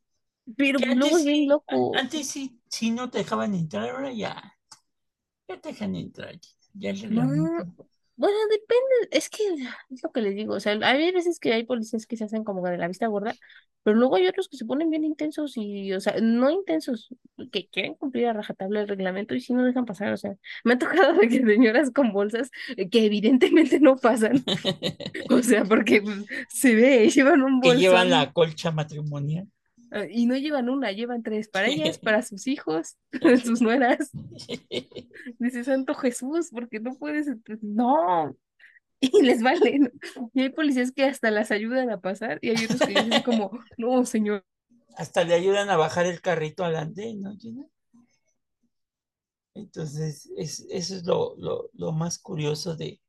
Pero 0.57 0.79
luego 0.95 1.17
es 1.17 1.25
bien 1.25 1.49
loco. 1.49 1.93
antes 1.97 2.29
sí, 2.29 2.61
sí 2.73 2.91
no 2.91 3.09
te 3.11 3.19
dejaban 3.19 3.55
entrar, 3.55 3.89
ahora 3.91 4.13
ya, 4.13 4.59
ya 5.49 5.61
te 5.61 5.71
dejan 5.71 5.97
entrar. 5.97 6.39
Ya 6.75 6.91
el 6.91 7.01
No, 7.09 7.25
reglamento. 7.27 7.67
bueno, 8.17 8.37
depende, 8.51 9.09
es 9.11 9.29
que 9.29 9.43
es 9.91 10.03
lo 10.03 10.13
que 10.13 10.21
les 10.23 10.35
digo, 10.35 10.55
o 10.55 10.61
sea, 10.61 10.73
hay 10.83 11.13
veces 11.13 11.39
que 11.39 11.53
hay 11.53 11.65
policías 11.65 12.07
que 12.07 12.17
se 12.17 12.25
hacen 12.25 12.45
como 12.45 12.67
de 12.67 12.79
la 12.79 12.89
vista 12.89 13.07
gorda, 13.09 13.35
pero 13.83 13.97
luego 13.97 14.17
hay 14.17 14.27
otros 14.29 14.49
que 14.49 14.57
se 14.57 14.65
ponen 14.65 14.89
bien 14.91 15.05
intensos 15.05 15.55
y, 15.57 15.93
o 15.93 16.01
sea, 16.01 16.15
no 16.23 16.51
intensos, 16.51 17.09
que 17.51 17.69
quieren 17.69 17.95
cumplir 17.97 18.29
a 18.29 18.33
rajatabla 18.33 18.81
el 18.83 18.89
reglamento 18.89 19.35
y 19.35 19.41
si 19.41 19.53
no 19.55 19.65
dejan 19.65 19.85
pasar, 19.87 20.13
o 20.13 20.17
sea, 20.17 20.37
me 20.65 20.75
ha 20.75 20.79
tocado 20.79 21.15
de 21.15 21.29
que 21.29 21.45
señoras 21.45 21.91
con 21.91 22.13
bolsas 22.13 22.51
eh, 22.77 22.89
que 22.89 23.05
evidentemente 23.07 23.81
no 23.81 23.97
pasan, 23.97 24.45
o 25.31 25.43
sea, 25.43 25.65
porque 25.65 26.03
pues, 26.03 26.19
se 26.49 26.75
ve, 26.75 27.09
llevan 27.11 27.43
un 27.43 27.61
Que 27.63 27.75
llevan 27.75 28.11
bolsón, 28.11 28.11
la 28.11 28.31
colcha 28.33 28.71
matrimonial. 28.73 29.49
Ah, 29.93 30.07
Y 30.11 30.27
no 30.27 30.37
llevan 30.37 30.71
una, 30.71 30.91
llevan 30.91 31.23
tres, 31.23 31.49
para 31.49 31.69
ellas, 31.69 31.99
para 31.99 32.23
sus 32.23 32.47
hijos, 32.47 32.97
sus 33.45 33.61
nueras. 33.63 34.11
Dice 35.39 35.65
Santo 35.65 35.95
Jesús, 35.95 36.49
porque 36.51 36.81
no 36.81 36.95
puedes, 36.97 37.29
no. 37.61 38.35
Y 39.01 39.23
les 39.23 39.43
vale. 39.43 39.79
¿no? 39.81 39.91
Y 40.33 40.43
hay 40.43 40.49
policías 40.49 40.93
que 40.93 41.05
hasta 41.05 41.31
las 41.31 41.51
ayudan 41.51 41.91
a 41.91 42.01
pasar 42.01 42.39
y 42.41 42.51
hay 42.51 42.65
otros 42.65 42.81
que 42.81 43.03
dicen 43.03 43.23
como, 43.23 43.51
no, 43.77 44.05
señor. 44.07 44.45
Hasta 44.97 45.25
le 45.25 45.35
ayudan 45.35 45.69
a 45.71 45.77
bajar 45.77 46.07
el 46.07 46.21
carrito 46.21 46.65
adelante, 46.65 47.15
¿no, 47.15 47.37
Gina? 47.37 47.67
Entonces, 49.55 50.31
es, 50.37 50.67
eso 50.71 50.97
es 50.97 51.05
lo, 51.05 51.35
lo, 51.37 51.69
lo 51.75 51.93
más 51.93 52.19
curioso 52.19 52.75
de, 52.77 53.01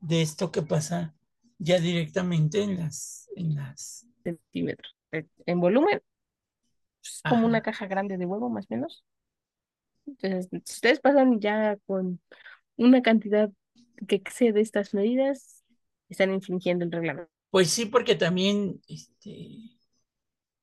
de 0.00 0.22
esto 0.22 0.50
que 0.52 0.62
pasa 0.62 1.14
ya 1.58 1.78
directamente 1.80 2.62
en 2.62 2.76
las, 2.76 3.28
en 3.36 3.54
las, 3.54 4.06
centímetros. 4.22 4.94
Eh, 5.12 5.26
En 5.46 5.60
volumen, 5.60 6.00
es 7.02 7.24
como 7.26 7.46
una 7.46 7.60
caja 7.62 7.86
grande 7.86 8.16
de 8.18 8.26
huevo, 8.26 8.50
más 8.50 8.66
o 8.70 8.74
menos. 8.74 9.04
Entonces, 10.06 10.48
si 10.50 10.72
ustedes 10.74 11.00
pasan 11.00 11.40
ya 11.40 11.76
con 11.86 12.20
una 12.76 13.02
cantidad 13.02 13.50
que 14.08 14.16
excede 14.16 14.60
estas 14.60 14.94
medidas, 14.94 15.64
están 16.08 16.32
infringiendo 16.32 16.84
el 16.84 16.92
reglamento. 16.92 17.32
Pues 17.50 17.70
sí, 17.70 17.86
porque 17.86 18.14
también, 18.14 18.80
este, 18.88 19.78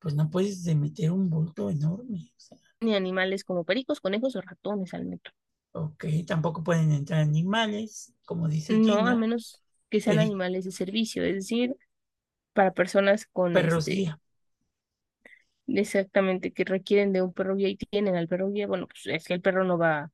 pues 0.00 0.14
no 0.14 0.30
puedes 0.30 0.64
de 0.64 0.74
meter 0.74 1.10
un 1.12 1.28
bulto 1.30 1.70
enorme. 1.70 2.32
O 2.36 2.40
sea, 2.40 2.58
Ni 2.80 2.94
animales 2.94 3.44
como 3.44 3.64
pericos, 3.64 4.00
conejos 4.00 4.34
o 4.34 4.40
ratones 4.40 4.94
al 4.94 5.04
metro. 5.04 5.34
ok, 5.72 6.04
tampoco 6.26 6.62
pueden 6.64 6.92
entrar 6.92 7.20
animales, 7.20 8.12
como 8.24 8.48
dice 8.48 8.80
No, 8.88 9.06
a 9.06 9.14
menos 9.14 9.62
que 9.90 10.00
sean 10.00 10.18
peri- 10.18 10.18
animales 10.18 10.64
de 10.64 10.72
servicio, 10.72 11.24
es 11.24 11.34
decir, 11.36 11.76
para 12.54 12.74
personas 12.74 13.26
con 13.26 13.56
perros 13.56 13.88
este, 13.88 13.90
guía. 13.90 14.20
Exactamente, 15.66 16.52
que 16.52 16.64
requieren 16.64 17.12
de 17.12 17.22
un 17.22 17.32
perro 17.32 17.56
guía 17.56 17.68
y 17.68 17.76
tienen 17.76 18.16
al 18.16 18.28
perro 18.28 18.50
guía, 18.50 18.66
bueno, 18.66 18.86
pues 18.86 19.06
es 19.06 19.24
que 19.26 19.34
el 19.34 19.40
perro 19.42 19.64
no 19.64 19.78
va 19.78 20.10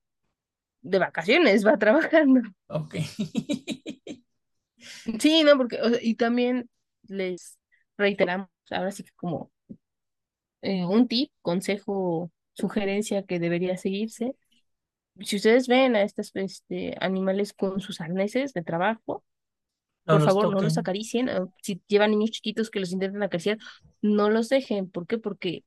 de 0.83 0.99
vacaciones, 0.99 1.67
va 1.67 1.77
trabajando. 1.79 2.43
Ok. 2.69 2.97
Sí, 5.21 5.45
no, 5.45 5.57
porque, 5.57 5.81
o 5.81 5.89
sea, 5.91 5.99
y 6.03 6.17
también 6.17 6.69
les 7.05 7.57
reiteramos, 7.97 8.49
ahora 8.71 8.91
sí 8.91 9.05
que 9.05 9.13
como 9.15 9.53
eh, 10.63 10.85
un 10.85 11.09
tip, 11.09 11.31
consejo, 11.43 12.31
sugerencia 12.55 13.25
que 13.25 13.39
debería 13.39 13.77
seguirse. 13.77 14.37
Si 15.21 15.37
ustedes 15.37 15.69
ven 15.69 15.97
a 15.97 16.03
estos 16.03 16.33
este, 16.35 16.97
animales 17.01 17.53
con 17.53 17.81
sus 17.81 18.01
arneses 18.01 18.53
de 18.55 18.63
trabajo, 18.63 19.25
No 20.05 20.15
por 20.19 20.25
favor, 20.25 20.55
no 20.55 20.61
los 20.61 20.79
acaricien. 20.79 21.29
o 21.29 21.55
Si 21.63 21.81
llevan 21.87 22.11
niños 22.11 22.31
chiquitos 22.31 22.71
que 22.71 22.81
los 22.81 22.93
intenten 22.93 23.23
acariciar, 23.23 23.59
no 24.01 24.31
los 24.31 24.49
dejen. 24.49 24.91
¿Por 24.91 25.07
qué? 25.07 25.19
Porque 25.19 25.65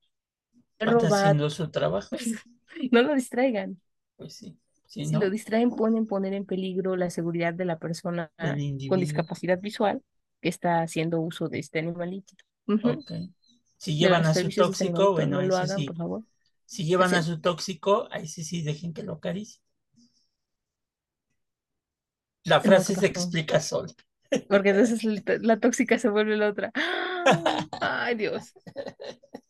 haciendo 0.79 1.49
su 1.49 1.69
trabajo. 1.69 2.15
no 2.91 3.01
lo 3.01 3.15
distraigan. 3.15 3.79
Pues 4.17 4.33
sí. 4.33 4.57
Si 4.85 5.05
Si 5.05 5.11
no, 5.11 5.19
lo 5.19 5.29
distraen, 5.29 5.71
pueden 5.71 6.05
poner 6.05 6.33
en 6.33 6.45
peligro 6.45 6.95
la 6.95 7.09
seguridad 7.09 7.53
de 7.53 7.65
la 7.65 7.79
persona 7.79 8.31
con 8.87 8.99
discapacidad 8.99 9.59
visual 9.59 10.01
que 10.41 10.49
está 10.49 10.81
haciendo 10.81 11.19
uso 11.21 11.49
de 11.49 11.59
este 11.59 11.79
animalito. 11.79 12.35
Si 13.77 13.97
llevan 13.97 14.25
a 14.25 14.33
su 14.33 14.49
tóxico, 14.49 15.13
bueno, 15.13 15.41
no 15.41 15.47
lo 15.47 15.55
ese 15.55 15.63
hagan, 15.63 15.79
sí. 15.79 15.85
por 15.85 15.97
favor. 15.97 16.23
Si 16.65 16.85
llevan 16.85 17.13
a 17.13 17.23
su 17.23 17.39
tóxico, 17.41 18.07
ahí 18.11 18.27
sí 18.27 18.43
sí 18.43 18.61
dejen 18.61 18.93
que 18.93 19.03
lo 19.03 19.13
acaricie. 19.13 19.61
La 22.43 22.61
frase 22.61 22.93
¿qué 22.93 22.99
se 22.99 23.05
explica 23.07 23.59
sola. 23.59 23.91
Porque 24.47 24.69
entonces 24.69 25.03
la, 25.41 25.59
tóxica 25.59 25.97
se 25.97 26.09
vuelve 26.09 26.37
la 26.37 26.49
otra. 26.49 26.71
Ay, 27.81 28.15
Dios. 28.15 28.53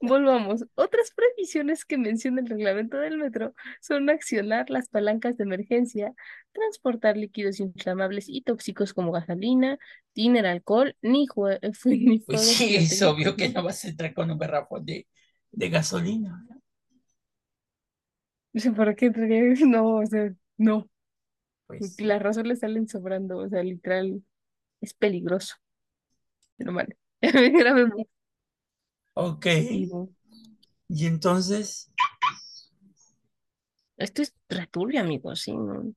Volvamos. 0.01 0.65
Otras 0.75 1.11
previsiones 1.15 1.85
que 1.85 1.97
menciona 1.97 2.41
el 2.41 2.47
reglamento 2.47 2.97
del 2.97 3.17
metro 3.17 3.53
son 3.81 4.09
accionar 4.09 4.69
las 4.69 4.89
palancas 4.89 5.37
de 5.37 5.43
emergencia, 5.43 6.13
transportar 6.51 7.17
líquidos 7.17 7.59
inflamables 7.59 8.25
y 8.29 8.41
tóxicos 8.41 8.93
como 8.93 9.11
gasolina, 9.11 9.77
tiner, 10.13 10.45
alcohol, 10.45 10.95
ni, 11.01 11.27
jue- 11.27 11.59
ni 11.85 12.19
Pues 12.19 12.41
sí, 12.41 12.75
es 12.75 13.01
obvio 13.01 13.35
que 13.35 13.49
no 13.49 13.63
vas 13.63 13.83
a 13.85 13.89
entrar 13.89 14.13
con 14.13 14.29
un 14.31 14.37
garrafón 14.37 14.85
de, 14.85 15.07
de 15.51 15.69
gasolina. 15.69 16.45
¿Para 18.75 18.95
qué 18.95 19.07
entraría? 19.07 19.41
No, 19.67 19.97
o 19.97 20.05
sea, 20.05 20.33
no. 20.57 20.89
Pues 21.67 21.99
Las 21.99 22.21
razones 22.21 22.49
le 22.49 22.55
salen 22.55 22.87
sobrando. 22.87 23.37
O 23.37 23.49
sea, 23.49 23.63
literal, 23.63 24.21
es 24.81 24.93
peligroso. 24.93 25.55
Pero 26.57 26.73
vale. 26.73 26.97
Grabemos. 27.21 28.05
ok. 29.13 29.45
Y, 29.45 29.85
bueno, 29.87 30.09
Y 30.87 31.05
entonces, 31.05 31.91
Esto 33.97 34.21
es 34.21 34.33
returbio, 34.49 35.01
amigos, 35.01 35.41
sí, 35.41 35.53
¿no? 35.53 35.93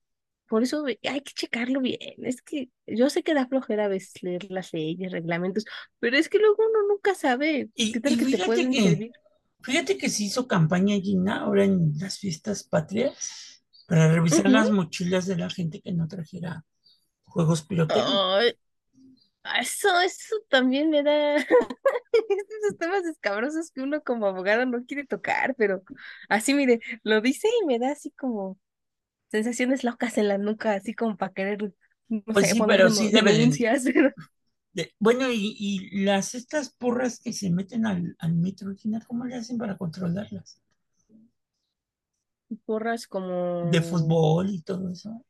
Por 0.48 0.62
eso 0.62 0.84
hay 0.86 1.20
que 1.20 1.32
checarlo 1.34 1.80
bien. 1.80 1.98
Es 2.24 2.40
que 2.40 2.70
yo 2.86 3.10
sé 3.10 3.22
que 3.22 3.34
da 3.34 3.46
flojera 3.46 3.84
a 3.84 3.88
veces 3.88 4.22
leer 4.22 4.50
las 4.50 4.72
leyes, 4.72 5.12
reglamentos, 5.12 5.64
pero 5.98 6.16
es 6.16 6.28
que 6.30 6.38
luego 6.38 6.56
uno 6.58 6.88
nunca 6.88 7.14
sabe 7.14 7.68
y, 7.74 7.92
qué 7.92 8.00
tal 8.00 8.14
y 8.14 8.16
que 8.16 8.24
te 8.24 8.30
fíjate 8.32 8.46
pueden 8.46 8.70
que, 8.72 8.82
servir. 8.82 9.12
fíjate 9.60 9.98
que 9.98 10.08
se 10.08 10.24
hizo 10.24 10.48
campaña 10.48 10.96
Gina 11.00 11.40
ahora 11.40 11.64
en 11.64 11.92
las 11.98 12.18
fiestas 12.18 12.64
patrias 12.64 13.62
para 13.86 14.10
revisar 14.12 14.48
las 14.48 14.70
mochilas 14.70 15.26
de 15.26 15.36
la 15.36 15.50
gente 15.50 15.82
que 15.82 15.92
no 15.92 16.08
trajera 16.08 16.64
juegos 17.24 17.62
pirotécnicos. 17.62 18.54
Ay, 19.50 19.62
eso, 19.62 19.88
eso 20.00 20.36
también 20.48 20.90
me 20.90 21.02
da 21.02 21.36
esos 22.12 22.78
temas 22.78 23.04
escabrosos 23.06 23.70
que 23.70 23.82
uno 23.82 24.02
como 24.02 24.26
abogado 24.26 24.66
no 24.66 24.84
quiere 24.86 25.06
tocar, 25.06 25.54
pero 25.56 25.82
así, 26.28 26.54
mire, 26.54 26.80
lo 27.02 27.20
dice 27.20 27.48
y 27.62 27.66
me 27.66 27.78
da 27.78 27.92
así 27.92 28.10
como 28.12 28.58
sensaciones 29.30 29.84
locas 29.84 30.18
en 30.18 30.28
la 30.28 30.38
nuca, 30.38 30.74
así 30.74 30.94
como 30.94 31.16
para 31.16 31.32
querer, 31.34 31.72
no 32.08 32.22
Pues 32.32 32.48
sé, 32.48 32.54
sí, 32.54 32.62
pero 32.62 32.90
sí 32.90 33.10
denuncias. 33.10 33.84
pero- 33.94 34.12
de- 34.72 34.94
bueno, 34.98 35.30
y, 35.30 35.56
y 35.58 36.04
las 36.04 36.34
estas 36.34 36.70
porras 36.70 37.20
que 37.20 37.32
se 37.34 37.50
meten 37.50 37.84
al, 37.86 38.16
al 38.18 38.34
metro, 38.34 38.74
¿cómo 39.06 39.26
le 39.26 39.34
hacen 39.34 39.58
para 39.58 39.76
controlarlas? 39.76 40.58
Porras 42.66 43.06
como... 43.06 43.70
De 43.70 43.80
fútbol 43.82 44.50
y 44.50 44.62
todo 44.62 44.90
eso. 44.90 45.24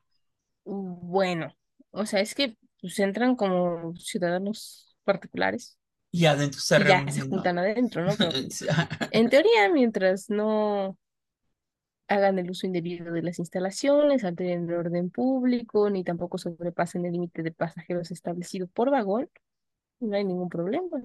Bueno, 0.64 1.54
o 1.90 2.04
sea, 2.06 2.20
es 2.20 2.34
que 2.34 2.56
pues 2.80 2.98
entran 3.00 3.36
como 3.36 3.94
ciudadanos 3.96 4.96
particulares 5.04 5.78
Y 6.10 6.26
adentro 6.26 6.60
se 6.60 6.76
y 6.76 6.84
ya 6.84 7.04
se 7.08 7.22
juntan 7.22 7.58
adentro, 7.58 8.04
¿no? 8.04 8.16
Pero 8.16 8.32
en 9.10 9.28
teoría, 9.30 9.70
mientras 9.72 10.30
no 10.30 10.96
hagan 12.08 12.38
el 12.38 12.50
uso 12.50 12.66
indebido 12.66 13.12
de 13.12 13.22
las 13.22 13.38
instalaciones, 13.38 14.24
alteren 14.24 14.68
el 14.68 14.74
orden 14.74 15.10
público, 15.10 15.90
ni 15.90 16.04
tampoco 16.04 16.38
sobrepasen 16.38 17.04
el 17.06 17.12
límite 17.12 17.42
de 17.42 17.52
pasajeros 17.52 18.10
establecido 18.10 18.66
por 18.68 18.90
vagón, 18.90 19.28
no 20.00 20.16
hay 20.16 20.24
ningún 20.24 20.48
problema. 20.50 21.02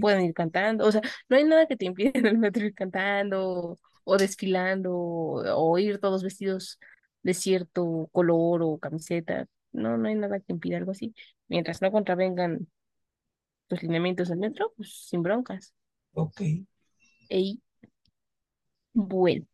Pueden 0.00 0.22
ir 0.26 0.34
cantando, 0.34 0.86
o 0.86 0.92
sea, 0.92 1.00
no 1.28 1.36
hay 1.36 1.44
nada 1.44 1.66
que 1.66 1.76
te 1.76 1.86
impida 1.86 2.10
en 2.14 2.26
el 2.26 2.38
metro 2.38 2.64
ir 2.66 2.74
cantando 2.74 3.78
o 4.04 4.18
desfilando 4.18 4.92
o 4.94 5.78
ir 5.78 5.98
todos 6.00 6.22
vestidos 6.22 6.78
de 7.22 7.34
cierto 7.34 8.08
color 8.12 8.62
o 8.62 8.78
camiseta. 8.78 9.46
No, 9.76 9.96
no 9.96 10.08
hay 10.08 10.14
nada 10.14 10.40
que 10.40 10.52
impida 10.52 10.78
algo 10.78 10.92
así. 10.92 11.14
Mientras 11.48 11.82
no 11.82 11.92
contravengan 11.92 12.66
los 13.68 13.82
lineamientos 13.82 14.28
del 14.28 14.38
metro, 14.38 14.72
pues 14.76 15.06
sin 15.06 15.22
broncas. 15.22 15.74
Ok. 16.12 16.40
Ey, 17.28 17.60
bueno. 18.92 19.46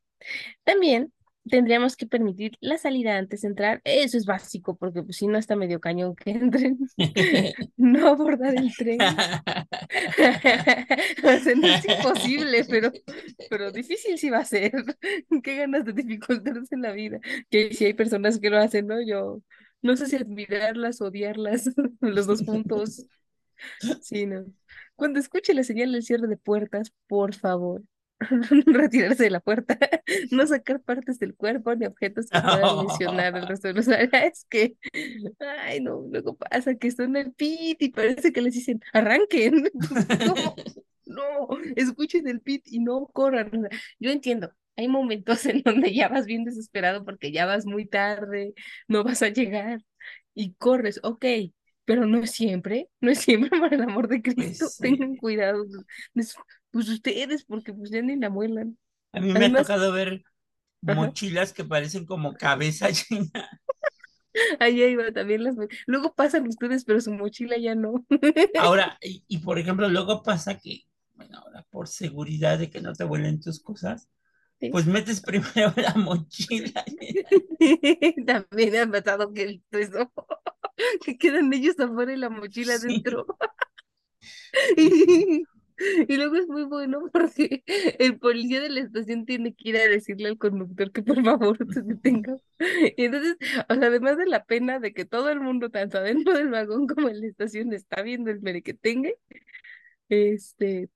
También 0.64 1.12
tendríamos 1.49 1.97
que 1.97 2.07
permitir 2.07 2.57
la 2.61 2.79
salida 2.79 3.16
antes 3.16 3.43
de 3.43 3.49
entrar. 3.49 3.81
Eso 3.85 4.16
es 4.16 4.27
básico, 4.27 4.77
porque 4.77 5.03
pues, 5.03 5.16
si 5.16 5.27
no 5.27 5.39
está 5.39 5.57
medio 5.57 5.81
cañón 5.81 6.14
que 6.14 6.31
entren. 6.31 6.79
No 7.77 8.09
abordar 8.09 8.55
el 8.57 8.73
tren. 8.75 8.99
O 11.25 11.39
sea, 11.39 11.55
no 11.55 11.66
es 11.66 11.85
imposible, 11.85 12.64
pero, 12.68 12.93
pero 13.51 13.73
difícil 13.73 14.18
sí 14.18 14.31
va 14.31 14.39
a 14.39 14.45
ser. 14.45 14.73
Qué 15.43 15.57
ganas 15.57 15.85
de 15.85 15.93
dificultades 15.93 16.70
en 16.73 16.83
la 16.83 16.93
vida. 16.93 17.20
Que 17.51 17.75
si 17.75 17.87
hay 17.87 17.95
personas 17.95 18.39
que 18.39 18.51
lo 18.51 18.59
hacen, 18.59 18.87
¿no? 18.87 19.03
Yo 19.03 19.43
no 19.83 19.97
sé 19.97 20.07
si 20.07 20.16
admirarlas, 20.16 21.01
odiarlas, 21.01 21.70
los 22.01 22.26
dos 22.26 22.43
puntos. 22.43 23.07
Sí, 24.01 24.26
no. 24.26 24.45
Cuando 24.97 25.20
escuche 25.20 25.55
la 25.55 25.64
señal 25.64 25.93
del 25.93 26.03
cierre 26.03 26.26
de 26.26 26.37
puertas, 26.37 26.93
por 27.07 27.35
favor, 27.35 27.83
retirarse 28.66 29.24
de 29.24 29.30
la 29.30 29.41
puerta, 29.41 29.78
no 30.30 30.47
sacar 30.47 30.80
partes 30.80 31.18
del 31.18 31.35
cuerpo 31.35 31.74
ni 31.74 31.87
objetos 31.87 32.26
que 32.26 32.41
puedan 32.41 32.87
lesionar 32.87 33.37
el 33.37 33.47
resto 33.47 33.68
de 33.68 33.74
los 33.74 33.89
áreas 33.89 34.47
que, 34.49 34.76
ay, 35.41 35.80
no, 35.80 36.05
luego 36.11 36.37
pasa 36.37 36.74
que 36.76 36.89
están 36.89 37.16
en 37.16 37.26
el 37.26 37.33
pit 37.33 37.80
y 37.83 37.91
parece 37.91 38.33
que 38.33 38.43
les 38.43 38.55
dicen, 38.55 38.80
arranquen. 38.93 39.70
¿Cómo? 40.26 40.57
No, 41.05 41.49
escuchen 41.76 42.26
el 42.26 42.41
pit 42.41 42.64
y 42.66 42.80
no 42.80 43.07
corran. 43.07 43.68
Yo 43.99 44.11
entiendo, 44.11 44.53
hay 44.77 44.89
momentos 44.89 45.47
en 45.47 45.62
donde 45.62 45.95
ya 45.95 46.09
vas 46.09 46.27
bien 46.27 46.45
desesperado 46.45 47.05
porque 47.05 47.33
ya 47.33 47.47
vas 47.47 47.66
muy 47.66 47.87
tarde, 47.87 48.55
no 48.89 49.05
vas 49.05 49.23
a 49.23 49.29
llegar 49.29 49.81
y 50.35 50.55
corres, 50.55 51.01
ok, 51.03 51.25
pero 51.85 52.07
no 52.07 52.18
es 52.20 52.31
siempre, 52.33 52.89
no 53.01 53.11
es 53.11 53.18
siempre, 53.20 53.51
por 53.61 53.75
el 53.75 53.83
amor 53.83 54.09
de 54.09 54.23
Cristo, 54.23 54.66
Pues 54.66 54.75
sí. 54.77 54.83
tengan 54.83 55.16
cuidado. 55.16 55.64
Es- 56.14 56.37
Pues 56.70 56.89
ustedes, 56.89 57.45
porque 57.45 57.73
pues 57.75 57.91
ya 57.91 58.01
ni 58.03 58.16
la 58.16 58.31
muelan. 58.31 58.79
A 59.12 59.20
mí 59.20 59.33
me 59.33 59.39
Además- 59.41 59.62
ha 59.62 59.75
tocado 59.75 59.93
ver 59.93 60.23
Ajá. 60.87 60.95
mochilas 60.95 61.53
que 61.53 61.64
parecen 61.64 62.07
como 62.07 62.35
cabeza 62.35 62.89
llena. 63.11 63.61
Ahí 64.61 64.83
iba 64.83 65.12
también 65.12 65.45
las. 65.45 65.57
Luego 65.87 66.14
pasan 66.14 66.47
ustedes, 66.49 66.85
pero 66.85 67.01
su 67.01 67.12
mochila 67.12 67.59
ya 67.59 67.75
no. 67.75 68.05
Ahora, 68.59 68.99
y, 69.03 69.25
y 69.29 69.39
por 69.39 69.59
ejemplo, 69.59 69.89
luego 69.91 70.23
pasa 70.23 70.59
que, 70.59 70.83
bueno, 71.14 71.39
ahora 71.39 71.66
por 71.70 71.87
seguridad 71.89 72.59
de 72.59 72.70
que 72.70 72.81
no 72.81 72.95
te 72.95 73.05
vuelen 73.05 73.41
tus 73.41 73.61
cosas, 73.62 74.09
Sí. 74.63 74.71
pues 74.71 74.87
metes 74.87 75.21
primero 75.21 75.73
la 75.77 75.95
mochila. 75.95 76.85
También 78.27 78.71
me 78.73 78.79
ha 78.81 78.87
pasado 78.91 79.33
que 79.33 79.43
he 79.43 79.47
visto 79.49 79.79
eso. 79.79 80.13
Que 81.05 81.19
quedan 81.19 81.53
ellos 81.53 81.79
afuera 81.81 82.13
y 82.13 82.17
la 82.17 82.31
mochila 82.31 82.79
Sí. 82.79 82.89
dentro. 82.89 83.27
Y, 84.77 85.45
y 86.09 86.17
luego 86.17 86.37
es 86.37 86.47
muy 86.49 86.65
bueno 86.65 87.01
porque 87.13 87.65
el 87.99 88.19
policía 88.19 88.61
de 88.61 88.69
la 88.71 88.81
estación 88.81 89.25
tiene 89.27 89.55
que 89.55 89.71
ir 89.71 89.77
a 89.77 89.89
decirle 89.89 90.29
al 90.29 90.39
conductor 90.39 90.93
que 90.93 91.03
por 91.03 91.23
favor 91.25 91.57
se 91.73 91.83
detenga. 91.83 92.37
Y 92.97 93.05
entonces, 93.05 93.37
o 93.69 93.75
sea, 93.75 93.87
además 93.89 94.17
de 94.19 94.27
la 94.27 94.45
pena 94.45 94.79
de 94.79 94.93
que 94.93 95.05
todo 95.05 95.31
el 95.31 95.41
mundo, 95.41 95.71
tanto 95.71 95.99
adentro 95.99 96.35
del 96.35 96.51
vagón 96.51 96.87
como 96.87 97.09
en 97.09 97.21
la 97.21 97.27
estación, 97.27 97.73
está 97.73 98.03
viendo 98.03 98.31
el 98.31 98.41
merequetengue, 98.43 99.17
este, 100.09 100.89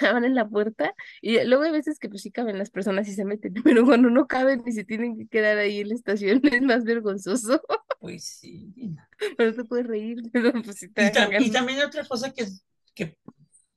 abren 0.00 0.34
la 0.34 0.48
puerta 0.48 0.94
y 1.20 1.42
luego 1.44 1.64
hay 1.64 1.72
veces 1.72 1.98
que 1.98 2.08
pues 2.08 2.22
sí 2.22 2.30
caben 2.30 2.58
las 2.58 2.70
personas 2.70 3.08
y 3.08 3.14
se 3.14 3.24
meten, 3.24 3.54
pero 3.64 3.84
cuando 3.84 4.10
no 4.10 4.26
caben 4.26 4.62
y 4.66 4.72
se 4.72 4.84
tienen 4.84 5.16
que 5.16 5.26
quedar 5.26 5.58
ahí 5.58 5.80
en 5.80 5.88
la 5.88 5.94
estación 5.94 6.40
es 6.44 6.62
más 6.62 6.84
vergonzoso, 6.84 7.60
Pues 8.00 8.24
sí. 8.24 8.72
pero 9.36 9.54
te 9.54 9.64
puedes 9.64 9.86
reír, 9.86 10.22
pero 10.32 10.52
pues 10.52 10.78
sí 10.78 10.88
te 10.88 11.12
Y, 11.40 11.50
también 11.50 11.80
otra 11.80 12.04
cosa 12.04 12.32
que, 12.32 12.46
que 12.94 13.16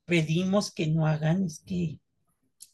pedimos 0.04 0.72
que 0.72 0.86
no 0.86 1.06
hagan 1.06 1.44
es 1.44 1.60
que 1.60 1.98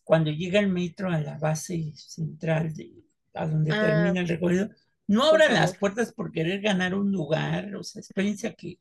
cuando 0.05 0.31
llega 0.31 0.61
el 0.61 0.69
metro 0.69 1.11
a 1.11 1.21
la 1.21 1.39
base 1.39 1.93
central 1.97 2.75
de 2.75 2.93
a 3.35 3.47
donde 3.47 3.73
Ah, 3.73 3.81
termina 3.81 4.21
el 4.21 4.29
recorrido, 4.29 4.69
no 5.07 5.25
abran 5.25 5.55
las 5.55 5.77
puertas 5.77 6.13
por 6.13 6.33
querer 6.33 6.61
ganar 6.61 6.95
un 6.95 7.11
lugar, 7.13 7.75
o 7.75 7.83
sea, 7.83 8.01
espérense 8.01 8.47
a 8.49 8.55
que 8.55 8.79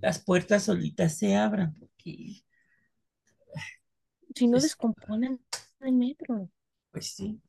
las 0.00 0.22
puertas 0.22 0.64
solitas 0.64 1.16
se 1.16 1.36
abran, 1.36 1.74
porque 1.74 2.42
Si 4.34 4.46
no 4.46 4.58
Es- 4.58 4.62
descomponen 4.62 5.40
el 5.80 5.92
metro. 5.92 6.48
pues 6.90 7.08
sí, 7.14 7.40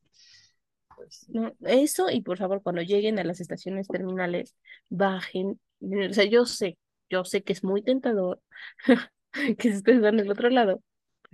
pues 0.96 1.16
sí. 1.28 1.34
No, 1.34 1.54
eso 1.62 2.10
y 2.10 2.22
por 2.22 2.38
favor, 2.38 2.62
cuando 2.64 2.82
lleguen 2.82 3.20
a 3.20 3.24
las 3.24 3.42
estaciones 3.42 3.88
terminales, 3.88 4.56
bajen. 4.90 5.60
O 5.82 6.14
sea, 6.14 6.26
yo 6.26 6.46
sé, 6.46 6.78
yo 7.10 7.26
sé 7.26 7.44
que 7.44 7.54
es 7.54 7.64
muy 7.64 7.84
tentador 7.84 8.42
que 9.58 9.72
si 9.72 9.78
ustedes 9.78 10.02
van 10.02 10.18
del 10.18 10.32
otro 10.32 10.50
lado, 10.50 10.82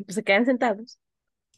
pues 0.05 0.15
se 0.15 0.23
quedan 0.23 0.45
sentados 0.45 0.99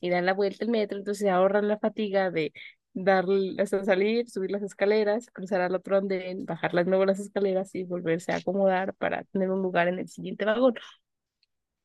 y 0.01 0.09
dan 0.11 0.25
la 0.25 0.33
vuelta 0.33 0.65
al 0.65 0.71
metro, 0.71 0.97
entonces 0.99 1.21
se 1.23 1.29
ahorran 1.31 1.67
la 1.69 1.79
fatiga 1.79 2.31
de 2.31 2.53
dar, 2.93 3.25
hasta 3.59 3.83
salir, 3.85 4.29
subir 4.29 4.51
las 4.51 4.63
escaleras, 4.63 5.29
cruzar 5.31 5.61
al 5.61 5.75
otro 5.75 5.97
andén, 5.97 6.45
bajar 6.45 6.73
las 6.73 6.87
nuevo 6.87 7.05
las 7.05 7.19
escaleras 7.19 7.75
y 7.75 7.83
volverse 7.85 8.31
a 8.33 8.37
acomodar 8.37 8.93
para 8.95 9.23
tener 9.25 9.51
un 9.51 9.61
lugar 9.63 9.87
en 9.89 9.99
el 9.99 10.09
siguiente 10.09 10.45
vagón. 10.45 10.75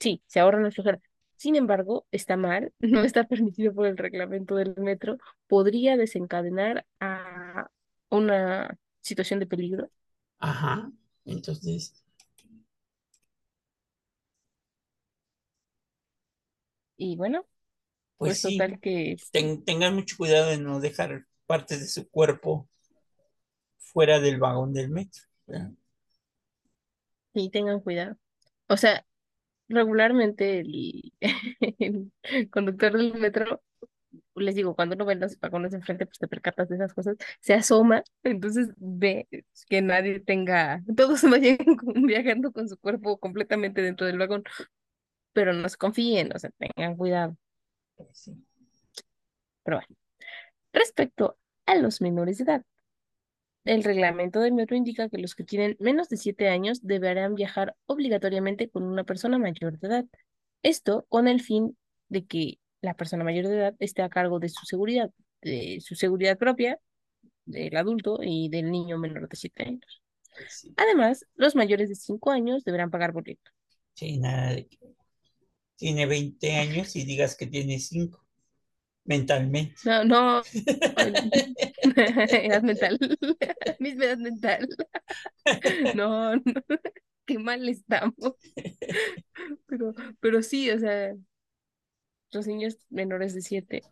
Sí, 0.01 0.23
se 0.27 0.41
ahorran 0.41 0.63
la 0.65 0.71
flojera. 0.73 1.01
Sin 1.39 1.57
embargo, 1.57 2.07
está 2.13 2.37
mal, 2.39 2.75
no 2.81 3.03
está 3.05 3.25
permitido 3.29 3.75
por 3.75 3.87
el 3.89 3.99
reglamento 3.99 4.57
del 4.57 4.77
metro, 4.79 5.19
podría 5.49 5.99
desencadenar 5.99 6.87
a 7.01 7.71
una 8.11 8.79
situación 9.03 9.41
de 9.41 9.49
peligro. 9.49 9.91
Ajá, 10.41 10.91
entonces, 11.27 11.95
Y 16.99 17.17
bueno, 17.17 17.47
pues 18.23 18.39
pues 18.39 18.41
sí, 18.41 18.69
total 18.69 18.81
que 18.81 19.21
ten- 19.33 19.65
tengan 19.65 19.95
mucho 19.95 20.17
cuidado 20.17 20.51
de 20.51 20.59
no 20.59 20.81
dejar 20.81 21.27
partes 21.47 21.81
de 21.81 21.89
su 21.89 22.09
cuerpo 22.11 22.69
fuera 23.79 24.21
del 24.21 24.39
vagón 24.39 24.73
del 24.73 24.89
metro. 24.91 25.23
¿verdad? 25.47 25.73
sí 27.35 27.51
tengan 27.51 27.81
cuidado. 27.81 28.17
O 28.69 28.77
sea, 28.79 29.07
regularmente 29.69 30.61
el, 30.61 31.13
el 32.31 32.51
conductor 32.51 32.93
del 32.97 33.15
metro, 33.15 33.63
les 34.35 34.55
digo, 34.55 34.75
cuando 34.75 34.95
uno 34.95 35.05
ve 35.05 35.17
los 35.17 35.39
vagones 35.41 35.75
enfrente, 35.75 36.07
pues 36.07 36.19
te 36.19 36.29
percatas 36.29 36.69
de 36.69 36.77
esas 36.77 36.95
cosas, 36.95 37.17
se 37.41 37.55
asoma, 37.55 38.03
entonces 38.23 38.69
ve 38.77 39.29
que 39.69 39.83
nadie 39.83 40.21
tenga, 40.21 40.83
todos 40.97 41.23
vayan 41.23 41.59
viajando 42.07 42.53
con 42.53 42.69
su 42.69 42.79
cuerpo 42.79 43.19
completamente 43.19 43.83
dentro 43.83 44.07
del 44.07 44.19
vagón, 44.19 44.45
pero 45.33 45.53
no 45.53 45.69
se 45.69 45.77
confíen, 45.77 46.31
o 46.35 46.39
sea, 46.39 46.51
tengan 46.59 46.97
cuidado. 46.97 47.37
Sí. 48.13 48.33
Pero 49.65 49.79
bueno, 49.79 49.97
respecto 50.73 51.39
a 51.67 51.75
los 51.77 52.01
menores 52.01 52.39
de 52.39 52.45
edad, 52.45 52.65
el 53.69 53.85
reglamento 53.85 54.41
del 54.41 54.55
metro 54.55 54.77
indica 54.77 55.09
que 55.09 55.19
los 55.19 55.35
que 55.35 55.45
tienen 55.45 55.77
menos 55.79 56.09
de 56.09 56.17
7 56.17 56.49
años 56.49 56.87
deberán 56.87 57.35
viajar 57.35 57.77
obligatoriamente 57.87 58.71
con 58.71 58.85
una 58.85 59.05
persona 59.05 59.39
mayor 59.39 59.79
de 59.79 59.87
edad. 59.87 60.05
Esto 60.63 61.07
con 61.09 61.29
el 61.29 61.43
fin 61.43 61.77
de 62.09 62.25
que 62.25 62.59
la 62.81 62.95
persona 62.95 63.25
mayor 63.25 63.47
de 63.47 63.57
edad 63.57 63.75
esté 63.79 64.03
a 64.03 64.09
cargo 64.09 64.39
de 64.39 64.49
su 64.49 64.65
seguridad, 64.65 65.11
de 65.43 65.81
su 65.81 65.95
seguridad 65.95 66.39
propia, 66.39 66.79
del 67.45 67.77
adulto 67.77 68.21
y 68.23 68.49
del 68.49 68.71
niño 68.71 68.99
menor 68.99 69.29
de 69.29 69.37
7 69.37 69.63
años. 69.65 70.03
Sí. 70.49 70.73
Además, 70.77 71.27
los 71.35 71.55
mayores 71.55 71.89
de 71.89 71.95
5 71.95 72.31
años 72.31 72.65
deberán 72.65 72.91
pagar 72.91 73.13
boleto. 73.13 73.51
Sí, 73.95 74.17
nada 74.19 74.55
de 74.55 74.67
que 74.67 74.79
tiene 75.77 76.07
20 76.07 76.57
años 76.57 76.97
y 76.97 77.05
digas 77.05 77.37
que 77.37 77.47
tiene 77.47 77.79
5 77.79 78.28
mentalmente. 79.09 79.75
No, 79.85 80.03
no, 80.05 80.43
edad 81.85 82.63
mental, 82.63 82.99
misma 83.81 84.05
edad 84.05 84.19
mental. 84.19 84.69
No, 85.95 86.37
no, 86.37 86.43
qué 87.27 87.39
mal 87.39 87.69
estamos. 87.69 88.15
Pero, 89.67 89.95
pero 90.21 90.43
sí, 90.43 90.71
o 90.71 90.79
sea, 90.79 91.15
los 92.33 92.47
niños 92.47 92.79
menores 92.91 93.35
de 93.35 93.43
7 93.43 93.83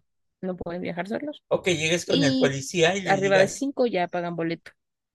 no 0.41 0.57
pueden 0.57 0.81
viajar 0.83 1.07
solos. 1.09 1.45
O 1.49 1.61
que 1.63 1.77
llegues 1.77 2.07
con 2.07 2.23
el 2.23 2.39
policía 2.39 2.95
y 2.97 3.01
le 3.03 3.11
Arriba 3.11 3.39
de 3.39 3.49
digas, 3.49 3.53
5 3.59 3.87
ya 3.87 4.07
pagan 4.09 4.37
boleto. 4.37 4.73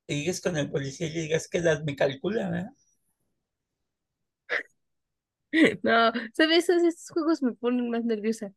que 0.07 0.15
llegues 0.15 0.41
con 0.41 0.57
el 0.57 0.69
policía 0.69 1.07
y 1.07 1.11
le 1.13 1.21
digas 1.21 1.47
qué 1.47 1.57
edad 1.59 1.83
me 1.83 1.95
calcula, 1.95 2.49
¿verdad? 2.49 2.71
No, 5.83 6.11
¿sabes? 6.33 6.69
Esos, 6.69 6.83
estos 6.83 7.09
juegos 7.11 7.41
me 7.43 7.53
ponen 7.53 7.89
más 7.89 8.03
nerviosa. 8.05 8.53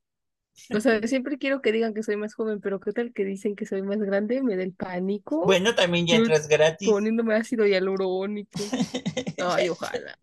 O 0.75 0.81
sea, 0.81 1.07
siempre 1.07 1.39
quiero 1.39 1.61
que 1.61 1.73
digan 1.73 1.95
que 1.95 2.03
soy 2.03 2.17
más 2.17 2.35
joven, 2.35 2.61
pero 2.61 2.81
¿qué 2.81 2.93
tal 2.93 3.13
que 3.13 3.25
dicen 3.25 3.57
que 3.57 3.67
soy 3.67 3.83
más 3.83 3.99
grande? 3.99 4.43
Me 4.43 4.57
da 4.57 4.63
el 4.63 4.73
pánico. 4.73 5.45
Bueno, 5.45 5.75
también 5.75 6.07
ya 6.07 6.17
entras 6.17 6.49
gratis. 6.49 6.89
Poniéndome 6.89 7.35
ácido 7.35 7.67
hialurónico. 7.67 8.59
Ay, 9.39 9.69
ojalá. 9.69 10.19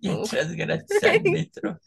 Ya 0.00 0.12
entras 0.12 0.52
gratis 0.52 1.02
al 1.04 1.22
metro. 1.24 1.78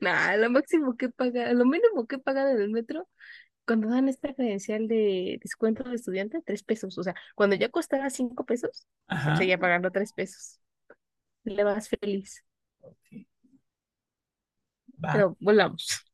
Nah, 0.00 0.36
lo 0.36 0.50
máximo 0.50 0.96
que 0.96 1.08
paga, 1.08 1.52
lo 1.52 1.64
mínimo 1.64 2.06
que 2.06 2.18
pagan 2.18 2.48
en 2.56 2.60
el 2.62 2.70
metro, 2.70 3.08
cuando 3.66 3.88
dan 3.88 4.08
esta 4.08 4.34
credencial 4.34 4.88
de 4.88 5.38
descuento 5.42 5.84
de 5.84 5.96
estudiante, 5.96 6.42
tres 6.44 6.62
pesos. 6.62 6.98
O 6.98 7.02
sea, 7.02 7.14
cuando 7.34 7.56
ya 7.56 7.68
costaba 7.70 8.10
cinco 8.10 8.44
pesos, 8.46 8.86
Ajá. 9.08 9.36
seguía 9.36 9.58
pagando 9.58 9.90
tres 9.90 10.12
pesos. 10.12 10.60
Le 11.44 11.64
vas 11.64 11.88
feliz. 11.88 12.44
Ok. 12.80 13.26
Va. 15.04 15.12
Pero 15.12 15.36
volvamos. 15.40 16.06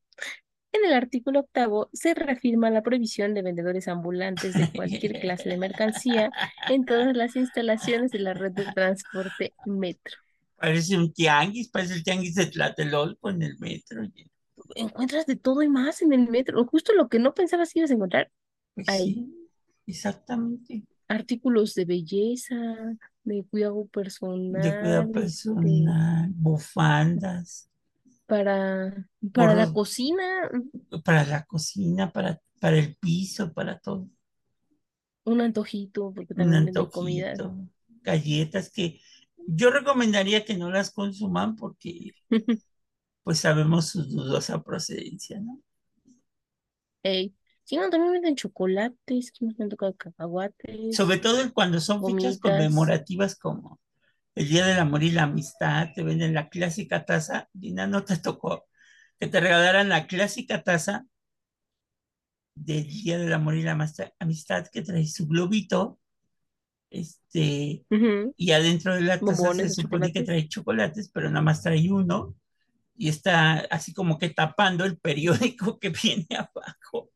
En 0.73 0.87
el 0.87 0.95
artículo 0.95 1.41
octavo 1.41 1.91
se 1.93 2.15
reafirma 2.15 2.71
la 2.71 2.83
prohibición 2.83 3.35
de 3.35 3.43
vendedores 3.43 3.89
ambulantes 3.89 4.55
de 4.55 4.73
cualquier 4.73 5.21
clase 5.21 5.51
de 5.51 5.59
mercancía 5.59 6.31
en 6.71 6.87
todas 6.87 7.15
las 7.15 7.37
instalaciones 7.37 8.11
de 8.11 8.21
la 8.21 8.33
red 8.33 8.53
de 8.53 8.65
transporte 8.73 9.53
metro. 9.67 10.17
Parece 10.57 10.97
un 10.97 11.13
tianguis, 11.13 11.69
parece 11.69 11.95
el 11.95 12.03
tianguis 12.03 12.37
de 12.37 12.47
Tlatelolco 12.47 13.29
en 13.29 13.43
el 13.43 13.59
metro. 13.59 14.03
Encuentras 14.75 15.27
de 15.27 15.37
todo 15.37 15.63
y 15.63 15.69
más 15.69 16.01
en 16.01 16.15
el 16.15 16.29
metro, 16.29 16.65
justo 16.65 16.95
lo 16.95 17.09
que 17.09 17.19
no 17.19 17.35
pensabas 17.35 17.73
que 17.73 17.81
ibas 17.81 17.91
a 17.91 17.95
encontrar. 17.95 18.31
Pues 18.75 18.89
Ahí. 18.89 19.15
sí, 19.15 19.51
exactamente. 19.87 20.85
Artículos 21.09 21.75
de 21.75 21.85
belleza, 21.85 22.55
de 23.25 23.45
cuidado 23.51 23.83
De 23.83 23.89
personal, 23.91 24.63
cuidado 24.63 25.03
este, 25.03 25.13
personal, 25.13 26.31
bufandas, 26.35 27.69
para, 28.33 29.09
para 29.35 29.55
la 29.55 29.71
cocina, 29.73 30.51
para 31.05 31.25
la 31.27 31.45
cocina, 31.45 32.11
para, 32.13 32.41
para 32.61 32.79
el 32.79 32.97
piso, 32.97 33.53
para 33.53 33.79
todo. 33.79 34.09
un 35.25 35.41
antojito, 35.41 36.13
porque 36.15 36.33
Un 36.37 36.53
también 36.53 36.65
venden 36.65 36.87
comida. 36.87 37.41
antojito, 37.41 37.57
galletas 38.03 38.71
que 38.71 39.01
yo 39.47 39.71
recomendaría 39.71 40.45
que 40.45 40.57
no 40.59 40.71
las 40.71 40.91
consuman 40.91 41.57
porque 41.57 42.15
pues 43.25 43.41
sabemos 43.41 43.89
su 43.89 44.05
dudosa 44.05 44.63
procedencia, 44.63 45.41
¿no? 45.41 45.61
Ey, 47.05 47.35
Sí, 47.65 47.77
no, 47.77 47.89
también 47.91 48.13
venden 48.15 48.35
chocolates, 48.37 49.31
que 49.33 49.45
nos 49.45 49.59
han 49.61 49.69
tocado 49.69 49.95
cacahuates. 49.97 50.97
Sobre 50.97 51.19
todo 51.19 51.53
cuando 51.53 51.81
son 51.81 52.05
fechas 52.05 52.39
Gomitas. 52.39 52.39
conmemorativas 52.39 53.35
como 53.37 53.81
el 54.35 54.49
Día 54.49 54.67
del 54.67 54.79
Amor 54.79 55.03
y 55.03 55.11
la 55.11 55.25
Amistad, 55.25 55.91
te 55.95 56.03
venden 56.03 56.35
la 56.35 56.49
clásica 56.49 57.05
taza. 57.05 57.49
Dina, 57.53 57.87
no 57.87 58.05
te 58.05 58.17
tocó 58.17 58.67
que 59.23 59.29
te 59.29 59.39
regalaran 59.39 59.89
la 59.89 60.09
clásica 60.09 60.65
taza 60.65 61.07
del 62.57 62.89
Día 62.89 63.19
del 63.19 63.33
Amor 63.33 63.55
y 63.55 63.63
la 63.63 63.79
Amistad 64.19 64.67
que 64.67 64.83
trae 64.83 65.07
su 65.07 65.29
globito. 65.29 66.01
Este, 66.91 67.85
y 68.37 68.51
adentro 68.51 68.97
de 68.97 69.03
la 69.03 69.21
taza 69.21 69.25
Bombones 69.25 69.77
se 69.77 69.83
supone 69.83 70.13
que 70.13 70.25
trae 70.25 70.49
chocolates, 70.49 71.09
pero 71.15 71.31
nada 71.31 71.41
más 71.41 71.63
trae 71.63 71.91
uno 71.93 72.35
y 72.97 73.09
está 73.09 73.61
así 73.71 73.95
como 73.95 74.19
que 74.19 74.31
tapando 74.31 74.85
el 74.85 74.99
periódico 74.99 75.79
que 75.79 75.91
viene 76.03 76.27
abajo. 76.31 77.11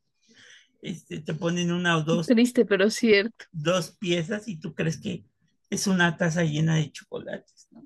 Este, 0.81 1.19
te 1.19 1.33
ponen 1.33 1.73
una 1.73 1.97
o 1.97 2.03
dos, 2.03 2.27
Triste, 2.27 2.63
pero 2.63 2.89
cierto. 2.89 3.45
dos 3.51 3.97
piezas 3.99 4.47
y 4.47 4.57
tú 4.61 4.73
crees 4.73 4.97
que 4.97 5.25
es 5.69 5.87
una 5.87 6.17
taza 6.17 6.43
llena 6.43 6.75
de 6.75 6.91
chocolates, 6.91 7.67
¿no? 7.71 7.83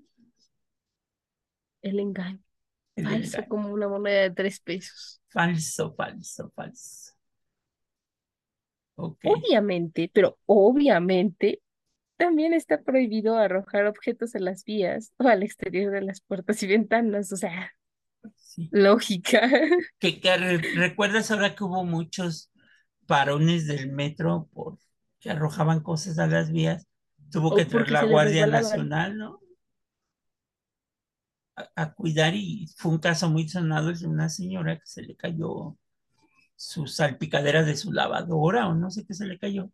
El 1.84 2.00
engaño. 2.00 2.40
El 2.96 3.06
Falso 3.06 3.38
engaño. 3.38 3.50
como 3.50 3.70
una 3.74 3.88
moneda 3.88 4.22
de 4.24 4.32
tres 4.32 4.60
pesos. 4.60 5.22
Falso, 5.30 5.94
falso, 5.96 6.52
falso. 6.56 7.14
Obviamente, 9.24 10.10
pero 10.14 10.38
obviamente 10.46 11.62
también 12.18 12.54
está 12.54 12.82
prohibido 12.84 13.38
arrojar 13.38 13.88
objetos 13.88 14.36
a 14.36 14.40
las 14.40 14.64
vías 14.66 15.14
o 15.18 15.28
al 15.28 15.44
exterior 15.44 15.92
de 15.94 16.02
las 16.02 16.22
puertas 16.22 16.62
y 16.64 16.68
ventanas. 16.68 17.32
O 17.34 17.38
sea, 17.38 17.74
Sí. 18.36 18.70
lógica. 18.72 19.42
Que, 20.00 20.20
que 20.20 20.38
re- 20.38 20.58
recuerdas 20.76 21.32
ahora 21.32 21.56
que 21.56 21.64
hubo 21.64 21.84
muchos 21.86 22.52
parones 23.08 23.68
del 23.68 23.92
metro 23.92 24.50
por 24.54 24.78
que 25.20 25.30
arrojaban 25.32 25.82
cosas 25.82 26.20
a 26.20 26.28
las 26.28 26.52
vías. 26.52 26.88
Tuvo 27.32 27.54
que 27.56 27.66
porque 27.66 27.92
la 27.94 28.04
Guardia. 28.06 28.48
Nacional, 28.48 29.18
¿no? 29.18 29.40
A, 31.56 31.70
a 31.76 31.94
cuidar 31.94 32.34
y 32.36 32.68
fue 32.78 32.92
un 32.92 33.00
caso 33.00 33.30
muy 33.30 33.48
sonado 33.50 33.92
de 33.94 34.08
una 34.08 34.30
señora 34.30 34.78
que 34.78 34.86
se 34.86 35.02
le 35.02 35.16
cayó 35.16 35.78
su 36.58 36.88
salpicadera 36.88 37.64
de 37.64 37.78
su 37.78 37.92
lavadora 37.94 38.68
o 38.70 38.76
no 38.76 38.92
sé 38.92 39.06
qué 39.06 39.14
se 39.16 39.26
le 39.28 39.40
cayó 39.40 39.72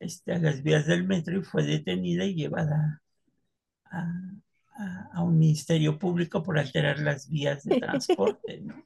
este, 0.00 0.34
a 0.34 0.38
las 0.40 0.62
vías 0.64 0.86
del 0.86 1.04
metro 1.06 1.38
y 1.38 1.44
fue 1.44 1.64
detenida 1.64 2.24
y 2.26 2.34
llevada 2.36 3.02
a, 3.92 4.00
a- 4.78 5.10
a 5.14 5.22
un 5.24 5.38
ministerio 5.38 5.98
público 6.00 6.42
por 6.44 6.58
alterar 6.58 7.00
las 7.00 7.30
vías 7.30 7.64
de 7.64 7.74
transporte, 7.76 8.60
¿no? 8.62 8.84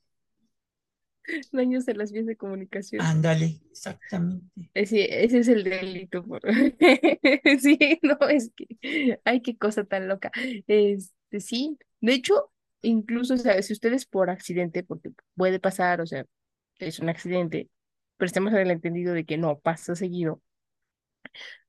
Daños 1.53 1.87
en 1.89 1.99
las 1.99 2.13
vías 2.13 2.27
de 2.27 2.37
comunicación. 2.37 3.03
Ándale, 3.03 3.61
exactamente. 3.71 4.71
Eh, 4.75 4.87
Sí, 4.87 5.07
ese 5.09 5.39
es 5.39 5.49
el 5.49 5.65
delito. 5.65 6.25
por- 6.25 6.43
Sí, 7.61 7.79
no, 8.03 8.17
es 8.29 8.53
que, 8.55 9.21
ay, 9.25 9.41
qué 9.43 9.57
cosa 9.57 9.85
tan 9.85 10.09
loca. 10.09 10.31
Este, 10.67 11.41
sí, 11.41 11.79
de 12.01 12.15
hecho, 12.15 12.51
incluso, 12.83 13.35
o 13.35 13.39
sea, 13.39 13.61
si 13.63 13.73
ustedes 13.73 14.07
por 14.07 14.31
accidente, 14.31 14.83
porque 14.83 15.11
puede 15.35 15.61
pasar, 15.61 16.01
o 16.01 16.07
sea, 16.07 16.25
es 16.79 16.99
un 16.99 17.09
accidente, 17.09 17.69
pero 18.17 18.27
estamos 18.27 18.53
en 18.53 18.61
el 18.61 18.71
entendido 18.71 19.15
de 19.15 19.25
que 19.25 19.39
no 19.39 19.59
pasa 19.59 19.95
seguido. 19.95 20.43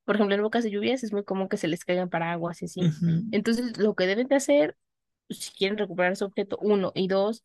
Por 0.05 0.15
ejemplo, 0.15 0.35
en 0.35 0.41
épocas 0.41 0.63
de 0.63 0.71
lluvias 0.71 1.03
es 1.03 1.13
muy 1.13 1.23
común 1.23 1.47
que 1.47 1.57
se 1.57 1.67
les 1.67 1.85
caigan 1.85 2.09
paraguas 2.09 2.61
y 2.61 2.65
así. 2.65 2.81
Ujú. 2.81 3.27
Entonces, 3.31 3.77
lo 3.77 3.95
que 3.95 4.05
deben 4.05 4.27
de 4.27 4.35
hacer, 4.35 4.75
si 5.29 5.51
quieren 5.53 5.77
recuperar 5.77 6.15
su 6.17 6.25
objeto, 6.25 6.57
uno, 6.61 6.91
y 6.93 7.07
dos, 7.07 7.43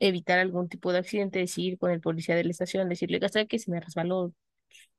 evitar 0.00 0.38
algún 0.38 0.68
tipo 0.68 0.92
de 0.92 0.98
accidente, 0.98 1.38
decir 1.40 1.78
con 1.78 1.90
el 1.90 2.00
policía 2.00 2.36
de 2.36 2.44
la 2.44 2.50
estación, 2.50 2.88
decirle, 2.88 3.18
"Oiga, 3.22 3.46
que 3.46 3.58
se 3.58 3.70
me 3.70 3.80
resbaló 3.80 4.32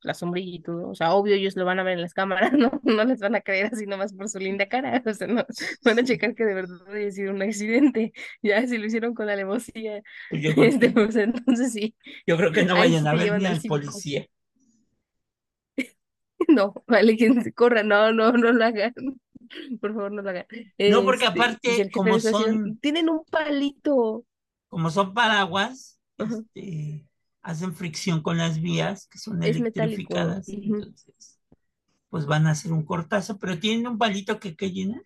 la 0.01 0.13
sombrilla 0.13 0.55
y 0.55 0.61
todo. 0.61 0.89
O 0.89 0.95
sea, 0.95 1.13
obvio, 1.13 1.35
ellos 1.35 1.55
lo 1.55 1.65
van 1.65 1.79
a 1.79 1.83
ver 1.83 1.93
en 1.93 2.01
las 2.01 2.13
cámaras, 2.13 2.51
¿no? 2.53 2.79
No 2.83 3.03
les 3.03 3.19
van 3.19 3.35
a 3.35 3.41
creer 3.41 3.67
así 3.73 3.85
nomás 3.85 4.13
por 4.13 4.29
su 4.29 4.39
linda 4.39 4.67
cara. 4.67 5.01
O 5.05 5.13
sea, 5.13 5.27
no, 5.27 5.45
van 5.83 5.99
a 5.99 6.03
checar 6.03 6.35
que 6.35 6.45
de 6.45 6.53
verdad 6.53 6.77
haya 6.93 7.11
sido 7.11 7.33
un 7.33 7.41
accidente. 7.41 8.13
Ya, 8.41 8.65
si 8.67 8.77
lo 8.77 8.85
hicieron 8.85 9.13
con 9.13 9.29
alevosía, 9.29 10.01
Pues 10.29 10.41
yo 10.41 10.51
creo 10.53 10.65
este, 10.65 10.87
que, 10.87 10.93
pues 10.93 11.15
entonces 11.15 11.73
sí, 11.73 11.95
yo 12.27 12.37
creo 12.37 12.51
que 12.51 12.63
no 12.63 12.75
vayan 12.75 13.07
a 13.07 13.13
ver 13.15 13.39
ni 13.39 13.45
al 13.45 13.61
policía. 13.61 14.27
No, 16.47 16.73
vale, 16.87 17.17
que 17.17 17.53
corra, 17.53 17.81
no, 17.83 18.11
no, 18.11 18.31
no 18.33 18.51
lo 18.51 18.65
hagan. 18.65 18.93
Por 19.79 19.93
favor, 19.93 20.11
no 20.11 20.21
lo 20.21 20.29
hagan. 20.29 20.45
No, 20.77 21.03
porque 21.03 21.25
Este, 21.25 21.39
aparte, 21.39 21.91
como 21.91 22.19
son, 22.19 22.77
tienen 22.79 23.09
un 23.09 23.23
palito. 23.25 24.25
Como 24.75 24.89
son 24.89 25.13
paraguas, 25.13 26.01
este, 26.17 27.07
hacen 27.41 27.73
fricción 27.73 28.21
con 28.21 28.37
las 28.37 28.59
vías 28.59 29.07
que 29.07 29.17
son 29.17 29.41
Es 29.41 29.55
electrificadas, 29.55 30.49
entonces, 30.49 31.39
pues 32.09 32.25
van 32.25 32.45
a 32.45 32.51
hacer 32.51 32.73
un 32.73 32.83
cortazo, 32.83 33.39
pero 33.39 33.57
tienen 33.57 33.87
un 33.87 33.97
palito 33.97 34.37
que, 34.37 34.53
que 34.57 34.73
llena, 34.73 35.01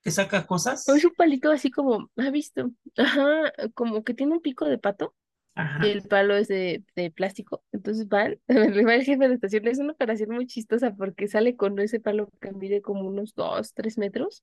que 0.00 0.10
saca 0.10 0.46
cosas. 0.46 0.88
es 0.88 1.04
un 1.04 1.12
palito 1.12 1.50
así 1.50 1.70
como, 1.70 2.10
¿ha 2.16 2.30
visto? 2.30 2.70
Ajá, 2.96 3.52
como 3.74 4.02
que 4.04 4.14
tiene 4.14 4.32
un 4.32 4.40
pico 4.40 4.64
de 4.64 4.78
pato. 4.78 5.14
Ajá. 5.56 5.86
el 5.86 6.00
palo 6.02 6.34
es 6.34 6.48
de, 6.48 6.82
de 6.96 7.10
plástico. 7.10 7.62
Entonces 7.72 8.08
van, 8.08 8.40
va 8.48 8.94
el 8.94 9.04
jefe 9.04 9.28
de 9.28 9.34
estación. 9.34 9.68
Es 9.68 9.78
una 9.78 9.92
operación 9.92 10.30
muy 10.30 10.46
chistosa 10.46 10.94
porque 10.94 11.28
sale 11.28 11.56
con 11.56 11.78
ese 11.78 12.00
palo 12.00 12.30
que 12.40 12.52
mide 12.52 12.80
como 12.80 13.06
unos 13.06 13.34
dos, 13.34 13.74
tres 13.74 13.98
metros. 13.98 14.42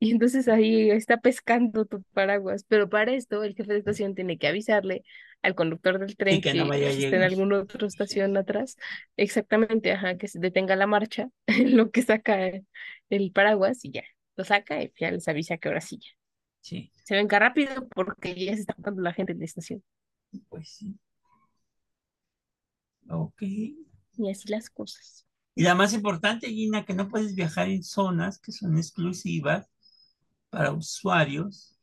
Y 0.00 0.12
entonces 0.12 0.48
ahí 0.48 0.90
está 0.90 1.18
pescando 1.18 1.84
tu 1.84 2.02
paraguas. 2.12 2.64
Pero 2.68 2.88
para 2.88 3.12
esto, 3.12 3.42
el 3.42 3.54
jefe 3.54 3.72
de 3.72 3.78
estación 3.80 4.14
tiene 4.14 4.38
que 4.38 4.46
avisarle 4.48 5.02
al 5.42 5.54
conductor 5.54 5.98
del 5.98 6.10
Y 6.10 6.14
tren 6.16 6.40
que 6.40 6.54
no 6.54 6.70
que 6.70 6.88
esté 6.88 7.16
en 7.16 7.22
alguna 7.22 7.58
otra 7.60 7.86
estación 7.86 8.36
atrás. 8.36 8.76
Exactamente, 9.16 9.92
ajá, 9.92 10.16
que 10.16 10.28
se 10.28 10.38
detenga 10.38 10.76
la 10.76 10.86
marcha, 10.86 11.30
lo 11.64 11.90
que 11.90 12.02
saca 12.02 12.46
el, 12.46 12.66
el 13.10 13.32
paraguas 13.32 13.84
y 13.84 13.90
ya. 13.92 14.04
Lo 14.36 14.44
saca 14.44 14.82
y 14.82 14.92
ya 14.98 15.10
les 15.10 15.26
avisa 15.28 15.58
que 15.58 15.68
ahora 15.68 15.80
sí 15.80 15.98
ya. 16.00 16.10
Sí, 16.60 16.92
Se 17.04 17.16
venga 17.16 17.38
rápido 17.38 17.88
porque 17.88 18.34
ya 18.44 18.54
se 18.54 18.60
está 18.60 18.74
juntando 18.74 19.02
la 19.02 19.12
gente 19.12 19.32
en 19.32 19.38
la 19.40 19.44
estación. 19.46 19.82
pues 20.48 20.68
sí. 20.70 20.98
Ok. 23.10 23.42
Y 24.18 24.30
así 24.30 24.48
las 24.48 24.68
cosas. 24.68 25.26
Y 25.54 25.62
la 25.64 25.74
más 25.74 25.92
importante, 25.92 26.48
Gina, 26.48 26.84
que 26.84 26.94
no 26.94 27.08
puedes 27.08 27.34
viajar 27.34 27.68
en 27.68 27.82
zonas 27.82 28.38
que 28.40 28.52
son 28.52 28.76
exclusivas 28.78 29.68
para 30.50 30.72
usuarios 30.72 31.76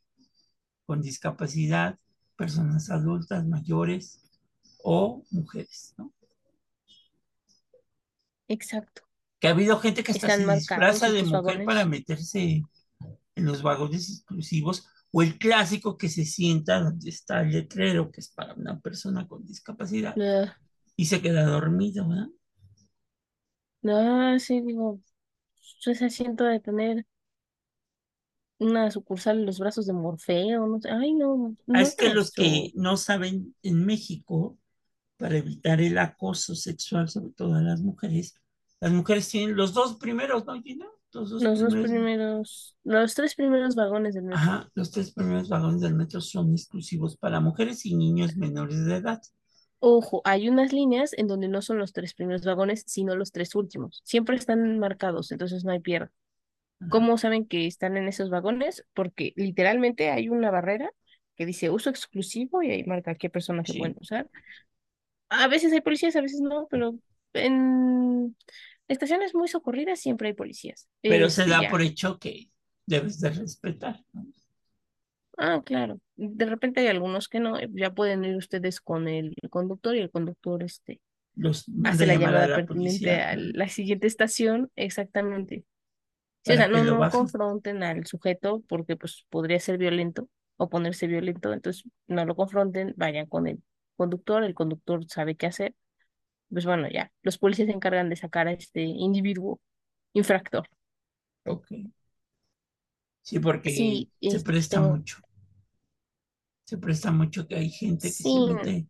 con 0.84 1.02
discapacidad, 1.02 1.98
personas 2.36 2.90
adultas, 2.90 3.46
mayores 3.46 4.22
o 4.82 5.24
mujeres, 5.30 5.94
¿no? 5.96 6.12
Exacto. 8.48 9.02
Que 9.40 9.48
ha 9.48 9.50
habido 9.50 9.78
gente 9.78 10.02
que 10.02 10.12
hasta 10.12 10.36
se 10.36 10.46
disfraza 10.46 11.10
de 11.10 11.24
mujer 11.24 11.64
para 11.64 11.84
meterse 11.84 12.62
en 13.34 13.44
los 13.44 13.62
vagones 13.62 14.10
exclusivos 14.10 14.86
o 15.12 15.22
el 15.22 15.38
clásico 15.38 15.96
que 15.96 16.08
se 16.08 16.24
sienta 16.24 16.80
donde 16.80 17.10
está 17.10 17.40
el 17.42 17.50
letrero 17.50 18.10
que 18.10 18.20
es 18.20 18.28
para 18.28 18.54
una 18.54 18.80
persona 18.80 19.26
con 19.26 19.46
discapacidad 19.46 20.14
Ah, 20.18 20.56
y 20.96 21.06
se 21.06 21.20
queda 21.20 21.44
dormido, 21.44 22.08
¿verdad? 22.08 22.28
No, 23.82 24.38
sí, 24.38 24.60
digo, 24.62 25.00
ese 25.84 26.06
asiento 26.06 26.44
de 26.44 26.60
tener 26.60 27.06
una 28.58 28.90
sucursal 28.90 29.38
en 29.40 29.46
los 29.46 29.58
brazos 29.58 29.86
de 29.86 29.92
Morfeo, 29.92 30.66
no 30.66 30.80
sé. 30.80 30.90
Ay, 30.90 31.14
no, 31.14 31.56
Ah, 31.72 31.72
no 31.72 31.80
es 31.80 31.94
que 31.94 32.14
los 32.14 32.30
que 32.32 32.72
no 32.74 32.96
saben 32.96 33.54
en 33.62 33.84
México, 33.84 34.58
para 35.18 35.36
evitar 35.38 35.80
el 35.80 35.98
acoso 35.98 36.54
sexual, 36.54 37.08
sobre 37.08 37.32
todo 37.32 37.54
a 37.54 37.62
las 37.62 37.80
mujeres, 37.82 38.34
las 38.80 38.92
mujeres 38.92 39.28
tienen 39.28 39.56
los 39.56 39.74
dos 39.74 39.96
primeros, 39.96 40.44
¿no, 40.46 40.60
Gina? 40.62 40.86
Los 41.12 41.30
dos 41.30 41.42
Los 41.42 41.60
dos 41.60 41.74
primeros. 41.74 42.76
los 42.84 43.14
tres 43.14 43.34
primeros 43.34 43.74
vagones 43.74 44.14
del 44.14 44.24
metro. 44.24 44.38
Ajá, 44.38 44.70
los 44.74 44.90
tres 44.90 45.12
primeros 45.12 45.48
vagones 45.48 45.80
del 45.80 45.94
metro 45.94 46.20
son 46.20 46.52
exclusivos 46.52 47.16
para 47.16 47.40
mujeres 47.40 47.86
y 47.86 47.94
niños 47.96 48.36
menores 48.36 48.84
de 48.84 48.96
edad. 48.96 49.22
Ojo, 49.78 50.20
hay 50.24 50.48
unas 50.48 50.72
líneas 50.72 51.12
en 51.16 51.26
donde 51.28 51.48
no 51.48 51.62
son 51.62 51.78
los 51.78 51.92
tres 51.92 52.14
primeros 52.14 52.44
vagones, 52.44 52.82
sino 52.86 53.14
los 53.16 53.32
tres 53.32 53.54
últimos. 53.54 54.00
Siempre 54.04 54.36
están 54.36 54.78
marcados, 54.78 55.32
entonces 55.32 55.64
no 55.64 55.72
hay 55.72 55.80
pierde. 55.80 56.10
¿Cómo 56.88 57.18
saben 57.18 57.46
que 57.46 57.66
están 57.66 57.96
en 57.96 58.08
esos 58.08 58.30
vagones? 58.30 58.84
Porque 58.94 59.32
literalmente 59.36 60.10
hay 60.10 60.28
una 60.28 60.50
barrera 60.50 60.90
que 61.36 61.46
dice 61.46 61.70
uso 61.70 61.90
exclusivo 61.90 62.62
y 62.62 62.70
ahí 62.70 62.84
marca 62.84 63.14
qué 63.16 63.30
personas 63.30 63.68
se 63.68 63.74
Sí. 63.74 63.74
pueden 63.74 63.96
usar. 64.00 64.30
A 65.28 65.48
veces 65.48 65.72
hay 65.72 65.80
policías, 65.80 66.16
a 66.16 66.20
veces 66.20 66.40
no, 66.40 66.66
pero 66.70 66.98
en 67.34 68.36
estaciones 68.88 69.34
muy 69.34 69.48
socorridas 69.48 70.00
siempre 70.00 70.28
hay 70.28 70.34
policías. 70.34 70.88
Pero 71.06 71.30
se 71.30 71.42
Este, 71.42 71.50
da 71.50 71.60
ya. 71.60 71.68
por 71.68 71.82
hecho 71.82 72.18
que 72.18 72.50
debes 72.86 73.20
de 73.20 73.30
respetar, 73.30 74.04
¿no? 74.12 74.26
Ah, 75.38 75.62
claro. 75.64 76.00
De 76.16 76.46
repente 76.46 76.80
hay 76.80 76.86
algunos 76.88 77.28
que 77.28 77.40
no, 77.40 77.58
ya 77.74 77.92
pueden 77.94 78.24
ir 78.24 78.36
ustedes 78.36 78.80
con 78.80 79.06
el 79.08 79.34
conductor 79.50 79.94
y 79.94 80.00
el 80.00 80.10
conductor 80.10 80.62
este 80.62 81.00
Los 81.36 81.66
hace 81.84 82.06
la 82.06 82.14
a 82.14 82.16
llamada 82.16 82.48
la 82.48 82.56
pertinente 82.56 82.66
policía 82.66 83.22
a 83.22 83.36
la 83.36 83.68
siguiente 83.68 84.06
estación, 84.06 84.70
exactamente. 84.76 85.64
Sí, 86.46 86.54
o 86.54 86.56
sea, 86.56 86.68
no, 86.68 86.84
lo 86.84 86.96
no 86.96 87.08
confronten 87.08 87.82
al 87.82 88.06
sujeto 88.06 88.62
porque 88.68 88.96
pues 88.96 89.26
podría 89.30 89.58
ser 89.60 89.78
violento 89.78 90.28
o 90.56 90.68
ponerse 90.68 91.06
violento, 91.08 91.52
entonces 91.52 91.84
no 92.06 92.24
lo 92.24 92.36
confronten, 92.36 92.94
vayan 92.96 93.26
con 93.26 93.46
el 93.48 93.62
conductor, 93.96 94.44
el 94.44 94.54
conductor 94.54 95.04
sabe 95.08 95.36
qué 95.36 95.46
hacer. 95.46 95.74
Pues 96.50 96.66
bueno, 96.66 96.88
ya, 96.90 97.12
los 97.22 97.38
policías 97.38 97.68
se 97.68 97.74
encargan 97.74 98.10
de 98.10 98.16
sacar 98.16 98.48
a 98.48 98.52
este 98.52 98.82
individuo 98.82 99.60
infractor. 100.14 100.68
Ok. 101.44 101.70
Sí, 103.22 103.38
porque 103.40 103.72
Sí, 103.74 104.10
se 104.26 104.40
presta 104.40 104.80
mucho. 104.80 105.18
Se 106.64 106.76
presta 106.78 107.10
mucho 107.12 107.46
que 107.48 107.56
hay 107.56 107.70
gente 107.70 108.14
que 108.14 108.24
se 108.24 108.40
mete 108.40 108.88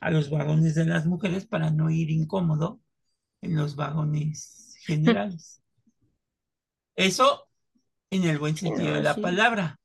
a 0.00 0.10
los 0.10 0.30
vagones 0.30 0.74
de 0.76 0.86
las 0.86 1.06
mujeres 1.06 1.46
para 1.46 1.70
no 1.70 1.90
ir 1.90 2.10
incómodo 2.10 2.80
en 3.42 3.56
los 3.56 3.76
vagones 3.76 4.76
generales. 4.86 5.62
Eso 6.96 7.48
en 8.10 8.24
el 8.24 8.38
buen 8.38 8.56
sí, 8.60 8.70
sentido 8.72 8.94
de 8.94 9.00
no, 9.00 9.02
la 9.02 9.14
sí. 9.14 9.20
palabra. 9.20 9.78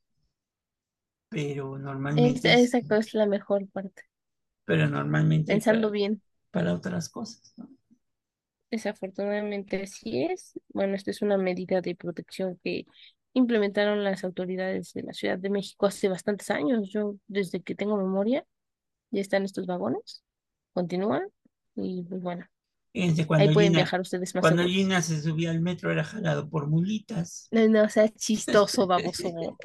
Pero 1.30 1.78
normalmente 1.80 2.54
es, 2.54 2.66
Exacto, 2.66 2.96
es 2.98 3.14
la 3.16 3.26
mejor 3.26 3.68
parte. 3.70 4.04
pero 4.66 4.88
normalmente 4.88 5.58
Pensando 5.58 5.90
para, 5.90 5.92
bien, 5.92 6.22
para 6.52 6.74
otras 6.74 7.10
cosas, 7.10 7.54
¿no? 7.58 7.70
desafortunadamente 8.72 9.82
así 9.84 10.24
es. 10.24 10.60
Bueno, 10.70 10.96
esta 10.96 11.12
es 11.12 11.22
una 11.22 11.38
medida 11.38 11.82
de 11.82 11.96
protección 11.96 12.60
que 12.64 12.86
implementaron 13.34 14.04
las 14.04 14.24
autoridades 14.24 14.94
de 14.94 15.04
la 15.04 15.14
Ciudad 15.14 15.38
de 15.40 15.50
México 15.50 15.86
hace 15.86 16.10
bastantes 16.10 16.50
años. 16.52 16.90
Yo, 16.92 17.16
desde 17.28 17.62
que 17.62 17.76
tengo 17.76 17.98
memoria, 17.98 18.46
ya 19.12 19.22
están 19.22 19.44
estos 19.46 19.68
vagones, 19.68 20.24
continúan 20.74 21.30
y 21.76 22.04
pues 22.04 22.22
bueno, 22.22 22.48
Fíjense, 22.92 23.22
ahí 23.22 23.28
cuando 23.28 23.54
pueden 23.54 23.72
Gina, 23.72 23.80
viajar 23.80 24.02
ustedes 24.02 24.34
más 24.34 24.42
cuando. 24.42 24.64
Gina 24.64 25.02
se 25.02 25.22
subía 25.22 25.52
al 25.52 25.62
metro 25.62 25.92
era 25.92 26.04
jalado 26.04 26.50
por 26.50 26.68
mulitas. 26.68 27.48
No, 27.52 27.68
no, 27.68 27.84
o 27.84 27.90
sea, 27.90 28.10
chistoso, 28.10 28.88
baboso. 28.88 29.30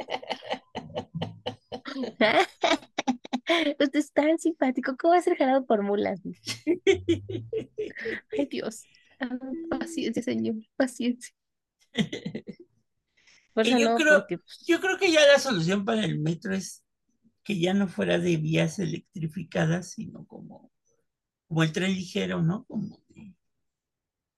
Usted 3.79 3.99
es 3.99 4.13
tan 4.13 4.39
simpático, 4.39 4.97
¿cómo 4.99 5.13
va 5.13 5.19
a 5.19 5.23
ser 5.23 5.37
jalado 5.37 5.65
por 5.65 5.83
mulas? 5.83 6.21
Ay, 6.87 8.47
Dios. 8.51 8.83
Ah, 9.21 9.39
Paciencia, 9.71 10.23
señor, 10.23 10.57
paciencia. 10.77 11.35
Yo 13.57 13.91
no, 13.91 13.97
creo, 13.97 14.21
porque 14.21 14.39
pues, 14.39 14.65
yo 14.67 14.81
creo 14.81 14.99
que 14.99 15.13
ya 15.13 15.25
la 15.27 15.39
solución 15.39 15.85
para 15.85 16.05
el 16.05 16.19
metro 16.19 16.55
es 16.55 16.85
que 17.45 17.59
ya 17.59 17.73
no 17.73 17.87
fuera 17.87 18.19
de 18.19 18.37
vías 18.37 18.79
electrificadas, 18.79 19.93
sino 19.93 20.27
como, 20.27 20.73
como 21.47 21.63
el 21.63 21.73
tren 21.73 21.95
ligero, 21.95 22.43
¿no? 22.43 22.65
Como 22.65 23.04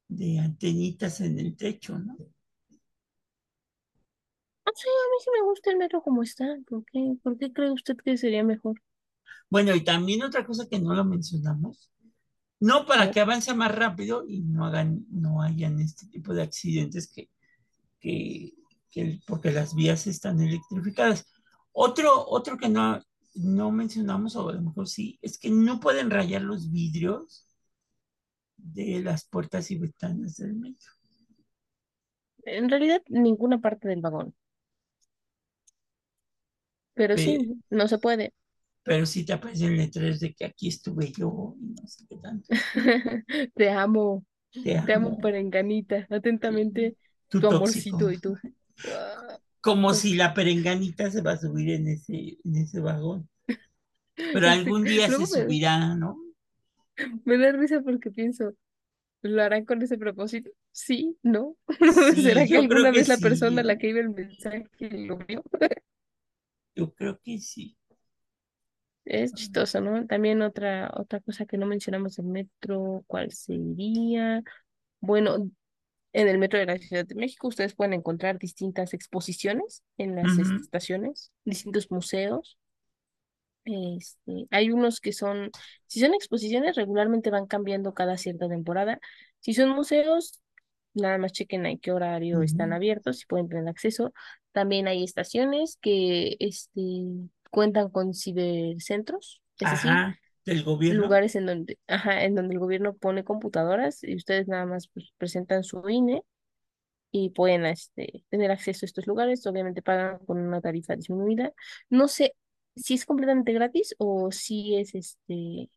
de, 0.08 0.38
antenitas 0.38 1.20
en 1.20 1.38
el 1.38 1.56
techo, 1.56 1.98
¿no? 1.98 2.16
no 4.66 4.72
sé, 4.74 4.88
a 4.88 5.08
mí 5.10 5.16
sí 5.20 5.30
me 5.32 5.42
gusta 5.48 5.70
el 5.70 5.78
metro 5.78 6.02
como 6.02 6.22
está. 6.22 6.44
¿Por 6.66 6.84
qué? 6.86 7.16
¿Por 7.22 7.38
qué 7.38 7.52
cree 7.52 7.70
usted 7.70 7.96
que 7.96 8.16
sería 8.16 8.44
mejor? 8.44 8.80
Bueno, 9.48 9.74
y 9.74 9.84
también 9.84 10.22
otra 10.22 10.44
cosa 10.44 10.68
que 10.68 10.80
no 10.80 10.94
lo 10.94 11.04
mencionamos, 11.04 11.90
no 12.60 12.84
para 12.86 13.10
que 13.10 13.20
avance 13.20 13.54
más 13.54 13.74
rápido 13.74 14.24
y 14.26 14.42
no 14.42 14.64
hagan, 14.66 15.06
no 15.10 15.42
hayan 15.42 15.80
este 15.80 16.06
tipo 16.08 16.34
de 16.34 16.42
accidentes 16.42 17.10
que, 17.12 17.30
que, 18.00 18.54
que 18.90 19.20
porque 19.26 19.52
las 19.52 19.74
vías 19.74 20.06
están 20.06 20.40
electrificadas. 20.40 21.26
Otro, 21.72 22.26
otro 22.28 22.56
que 22.58 22.68
no, 22.68 23.00
no 23.34 23.70
mencionamos, 23.70 24.36
o 24.36 24.48
a 24.48 24.52
lo 24.54 24.62
mejor 24.62 24.88
sí, 24.88 25.18
es 25.22 25.38
que 25.38 25.50
no 25.50 25.78
pueden 25.80 26.10
rayar 26.10 26.42
los 26.42 26.70
vidrios 26.70 27.45
de 28.58 29.00
las 29.02 29.26
puertas 29.28 29.70
y 29.70 29.78
ventanas 29.78 30.36
del 30.36 30.54
metro. 30.54 30.90
en 32.46 32.70
realidad 32.70 33.02
ninguna 33.10 33.60
parte 33.60 33.88
del 33.88 34.00
vagón. 34.00 34.34
Pero 36.94 37.16
Pe- 37.16 37.18
sí, 37.18 37.60
no 37.70 37.86
se 37.88 37.98
puede. 37.98 38.32
pero 38.82 39.04
sí 39.04 39.24
te 39.26 39.34
aparecen 39.34 39.76
letreros 39.76 40.20
de 40.20 40.32
que 40.34 40.44
aquí 40.46 40.68
estuve 40.68 41.12
yo 41.12 41.54
y 41.60 41.66
no 41.78 41.86
sé 41.86 42.06
qué 42.08 42.16
tanto. 42.16 42.48
Te 43.54 43.70
amo, 43.70 44.24
Te 44.62 44.76
te 44.84 44.94
amo, 44.94 45.14
amo, 45.14 45.16
perenganita. 45.16 46.06
Atentamente, 46.10 46.96
tu 47.28 47.46
tu 47.48 47.48
amorcito 47.48 48.10
y 48.12 48.18
tú. 48.18 48.36
Ah, 48.88 49.38
Como 49.60 49.92
pues, 49.92 50.00
si 50.00 50.14
la 50.14 50.34
perenganita 50.34 51.10
se 51.10 51.22
va 51.22 51.32
a 51.32 51.38
subir 51.38 51.70
en 51.70 51.88
ese, 51.88 52.38
en 52.44 52.56
ese 52.56 52.80
vagón. 52.80 53.28
Pero 54.30 54.48
algún 54.48 54.86
día 54.86 55.10
se 55.10 55.26
subirá, 55.26 55.94
¿no? 55.96 56.18
me 57.24 57.38
da 57.38 57.52
risa 57.52 57.80
porque 57.82 58.10
pienso, 58.10 58.54
¿lo 59.22 59.42
harán 59.42 59.64
con 59.64 59.82
ese 59.82 59.98
propósito? 59.98 60.50
Sí, 60.72 61.16
¿no? 61.22 61.56
Sí, 62.14 62.22
¿Será 62.22 62.44
que 62.44 62.54
yo 62.54 62.68
creo 62.68 62.78
alguna 62.78 62.92
que 62.92 62.98
vez 62.98 63.08
la 63.08 63.18
persona 63.18 63.60
a 63.60 63.64
la 63.64 63.78
que 63.78 63.88
iba 63.88 64.00
el 64.00 64.10
mensaje 64.10 64.66
lo 64.80 65.18
vio? 65.18 65.42
Yo 66.74 66.92
creo 66.92 67.18
que 67.24 67.38
sí. 67.38 67.74
Es 69.06 69.32
chistoso, 69.32 69.80
¿no? 69.80 70.06
También 70.06 70.42
otra, 70.42 70.92
otra 70.94 71.20
cosa 71.20 71.46
que 71.46 71.56
no 71.56 71.64
mencionamos 71.64 72.16
del 72.16 72.26
metro, 72.26 73.02
¿cuál 73.06 73.32
sería? 73.32 74.42
Bueno, 75.00 75.50
en 76.12 76.28
el 76.28 76.38
metro 76.38 76.58
de 76.58 76.66
la 76.66 76.78
Ciudad 76.78 77.06
de 77.06 77.14
México 77.14 77.46
ustedes 77.46 77.74
pueden 77.74 77.92
encontrar 77.92 78.38
distintas 78.38 78.94
exposiciones 78.94 79.84
en 79.96 80.16
las 80.16 80.38
estaciones, 80.38 81.30
distintos 81.44 81.90
museos. 81.90 82.58
Este, 83.66 84.46
hay 84.50 84.70
unos 84.70 85.00
que 85.00 85.12
son, 85.12 85.50
si 85.86 86.00
son 86.00 86.14
exposiciones, 86.14 86.76
regularmente 86.76 87.30
van 87.30 87.46
cambiando 87.46 87.94
cada 87.94 88.16
cierta 88.16 88.48
temporada. 88.48 89.00
Si 89.40 89.54
son 89.54 89.70
museos, 89.70 90.40
nada 90.94 91.18
más 91.18 91.32
chequen 91.32 91.66
a 91.66 91.76
qué 91.76 91.92
horario 91.92 92.42
están 92.42 92.72
abiertos, 92.72 93.18
si 93.18 93.26
pueden 93.26 93.48
tener 93.48 93.68
acceso. 93.68 94.12
También 94.52 94.86
hay 94.86 95.02
estaciones 95.02 95.78
que 95.80 96.36
este, 96.38 96.80
cuentan 97.50 97.90
con 97.90 98.14
cibercentros, 98.14 99.42
es 99.58 99.70
decir, 99.72 99.90
Ajá, 99.90 100.16
del 100.44 100.62
gobierno. 100.62 101.02
lugares 101.02 101.34
en 101.34 101.46
donde, 101.46 101.78
ajá, 101.88 102.24
en 102.24 102.36
donde 102.36 102.54
el 102.54 102.60
gobierno 102.60 102.94
pone 102.94 103.24
computadoras 103.24 104.02
y 104.04 104.14
ustedes 104.14 104.46
nada 104.46 104.64
más 104.64 104.88
pues, 104.88 105.12
presentan 105.18 105.64
su 105.64 105.86
INE 105.88 106.22
y 107.10 107.30
pueden 107.30 107.66
este, 107.66 108.24
tener 108.28 108.52
acceso 108.52 108.84
a 108.84 108.86
estos 108.86 109.06
lugares. 109.08 109.44
Obviamente 109.46 109.82
pagan 109.82 110.18
con 110.20 110.38
una 110.38 110.60
tarifa 110.60 110.94
disminuida. 110.94 111.52
No 111.90 112.06
sé 112.08 112.34
si 112.76 112.94
es 112.94 113.06
completamente 113.06 113.52
gratis 113.52 113.94
o 113.98 114.30
si 114.32 114.76
es 114.76 114.94
este. 114.94 115.70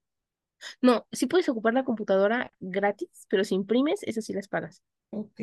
No, 0.82 1.08
si 1.12 1.28
puedes 1.28 1.50
ocupar 1.50 1.74
la 1.74 1.86
computadora 1.86 2.52
gratis, 2.60 3.10
pero 3.30 3.44
si 3.44 3.56
imprimes, 3.56 4.04
esas 4.04 4.26
sí 4.26 4.34
las 4.34 4.48
pagas. 4.48 4.84
Ok. 5.12 5.40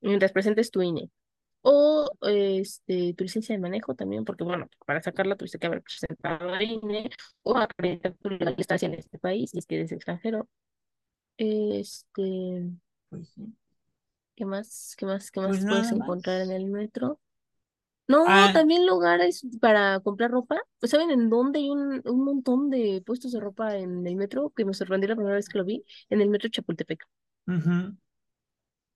Mientras 0.00 0.32
presentes 0.32 0.70
tu 0.70 0.82
INE. 0.82 1.10
O 1.62 2.10
este, 2.22 3.12
tu 3.14 3.24
licencia 3.24 3.54
de 3.54 3.60
manejo 3.60 3.94
también, 3.94 4.24
porque 4.24 4.44
bueno, 4.44 4.68
para 4.86 5.02
sacarla 5.02 5.36
tuviste 5.36 5.58
que 5.58 5.66
haber 5.66 5.82
presentado 5.82 6.50
la 6.50 6.62
INE 6.62 7.10
o 7.42 7.56
acreditar 7.58 8.14
tu 8.14 8.30
estancia 8.56 8.86
en 8.86 8.94
este 8.94 9.18
país, 9.18 9.50
si 9.50 9.58
es 9.58 9.66
que 9.66 9.76
eres 9.76 9.92
extranjero. 9.92 10.48
Este, 11.36 12.70
Pues 13.10 13.28
sí. 13.30 13.54
¿qué 14.34 14.44
más? 14.46 14.94
¿Qué 14.96 15.06
más? 15.06 15.30
¿Qué 15.30 15.40
Pues 15.40 15.58
más 15.58 15.66
puedes 15.66 15.92
nada 15.92 15.96
encontrar 16.04 16.40
en 16.42 16.50
el 16.52 16.66
metro? 16.66 17.20
No, 18.10 18.26
Ah, 18.26 18.52
también 18.52 18.86
lugares 18.86 19.42
para 19.60 20.00
comprar 20.00 20.30
ropa. 20.32 20.60
Pues 20.80 20.90
¿saben 20.92 21.10
en 21.10 21.30
dónde 21.30 21.60
hay 21.60 21.70
un, 21.70 22.02
un 22.04 22.24
montón 22.24 22.70
de 22.70 23.02
puestos 23.06 23.32
de 23.32 23.40
ropa 23.40 23.76
en 23.76 24.06
el 24.06 24.16
metro? 24.16 24.50
Que 24.56 24.64
me 24.64 24.74
sorprendió 24.74 25.08
la 25.10 25.16
primera 25.16 25.36
vez 25.36 25.48
que 25.48 25.58
lo 25.58 25.64
vi, 25.64 25.84
en 26.10 26.20
el 26.20 26.30
metro 26.30 26.48
Chapultepec. 26.50 27.04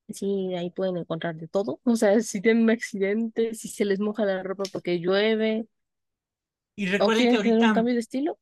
Sí, 0.09 0.55
ahí 0.55 0.71
pueden 0.71 0.97
encontrar 0.99 1.35
de 1.37 1.49
todo. 1.49 1.81
O 1.85 1.97
sea, 1.97 2.21
si 2.21 2.41
tienen 2.43 2.65
un 2.65 2.71
accidente, 2.71 3.55
si 3.55 3.69
se 3.69 3.85
les 3.87 4.01
moja 4.01 4.25
la 4.27 4.43
ropa 4.43 4.65
porque 4.71 4.99
llueve, 5.01 5.67
Y 6.77 6.87
recuerden 6.87 7.29
que 7.29 7.37
un 7.39 7.71
ahorita, 7.71 7.73
cambio 7.73 7.95
de 7.95 8.01
estilo. 8.01 8.39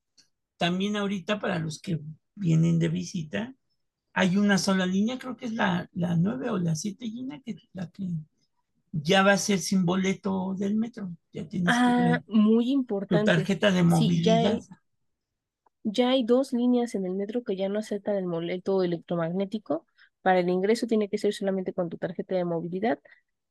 también 0.57 0.97
ahorita 0.97 1.41
para 1.41 1.59
los 1.59 1.81
que 1.81 2.01
vienen 2.35 2.79
de 2.79 2.89
visita, 2.89 3.55
hay 4.14 4.37
una 4.39 4.59
sola 4.59 4.87
línea, 4.87 5.18
creo 5.18 5.37
que 5.37 5.47
es 5.47 5.55
la, 5.55 5.89
la 5.95 6.16
9 6.16 6.51
o 6.51 6.59
la 6.59 6.77
7 6.77 7.07
línea, 7.07 7.41
que 7.45 7.53
es 7.53 7.62
la 7.75 7.91
que 7.91 8.09
ya 8.93 9.22
va 9.22 9.32
a 9.32 9.38
ser 9.38 9.59
sin 9.59 9.84
boleto 9.84 10.55
del 10.59 10.74
metro. 10.76 11.11
Ya 11.32 11.49
tienes 11.49 11.80
que 11.80 11.93
Ah, 11.93 11.93
traer 11.93 12.22
muy 12.26 12.70
tu 13.09 13.20
importante. 13.20 13.22
tarjeta 13.22 13.70
de 13.72 13.82
Sí, 13.86 14.20
ya 14.22 14.34
movilidad. 14.34 14.36
hay, 14.36 14.66
ya 15.84 16.11
hay 16.11 16.24
dos 16.24 16.53
líneas 16.53 16.95
en 16.95 17.07
el 17.07 17.12
metro 17.14 17.43
que 17.45 17.57
ya 17.57 17.68
no 17.68 17.78
aceptan 17.78 18.16
el 18.16 18.26
boleto 18.26 18.82
electromagnético. 18.82 19.86
Para 20.22 20.40
el 20.40 20.49
ingreso 20.49 20.86
tiene 20.86 21.09
que 21.09 21.18
ser 21.18 21.32
solamente 21.34 21.72
con 21.72 21.88
tu 21.90 21.99
tarjeta 21.99 22.34
de 22.36 22.45
movilidad. 22.45 22.99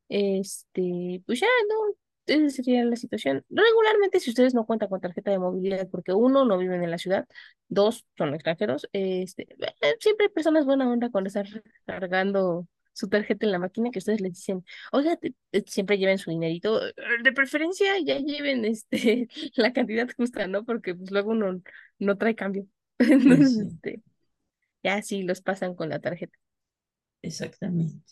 Este, 0.09 1.23
pues 1.25 1.41
ya, 1.41 1.47
no, 1.69 1.95
esa 2.27 2.49
sería 2.57 2.85
la 2.85 2.95
situación. 2.97 3.45
Regularmente, 3.49 4.19
si 4.19 4.29
ustedes 4.31 4.53
no 4.53 4.65
cuentan 4.65 4.89
con 4.89 5.01
tarjeta 5.01 5.31
de 5.31 5.39
movilidad, 5.39 5.89
porque 5.89 6.13
uno, 6.13 6.45
no 6.45 6.57
viven 6.57 6.83
en 6.83 6.91
la 6.91 6.97
ciudad, 6.99 7.27
dos, 7.69 8.05
son 8.17 8.33
extranjeros, 8.35 8.87
este, 8.93 9.47
eh, 9.81 9.95
siempre 9.99 10.27
hay 10.27 10.33
personas 10.33 10.65
buena 10.65 10.89
onda 10.91 11.09
cuando 11.11 11.29
están 11.29 11.45
cargando 11.85 12.67
su 12.93 13.07
tarjeta 13.09 13.45
en 13.45 13.51
la 13.53 13.59
máquina 13.59 13.91
que 13.91 13.99
ustedes 13.99 14.21
les 14.21 14.33
dicen, 14.33 14.65
oiga, 14.91 15.15
te- 15.17 15.33
te- 15.51 15.63
siempre 15.67 15.97
lleven 15.97 16.17
su 16.17 16.29
dinerito, 16.31 16.87
eh, 16.87 16.93
de 17.23 17.31
preferencia 17.33 17.93
ya 17.99 18.17
lleven 18.19 18.65
este 18.65 19.27
la 19.55 19.73
cantidad 19.73 20.09
justa, 20.15 20.47
¿no? 20.47 20.65
Porque 20.65 20.95
pues 20.95 21.11
luego 21.11 21.31
uno 21.31 21.61
no 21.99 22.17
trae 22.17 22.35
cambio. 22.35 22.67
Entonces, 22.99 23.57
sí, 23.57 23.81
este, 23.83 24.01
ya 24.83 25.01
sí 25.03 25.23
los 25.23 25.41
pasan 25.41 25.75
con 25.75 25.89
la 25.89 25.99
tarjeta 26.01 26.37
exactamente. 27.23 28.03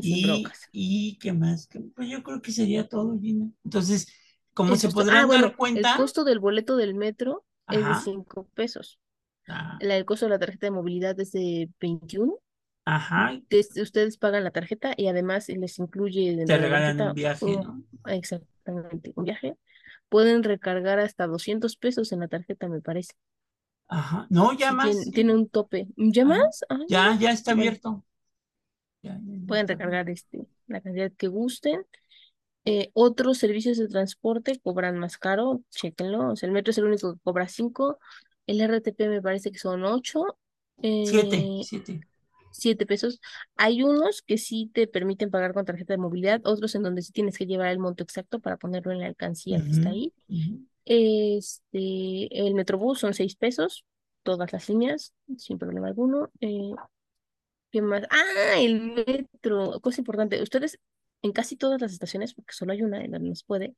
y 0.00 0.52
Y, 0.72 1.18
qué 1.18 1.32
más, 1.32 1.66
¿Qué- 1.68 1.80
pues 1.94 2.08
yo 2.08 2.22
creo 2.22 2.40
que 2.42 2.52
sería 2.52 2.88
todo, 2.88 3.18
Gina. 3.18 3.50
Entonces, 3.64 4.06
como 4.54 4.76
se 4.76 4.88
Ah, 5.08 5.24
podrán 5.24 5.26
bueno, 5.26 5.52
dar 5.52 5.56
el 5.72 5.90
cuenta, 5.90 5.92
costo 5.92 6.24
del 6.24 6.38
boleto 6.40 6.76
del 6.76 6.94
metro 6.94 7.44
es 7.70 7.86
de 7.86 7.94
ajá, 7.94 7.94
5 7.94 8.48
pesos. 8.54 8.98
ah, 9.48 9.80
La- 9.80 9.96
El 9.96 10.06
costo 10.06 10.26
de 10.26 10.30
la 10.30 10.38
tarjeta 10.38 10.66
de 10.68 10.72
movilidad 10.72 11.18
es 11.20 11.32
de 11.32 11.70
21 11.80 12.38
Ajá, 12.86 13.38
Des- 13.50 13.76
ustedes 13.76 14.16
pagan 14.18 14.44
la 14.44 14.50
tarjeta 14.50 14.94
y 14.96 15.08
además 15.08 15.48
les 15.48 15.78
incluye 15.78 16.36
te 16.44 16.58
regalan 16.58 17.00
un 17.00 17.12
tarjeta 17.12 17.14
viaje, 17.14 17.44
un- 17.46 17.62
¿no? 17.62 17.84
exactamente 18.06 19.12
un 19.16 19.24
viaje. 19.24 19.56
Pueden 20.08 20.42
recargar 20.44 20.98
hasta 21.00 21.26
200 21.26 21.76
pesos 21.76 22.12
en 22.12 22.20
la 22.20 22.28
tarjeta, 22.28 22.68
me 22.68 22.80
parece. 22.80 23.14
Ajá. 23.88 24.26
No, 24.30 24.52
ya 24.52 24.72
más. 24.72 25.10
tiene, 25.12 25.34
un 25.34 25.48
tope. 25.48 25.88
¿Ya 25.96 26.24
Ajá. 26.24 26.38
más? 26.38 26.64
Ah, 26.68 26.78
Ya, 26.88 27.16
ya 27.18 27.30
está 27.32 27.52
abierto. 27.52 28.04
Ya, 29.02 29.12
ya, 29.12 29.18
ya 29.24 29.38
pueden 29.46 29.62
está 29.62 29.74
recargar 29.74 30.10
este, 30.10 30.46
la 30.66 30.80
cantidad 30.80 31.12
que 31.12 31.28
gusten. 31.28 31.86
Eh, 32.64 32.90
otros 32.94 33.38
servicios 33.38 33.78
de 33.78 33.88
transporte 33.88 34.58
cobran 34.60 34.98
más 34.98 35.18
caro, 35.18 35.62
chéquenlo. 35.70 36.32
O 36.32 36.36
sea, 36.36 36.48
el 36.48 36.52
metro 36.52 36.72
es 36.72 36.78
el 36.78 36.84
único 36.86 37.14
que 37.14 37.20
cobra 37.22 37.48
5. 37.48 37.98
El 38.46 38.60
RTP 38.60 39.08
me 39.08 39.22
parece 39.22 39.52
que 39.52 39.58
son 39.58 39.84
8. 39.84 40.38
Siete, 41.04 41.60
siete. 41.62 42.00
7 42.56 42.86
pesos. 42.86 43.20
Hay 43.56 43.82
unos 43.82 44.22
que 44.22 44.38
sí 44.38 44.70
te 44.72 44.86
permiten 44.86 45.30
pagar 45.30 45.52
con 45.52 45.64
tarjeta 45.64 45.94
de 45.94 45.98
movilidad, 45.98 46.40
otros 46.44 46.74
en 46.74 46.82
donde 46.82 47.02
sí 47.02 47.12
tienes 47.12 47.38
que 47.38 47.46
llevar 47.46 47.68
el 47.68 47.78
monto 47.78 48.02
exacto 48.02 48.40
para 48.40 48.56
ponerlo 48.56 48.92
en 48.92 49.00
la 49.00 49.06
alcancía 49.06 49.62
que 49.62 49.70
está 49.70 49.90
ahí. 49.90 50.12
Este, 50.84 52.46
el 52.46 52.54
Metrobús 52.54 53.00
son 53.00 53.14
6 53.14 53.36
pesos, 53.36 53.84
todas 54.22 54.52
las 54.52 54.68
líneas, 54.68 55.14
sin 55.36 55.58
problema 55.58 55.88
alguno. 55.88 56.30
Eh, 56.40 56.72
¿qué 57.70 57.82
más? 57.82 58.04
Ah, 58.10 58.58
el 58.58 58.80
metro, 58.80 59.80
cosa 59.80 60.00
importante. 60.00 60.40
Ustedes 60.42 60.78
en 61.22 61.32
casi 61.32 61.56
todas 61.56 61.80
las 61.80 61.92
estaciones, 61.92 62.34
porque 62.34 62.54
solo 62.54 62.72
hay 62.72 62.82
una 62.82 63.04
en 63.04 63.10
donde 63.10 63.28
no 63.28 63.34
se 63.34 63.44
puede, 63.44 63.74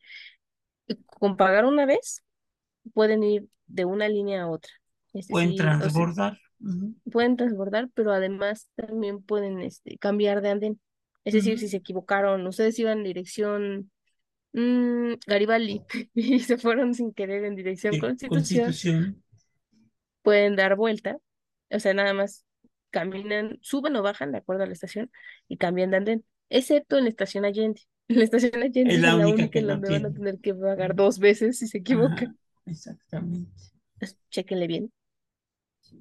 eh, 0.88 0.96
con 1.06 1.36
pagar 1.36 1.64
una 1.64 1.86
vez, 1.86 2.22
pueden 2.94 3.22
ir 3.22 3.48
de 3.66 3.84
una 3.84 4.08
línea 4.08 4.42
a 4.42 4.48
otra. 4.48 4.72
Pueden 5.30 5.52
o 5.52 6.14
sea, 6.14 6.38
pueden 7.10 7.36
transbordar, 7.36 7.88
pero 7.94 8.12
además 8.12 8.68
también 8.74 9.22
pueden 9.22 9.60
este, 9.60 9.98
cambiar 9.98 10.42
de 10.42 10.50
andén. 10.50 10.80
Es 11.24 11.34
decir, 11.34 11.58
si 11.58 11.68
se 11.68 11.78
equivocaron, 11.78 12.46
ustedes 12.46 12.78
iban 12.78 12.98
en 12.98 13.04
dirección 13.04 13.90
mm, 14.52 15.14
Garibaldi 15.26 15.82
y 16.14 16.40
se 16.40 16.58
fueron 16.58 16.94
sin 16.94 17.12
querer 17.12 17.44
en 17.44 17.54
dirección 17.54 17.98
Constitución, 17.98 18.64
Constitución. 18.64 19.22
pueden 20.22 20.56
dar 20.56 20.76
vuelta, 20.76 21.18
o 21.70 21.78
sea, 21.78 21.94
nada 21.94 22.14
más 22.14 22.44
caminan, 22.90 23.58
suben 23.60 23.96
o 23.96 24.02
bajan 24.02 24.32
de 24.32 24.38
acuerdo 24.38 24.62
a 24.62 24.66
la 24.66 24.72
estación 24.72 25.10
y 25.48 25.58
cambian 25.58 25.90
de 25.90 25.96
andén, 25.98 26.24
excepto 26.48 26.96
en 26.96 27.04
la 27.04 27.10
estación 27.10 27.44
Allende. 27.44 27.82
En 28.08 28.18
la 28.18 28.24
estación 28.24 28.54
Allende 28.54 28.90
Es 28.90 28.96
es 28.96 29.02
la 29.02 29.08
la 29.08 29.26
única 29.26 29.28
única 29.28 29.50
que 29.50 29.58
en 29.58 29.66
donde 29.66 29.90
van 29.90 30.06
a 30.06 30.12
tener 30.12 30.38
que 30.38 30.54
pagar 30.54 30.94
dos 30.94 31.18
veces 31.18 31.58
si 31.58 31.66
se 31.66 31.78
equivocan. 31.78 32.28
Ajá, 32.28 32.36
exactamente. 32.66 33.50
Entonces, 33.94 34.18
chéquenle 34.30 34.66
bien. 34.66 34.92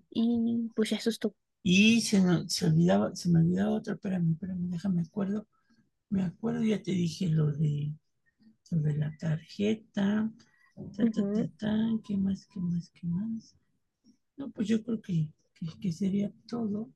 Y 0.09 0.69
pues 0.75 0.89
ya 0.91 0.97
eso 0.97 1.09
es 1.09 1.19
todo. 1.19 1.35
Y 1.63 2.01
se, 2.01 2.21
no- 2.21 2.47
se 2.49 2.65
olvidaba, 2.65 3.15
se 3.15 3.29
me 3.29 3.39
olvidaba 3.39 3.71
otra, 3.71 3.93
espérame, 3.95 4.31
espérame, 4.33 4.69
déjame 4.69 5.01
acuerdo. 5.01 5.47
Me 6.09 6.23
acuerdo, 6.23 6.63
ya 6.63 6.81
te 6.83 6.91
dije 6.91 7.29
lo 7.29 7.51
de, 7.53 7.93
lo 8.71 8.79
de 8.81 8.97
la 8.97 9.15
tarjeta. 9.17 10.31
Ta, 10.97 11.07
ta, 11.11 11.23
ta, 11.33 11.47
ta, 11.59 11.77
¿Qué 12.05 12.17
más, 12.17 12.47
qué 12.47 12.59
más, 12.61 12.91
qué 12.91 13.07
más? 13.07 13.55
No, 14.37 14.51
pues 14.51 14.67
yo 14.69 14.83
creo 14.83 15.01
que, 15.01 15.29
que, 15.55 15.67
que 15.81 15.91
sería 15.93 16.31
todo. 16.47 16.89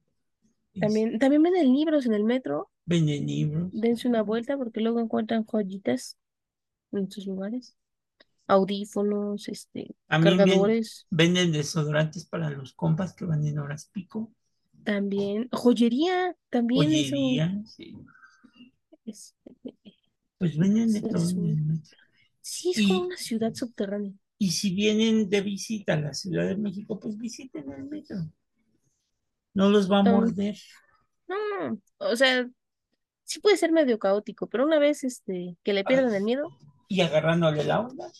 También, 0.79 1.17
también 1.17 1.43
venden 1.43 1.71
libros 1.73 2.05
en 2.05 2.13
el 2.13 2.25
metro. 2.25 2.69
venden 2.85 3.25
libros. 3.25 3.71
Dense 3.71 4.07
una 4.07 4.21
vuelta 4.23 4.57
porque 4.57 4.81
luego 4.81 4.99
encuentran 5.01 5.45
joyitas 5.45 6.17
en 6.93 7.11
sus 7.11 7.27
lugares. 7.27 7.77
Audífonos, 8.51 9.47
este, 9.47 9.95
También 10.07 10.37
ven- 10.37 10.45
cargadores, 10.47 11.07
venden 11.09 11.51
desodorantes 11.53 12.25
para 12.25 12.49
los 12.49 12.73
compas 12.73 13.13
que 13.13 13.23
van 13.25 13.45
en 13.45 13.59
horas 13.59 13.89
pico. 13.93 14.31
también. 14.83 15.47
Joyería, 15.51 16.35
también 16.49 16.91
eso. 16.91 17.15
Joyería, 17.15 17.63
sí. 17.65 17.95
es- 19.05 19.35
Pues 20.37 20.57
venden 20.57 20.91
de 20.91 21.01
todo 21.01 21.21
un- 21.29 21.49
el 21.49 21.55
metro. 21.57 21.97
sí, 22.41 22.71
es 22.71 22.77
Y- 22.79 22.87
como 22.87 23.05
una 23.05 23.17
ciudad 23.17 23.53
subterránea. 23.53 24.11
Y 24.37 24.51
si 24.51 24.73
vienen 24.73 25.29
de 25.29 25.41
visita 25.41 25.93
a 25.93 26.01
la 26.01 26.13
Ciudad 26.13 26.47
de 26.47 26.57
México, 26.57 26.99
pues 26.99 27.17
visiten 27.17 27.71
el 27.71 27.83
metro. 27.85 28.17
No 29.53 29.69
los 29.69 29.89
va 29.91 29.99
a 29.99 30.03
morder. 30.03 30.57
No, 31.27 31.79
o 31.99 32.15
sea, 32.15 32.49
sí 33.23 33.39
puede 33.39 33.55
ser 33.57 33.71
medio 33.71 33.99
caótico, 33.99 34.47
pero 34.47 34.65
una 34.65 34.79
vez 34.79 35.03
este, 35.03 35.57
que 35.63 35.73
le 35.73 35.83
pierdan 35.83 36.13
el 36.15 36.23
miedo, 36.23 36.49
Y 36.91 37.01
agarrándole 37.01 37.63
la 37.63 37.79
onda, 37.79 38.11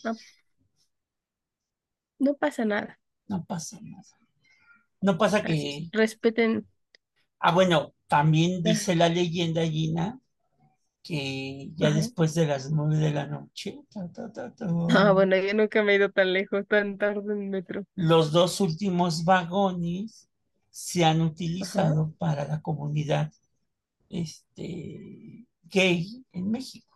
no 2.20 2.36
pasa 2.38 2.64
nada. 2.66 3.00
no 3.28 3.44
pasa 3.46 3.80
nada. 3.82 4.04
No 5.02 5.18
pasa 5.18 5.44
que... 5.44 5.78
es. 5.78 5.92
Respeten. 5.92 6.68
Ah, 7.40 7.52
bueno, 7.52 7.94
también 8.08 8.64
dice 8.64 8.96
la 8.96 9.10
leyenda, 9.10 9.64
Gina, 9.68 10.20
que 11.04 11.72
ya 11.76 11.90
Ajá. 11.90 11.96
después 11.96 12.34
de 12.36 12.48
las 12.48 12.72
nueve 12.72 12.98
de 12.98 13.12
la 13.12 13.28
noche, 13.28 13.80
ta, 13.94 14.12
ta, 14.12 14.32
ta, 14.32 14.56
ta, 14.56 14.68
Ah, 14.88 15.12
bueno, 15.14 15.36
yo 15.38 15.54
nunca 15.54 15.84
me 15.84 15.94
he 15.94 15.96
ido 15.96 16.12
tan 16.12 16.34
lejos, 16.34 16.68
tan 16.68 16.98
tarde 16.98 17.34
en 17.34 17.50
metro. 17.50 17.86
los 17.96 18.32
dos 18.32 18.60
últimos 18.62 19.24
vagones 19.24 20.30
se 20.70 21.06
han 21.06 21.22
utilizado 21.22 22.14
para 22.18 22.46
la 22.48 22.62
comunidad 22.62 23.32
este, 24.10 25.48
gay 25.64 26.26
en 26.34 26.52
México. 26.52 26.91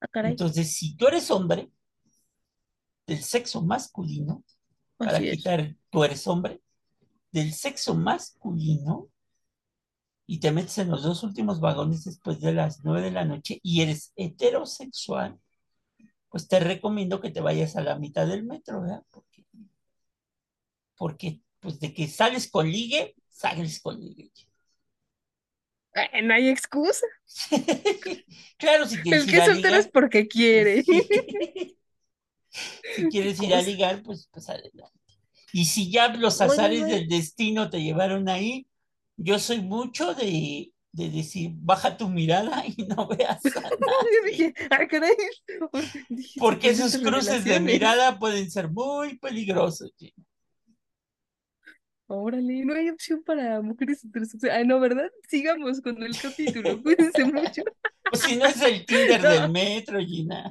Ah, 0.00 0.08
caray. 0.08 0.32
Entonces, 0.32 0.72
si 0.72 0.96
tú 0.96 1.06
eres 1.08 1.30
hombre 1.30 1.70
del 3.06 3.22
sexo 3.22 3.62
masculino, 3.62 4.44
para 4.96 5.18
Así 5.18 5.28
es. 5.28 5.36
quitar 5.36 5.76
tú 5.90 6.04
eres 6.04 6.26
hombre, 6.26 6.60
del 7.32 7.52
sexo 7.52 7.94
masculino, 7.94 9.08
y 10.26 10.38
te 10.38 10.52
metes 10.52 10.78
en 10.78 10.90
los 10.90 11.02
dos 11.02 11.24
últimos 11.24 11.58
vagones 11.58 12.04
después 12.04 12.40
de 12.40 12.52
las 12.52 12.84
nueve 12.84 13.02
de 13.02 13.10
la 13.10 13.24
noche 13.24 13.58
y 13.64 13.82
eres 13.82 14.12
heterosexual, 14.14 15.40
pues 16.28 16.46
te 16.46 16.60
recomiendo 16.60 17.20
que 17.20 17.30
te 17.30 17.40
vayas 17.40 17.74
a 17.74 17.82
la 17.82 17.98
mitad 17.98 18.28
del 18.28 18.44
metro, 18.44 18.80
¿verdad? 18.80 19.02
Porque, 19.10 19.44
porque 20.96 21.40
pues 21.58 21.80
de 21.80 21.92
que 21.92 22.06
sales 22.06 22.48
con 22.48 22.70
ligue, 22.70 23.16
sales 23.28 23.80
con 23.80 24.00
ligue. 24.00 24.30
Ay, 25.94 26.22
no 26.22 26.34
hay 26.34 26.48
excusa. 26.48 27.06
claro, 28.58 28.86
si 28.86 29.00
quieres 29.02 29.24
El 29.24 29.28
ir 29.28 29.34
que 29.34 29.40
a 29.40 29.44
es 29.46 29.46
soltero 29.46 29.76
es 29.76 29.88
porque 29.88 30.28
quiere. 30.28 30.84
si 32.88 33.08
quieres 33.08 33.40
ir 33.40 33.54
a 33.54 33.62
ligar, 33.62 34.02
pues, 34.02 34.28
pues 34.32 34.48
adelante. 34.48 34.98
Y 35.52 35.66
si 35.66 35.90
ya 35.90 36.08
los 36.14 36.40
azares 36.40 36.86
del 36.88 37.08
destino 37.08 37.70
te 37.70 37.82
llevaron 37.82 38.28
ahí, 38.28 38.66
yo 39.16 39.38
soy 39.38 39.60
mucho 39.62 40.14
de, 40.14 40.72
de 40.92 41.10
decir, 41.10 41.52
baja 41.54 41.96
tu 41.96 42.08
mirada 42.08 42.64
y 42.66 42.84
no 42.84 43.08
veas 43.08 43.56
a 43.56 43.70
Yo 43.70 43.78
nadie. 43.78 44.20
dije, 44.26 44.54
ah, 44.70 44.86
caray. 44.88 45.14
Dije, 46.08 46.40
Porque 46.40 46.60
¿qué 46.60 46.70
es 46.70 46.80
esos 46.80 46.98
cruces 46.98 47.44
de 47.44 47.60
mirada 47.60 48.18
pueden 48.18 48.50
ser 48.50 48.68
muy 48.70 49.18
peligrosos. 49.18 49.92
Gina. 49.96 50.24
Órale, 52.12 52.64
no 52.64 52.74
hay 52.74 52.88
opción 52.90 53.22
para 53.24 53.62
mujeres 53.62 54.04
heterosexuales. 54.04 54.58
Ah, 54.58 54.64
no, 54.64 54.80
¿verdad? 54.80 55.08
Sigamos 55.28 55.80
con 55.80 56.02
el 56.02 56.16
capítulo. 56.20 56.82
Cuídense 56.82 57.24
mucho. 57.24 57.62
Pues 58.10 58.22
si 58.22 58.36
no 58.36 58.46
es 58.46 58.60
el 58.62 58.84
Tinder 58.84 59.22
No. 59.22 59.28
del 59.30 59.50
metro, 59.50 60.00
Gina. 60.00 60.50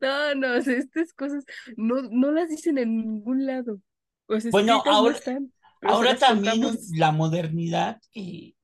No, 0.00 0.34
no, 0.34 0.56
o 0.56 0.62
sea, 0.62 0.76
estas 0.76 1.12
cosas 1.12 1.44
no, 1.76 2.02
no 2.02 2.30
las 2.32 2.48
dicen 2.48 2.78
en 2.78 2.96
ningún 2.96 3.46
lado. 3.46 3.80
O 4.26 4.38
sea, 4.40 4.50
Bueno, 4.50 4.82
no 4.84 4.92
ahora- 4.92 5.16
están, 5.16 5.52
Ahora 5.82 6.16
también 6.16 6.60
contamos. 6.62 6.90
la 6.96 7.10
modernidad, 7.12 8.00
que 8.12 8.54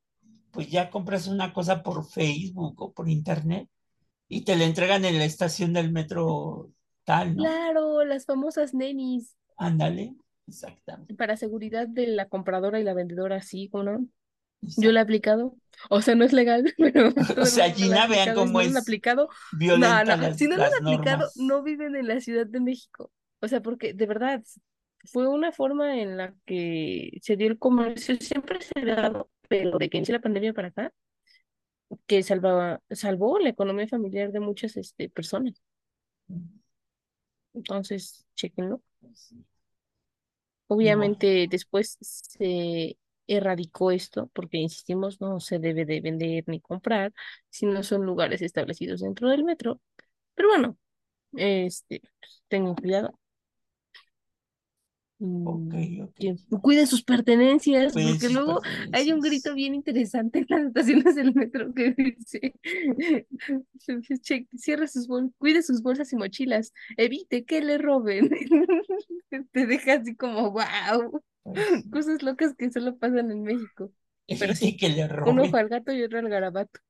pues 0.51 0.69
ya 0.71 0.91
compras 0.91 1.27
una 1.29 1.53
cosa 1.53 1.83
por 1.83 2.09
Facebook 2.09 2.81
o 2.81 2.93
por 2.93 3.09
internet 3.09 3.69
y 4.29 4.43
te 4.43 4.57
la 4.57 4.65
entregan 4.65 5.05
en 5.05 5.19
la 5.19 5.25
estación 5.25 5.73
del 5.73 5.93
metro 5.93 6.71
tal, 7.05 7.37
¿no? 7.37 7.43
Claro, 7.45 8.05
las 8.05 8.25
famosas 8.27 8.73
nenis 8.75 9.37
Ándale, 9.59 10.15
exactamente. 10.47 11.15
para 11.15 11.37
seguridad 11.37 11.89
de 11.89 12.07
la 12.07 12.29
compradora 12.29 12.81
y 12.81 12.85
la 12.85 12.95
vendedora, 12.95 13.43
sí, 13.43 13.69
¿o 13.73 13.83
no? 13.83 14.07
Yo 14.61 14.93
la 14.93 15.01
he 15.01 15.03
aplicado. 15.03 15.57
O 15.91 16.01
sea, 16.01 16.15
no 16.15 16.25
es 16.25 16.33
legal, 16.33 16.73
pero 16.79 17.13
el 17.37 17.47
sea, 17.47 17.71
Gina, 17.73 18.07
vean 18.07 18.35
cómo 18.35 18.61
lo 18.61 18.67
es 18.67 18.77
aplicado, 18.77 19.29
no, 19.53 19.77
no. 19.77 20.35
Si 20.35 20.47
no 20.47 20.57
lo 20.57 20.65
han 20.65 20.75
aplicado, 20.75 21.29
no 21.37 21.63
viven 21.63 21.97
en 21.97 22.09
la 22.09 22.21
Ciudad 22.21 22.47
de 22.47 22.61
México. 22.61 23.13
O 23.41 23.49
sea, 23.49 23.61
porque 23.61 23.93
de 23.93 24.07
verdad 24.07 24.43
fue 25.05 25.29
una 25.29 25.53
forma 25.53 26.01
en 26.01 26.17
la 26.17 26.35
que 26.45 27.19
se 27.23 27.37
dio 27.37 27.49
el 27.49 27.59
comercio, 27.59 28.17
siempre 28.17 28.61
se 28.61 28.73
ha 28.81 28.95
dado, 29.03 29.31
pero 29.49 29.79
de 29.79 29.89
que 29.89 29.99
inició 29.99 30.15
la 30.15 30.23
pandemia 30.23 30.53
para 30.53 30.69
acá, 30.69 30.93
que 32.07 32.23
salvaba, 32.23 32.83
salvó 32.91 33.39
la 33.39 33.51
economía 33.51 33.87
familiar 33.87 34.33
de 34.33 34.41
muchas 34.41 34.77
este, 34.77 35.09
personas. 35.09 35.63
Entonces, 37.55 38.27
chequenlo. 38.35 38.83
Obviamente 40.69 41.47
después 41.51 41.97
se 42.01 42.99
erradicó 43.27 43.91
esto, 43.91 44.31
porque 44.35 44.59
insistimos, 44.59 45.21
no 45.21 45.41
se 45.41 45.59
debe 45.59 45.85
de 45.85 46.01
vender 46.01 46.45
ni 46.47 46.61
comprar 46.61 47.13
si 47.51 47.67
no 47.67 47.83
son 47.83 48.05
lugares 48.07 48.43
establecidos 48.43 49.01
dentro 49.01 49.29
del 49.29 49.45
metro. 49.45 49.81
Pero 50.35 50.49
bueno, 50.51 50.79
este, 51.35 52.03
tengan 52.49 52.75
cuidado. 52.77 53.19
Ok, 55.43 55.73
mm, 55.73 56.01
ok. 56.03 56.21
que 56.21 56.37
cuiden 56.63 56.87
sus 56.87 57.03
pertenencias, 57.05 57.99
porque 57.99 58.29
sus 58.29 58.31
luego 58.31 58.63
hay 58.93 59.13
un 59.13 59.21
grito 59.23 59.55
bien 59.55 59.75
interesante 59.75 60.41
en 60.41 60.47
las 60.49 60.67
estaciones 60.69 61.15
del 61.17 61.35
metro 61.35 61.73
que 61.75 61.93
dice, 61.93 62.55
che- 64.23 64.49
cierre 64.57 64.89
sus 64.89 65.07
bol 65.07 65.33
cuide 65.39 65.63
sus 65.63 65.83
bolsas 65.83 66.13
y 66.13 66.17
mochilas, 66.17 66.73
evite 66.97 67.45
que 67.45 67.61
le 67.63 67.79
roben. 67.79 68.31
Te 69.53 69.67
deja 69.67 69.95
así 69.95 70.17
como, 70.17 70.51
wow, 70.53 71.23
Pues, 71.43 71.65
cosas 71.91 72.23
locas 72.23 72.55
que 72.57 72.71
solo 72.73 72.97
pasan 72.99 73.31
en 73.31 73.43
México. 73.43 73.93
Pero 74.39 74.55
sí, 74.55 74.77
que 74.77 74.89
le 74.89 75.09
roben. 75.09 75.39
ojo 75.41 75.57
al 75.57 75.69
gato 75.69 75.93
y 75.93 76.03
otro 76.03 76.19
al 76.19 76.29
garabato. 76.29 76.81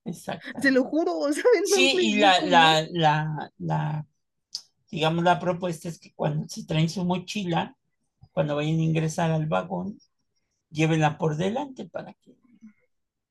Se 0.58 0.70
Exactamente. 0.70 0.72
lo 0.72 0.84
juro, 0.84 1.32
¿saben 1.32 1.64
Sí, 1.64 1.96
y 2.00 2.18
la, 2.18 2.40
la, 2.42 2.86
la, 2.92 3.52
la, 3.58 4.06
digamos, 4.90 5.24
la 5.24 5.38
propuesta 5.40 5.88
es 5.88 5.98
que 6.00 6.14
cuando 6.14 6.48
se 6.48 6.64
traen 6.66 6.88
su 6.90 7.04
mochila, 7.04 7.76
cuando 8.36 8.54
vayan 8.54 8.80
a 8.80 8.82
ingresar 8.82 9.30
al 9.30 9.46
vagón, 9.46 9.98
llévenla 10.68 11.16
por 11.16 11.38
delante 11.38 11.88
para 11.88 12.12
que 12.12 12.36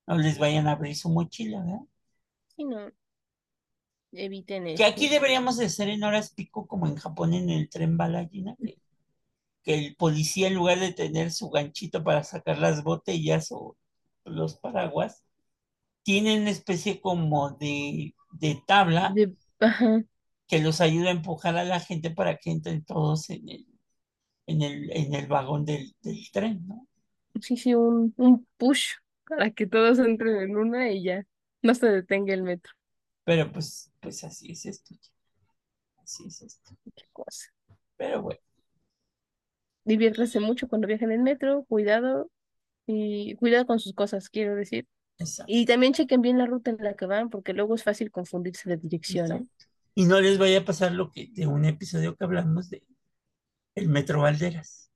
no 0.07 0.17
les 0.17 0.39
vayan 0.39 0.67
a 0.67 0.71
abrir 0.71 0.95
su 0.95 1.09
mochila, 1.09 1.59
¿verdad? 1.59 1.81
Sí, 2.47 2.63
no, 2.63 2.91
eviten 4.13 4.75
Que 4.75 4.83
aquí 4.83 5.07
deberíamos 5.07 5.57
de 5.57 5.65
hacer 5.65 5.89
en 5.89 6.03
horas 6.03 6.33
pico 6.33 6.65
como 6.65 6.87
en 6.87 6.95
Japón 6.95 7.35
en 7.35 7.51
el 7.51 7.69
tren 7.69 7.97
bala 7.97 8.27
Gina, 8.27 8.55
que, 8.59 8.79
que 9.61 9.75
el 9.75 9.95
policía 9.95 10.47
en 10.47 10.55
lugar 10.55 10.79
de 10.79 10.91
tener 10.91 11.29
su 11.29 11.51
ganchito 11.51 12.03
para 12.03 12.23
sacar 12.23 12.57
las 12.57 12.83
botellas 12.83 13.51
o 13.51 13.77
los 14.23 14.57
paraguas, 14.57 15.23
tiene 16.01 16.41
una 16.41 16.49
especie 16.49 16.99
como 16.99 17.51
de, 17.51 18.15
de 18.31 18.59
tabla 18.65 19.13
De, 19.13 19.35
que 20.47 20.61
los 20.61 20.81
ayuda 20.81 21.09
a 21.09 21.11
empujar 21.11 21.57
a 21.57 21.63
la 21.63 21.79
gente 21.79 22.09
para 22.09 22.37
que 22.37 22.49
entren 22.49 22.83
todos 22.83 23.29
en 23.29 23.47
el, 23.49 23.74
en 24.47 24.61
el, 24.61 24.91
en 24.91 25.13
el 25.15 25.27
vagón 25.27 25.65
del, 25.65 25.95
del 26.01 26.31
tren, 26.31 26.67
¿no? 26.67 26.87
sí, 27.41 27.57
sí, 27.57 27.73
un, 27.75 28.13
un 28.17 28.47
push 28.57 28.93
para 29.27 29.51
que 29.51 29.67
todos 29.67 29.99
entren 29.99 30.37
en 30.41 30.57
una 30.57 30.91
y 30.91 31.03
ya 31.03 31.25
no 31.61 31.73
se 31.75 31.87
detenga 31.87 32.33
el 32.33 32.43
metro. 32.43 32.73
Pero 33.23 33.51
pues, 33.51 33.91
pues 33.99 34.23
así 34.23 34.51
es 34.51 34.65
esto. 34.65 34.95
Así 35.97 36.25
es 36.27 36.41
esto. 36.41 36.77
Qué 36.95 37.05
cosa. 37.13 37.51
Pero 37.97 38.21
bueno, 38.21 38.39
Diviértase 39.83 40.39
mucho 40.39 40.67
cuando 40.67 40.87
viajen 40.87 41.11
en 41.11 41.23
metro, 41.23 41.63
cuidado 41.65 42.29
y 42.87 43.35
cuidado 43.37 43.67
con 43.67 43.79
sus 43.79 43.93
cosas, 43.93 44.29
quiero 44.29 44.55
decir. 44.55 44.87
exacto. 45.19 45.45
Y 45.45 45.65
también 45.67 45.93
chequen 45.93 46.21
bien 46.21 46.37
la 46.39 46.45
ruta 46.47 46.71
en 46.71 46.77
la 46.83 46.95
que 46.95 47.05
van, 47.07 47.29
porque 47.31 47.53
luego 47.53 47.75
es 47.75 47.83
fácil 47.83 48.11
confundirse 48.11 48.69
de 48.69 48.77
dirección, 48.77 49.33
¿eh? 49.33 49.47
Y 49.95 50.05
no 50.05 50.19
les 50.21 50.37
vaya 50.37 50.59
a 50.59 50.65
pasar 50.65 50.91
lo 50.91 51.11
que 51.11 51.29
de 51.33 51.47
un 51.47 51.65
episodio 51.65 52.15
que 52.15 52.23
hablamos 52.23 52.69
de 52.69 52.83
el 53.75 53.89
Metro 53.89 54.21
Valderas. 54.21 54.89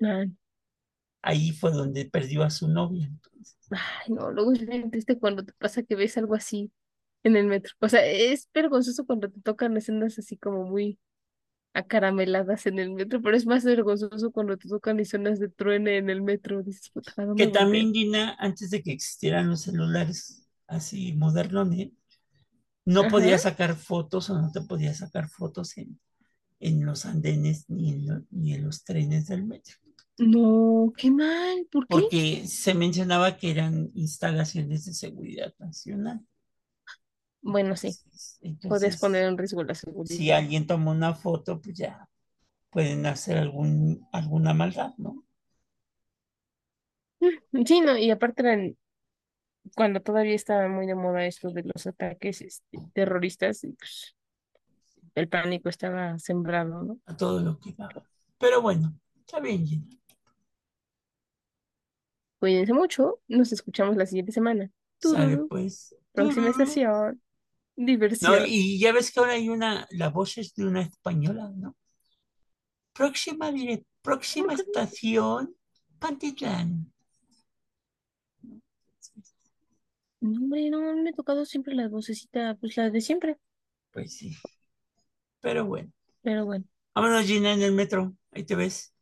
Ay, 0.00 0.32
Ahí 1.22 1.52
fue 1.52 1.70
donde 1.70 2.04
perdió 2.04 2.42
a 2.42 2.50
su 2.50 2.68
novia. 2.68 3.06
Entonces, 3.06 3.56
ay, 3.70 4.12
no, 4.12 4.30
luego 4.30 4.52
es 4.52 4.66
bien 4.66 4.90
triste 4.90 5.18
cuando 5.18 5.44
te 5.44 5.52
pasa 5.52 5.82
que 5.82 5.94
ves 5.94 6.16
algo 6.18 6.34
así 6.34 6.72
en 7.22 7.36
el 7.36 7.46
metro. 7.46 7.74
O 7.80 7.88
sea, 7.88 8.04
es 8.04 8.48
vergonzoso 8.52 9.06
cuando 9.06 9.30
te 9.30 9.40
tocan 9.40 9.76
escenas 9.76 10.18
así 10.18 10.36
como 10.36 10.64
muy 10.64 10.98
acarameladas 11.74 12.66
en 12.66 12.78
el 12.78 12.90
metro, 12.90 13.22
pero 13.22 13.36
es 13.36 13.46
más 13.46 13.64
vergonzoso 13.64 14.30
cuando 14.30 14.56
te 14.56 14.68
tocan 14.68 15.00
escenas 15.00 15.38
de 15.38 15.48
truene 15.48 15.96
en 15.96 16.10
el 16.10 16.22
metro. 16.22 16.62
Dices, 16.62 16.90
puta, 16.90 17.12
¿a 17.16 17.24
dónde 17.24 17.46
que 17.46 17.52
también, 17.52 17.92
Gina, 17.94 18.36
antes 18.38 18.70
de 18.70 18.82
que 18.82 18.92
existieran 18.92 19.48
los 19.48 19.62
celulares 19.62 20.48
así 20.66 21.12
modernos, 21.14 21.70
¿eh? 21.72 21.92
no 22.84 23.02
Ajá. 23.02 23.10
podías 23.10 23.42
sacar 23.42 23.76
fotos 23.76 24.28
o 24.30 24.40
no 24.40 24.50
te 24.50 24.60
podías 24.62 24.98
sacar 24.98 25.28
fotos 25.28 25.78
en, 25.78 25.98
en 26.62 26.84
los 26.86 27.06
andenes 27.06 27.66
ni 27.68 27.90
en, 27.90 28.06
lo- 28.08 28.24
ni 28.30 28.54
en 28.54 28.64
los 28.64 28.84
trenes 28.84 29.28
del 29.28 29.44
metro. 29.44 29.76
No, 30.18 30.92
qué 30.96 31.10
mal, 31.10 31.66
¿por 31.70 31.86
qué? 31.88 32.00
porque 32.10 32.46
se 32.48 32.74
mencionaba 32.74 33.36
que 33.36 33.50
eran 33.52 33.90
instalaciones 33.94 34.84
de 34.86 34.94
seguridad 34.94 35.54
nacional. 35.58 36.26
Bueno, 37.42 37.76
sí, 37.76 37.98
Entonces, 38.42 38.58
podías 38.68 38.98
poner 38.98 39.24
en 39.26 39.38
riesgo 39.38 39.64
la 39.64 39.74
si 40.04 40.30
seguridad. 40.30 40.30
alguien 40.30 40.66
toma 40.66 40.92
una 40.92 41.14
foto, 41.14 41.60
pues 41.60 41.76
ya 41.78 42.08
pueden 42.70 43.06
hacer 43.06 43.38
algún, 43.38 44.06
alguna 44.12 44.54
maldad, 44.54 44.94
¿no? 44.98 45.24
Sí, 47.66 47.80
no, 47.80 47.96
y 47.98 48.10
aparte 48.10 48.42
eran 48.42 48.76
cuando 49.76 50.00
todavía 50.02 50.34
estaba 50.34 50.68
muy 50.68 50.86
de 50.86 50.94
moda 50.94 51.26
esto 51.26 51.50
de 51.50 51.62
los 51.64 51.86
ataques 51.86 52.42
este, 52.42 52.80
terroristas, 52.94 53.64
y 53.64 53.72
pues 53.72 54.16
el 55.14 55.28
pánico 55.28 55.68
estaba 55.68 56.18
sembrado, 56.18 56.82
¿no? 56.82 57.00
A 57.06 57.16
todo 57.16 57.40
lo 57.40 57.58
que 57.60 57.72
daba. 57.72 58.08
Pero 58.38 58.62
bueno, 58.62 58.98
está 59.20 59.40
bien, 59.40 59.66
Gina. 59.66 59.86
Cuídense 62.38 62.72
mucho, 62.72 63.20
nos 63.28 63.52
escuchamos 63.52 63.96
la 63.96 64.06
siguiente 64.06 64.32
semana. 64.32 64.70
Sale 65.00 65.38
pues. 65.48 65.94
próxima 66.12 66.48
estación, 66.48 67.22
No, 67.76 67.86
diversión. 67.86 68.44
y 68.46 68.78
ya 68.80 68.92
ves 68.92 69.12
que 69.12 69.20
ahora 69.20 69.32
hay 69.32 69.48
una, 69.48 69.86
la 69.90 70.08
voz 70.10 70.38
es 70.38 70.54
de 70.54 70.64
una 70.66 70.82
española, 70.82 71.50
¿no? 71.54 71.76
Próxima, 72.92 73.50
dire- 73.52 73.84
próxima 74.02 74.54
estación, 74.54 75.54
Pantitlán. 75.98 76.92
No, 80.20 80.40
hombre, 80.40 80.70
no, 80.70 80.80
me 80.96 81.10
ha 81.10 81.12
tocado 81.12 81.44
siempre 81.44 81.74
la 81.74 81.88
vocecita, 81.88 82.56
pues 82.60 82.76
la 82.76 82.90
de 82.90 83.00
siempre, 83.00 83.38
Pues 83.92 84.14
sí. 84.16 84.36
Pero 85.42 85.66
bueno. 85.66 85.90
pero 86.22 86.44
bueno, 86.46 86.64
Vámonos, 86.94 87.24
Gina, 87.26 87.52
en 87.52 87.62
el 87.62 87.72
metro. 87.72 88.14
Ahí 88.32 88.44
te 88.44 88.54
ves. 88.54 88.94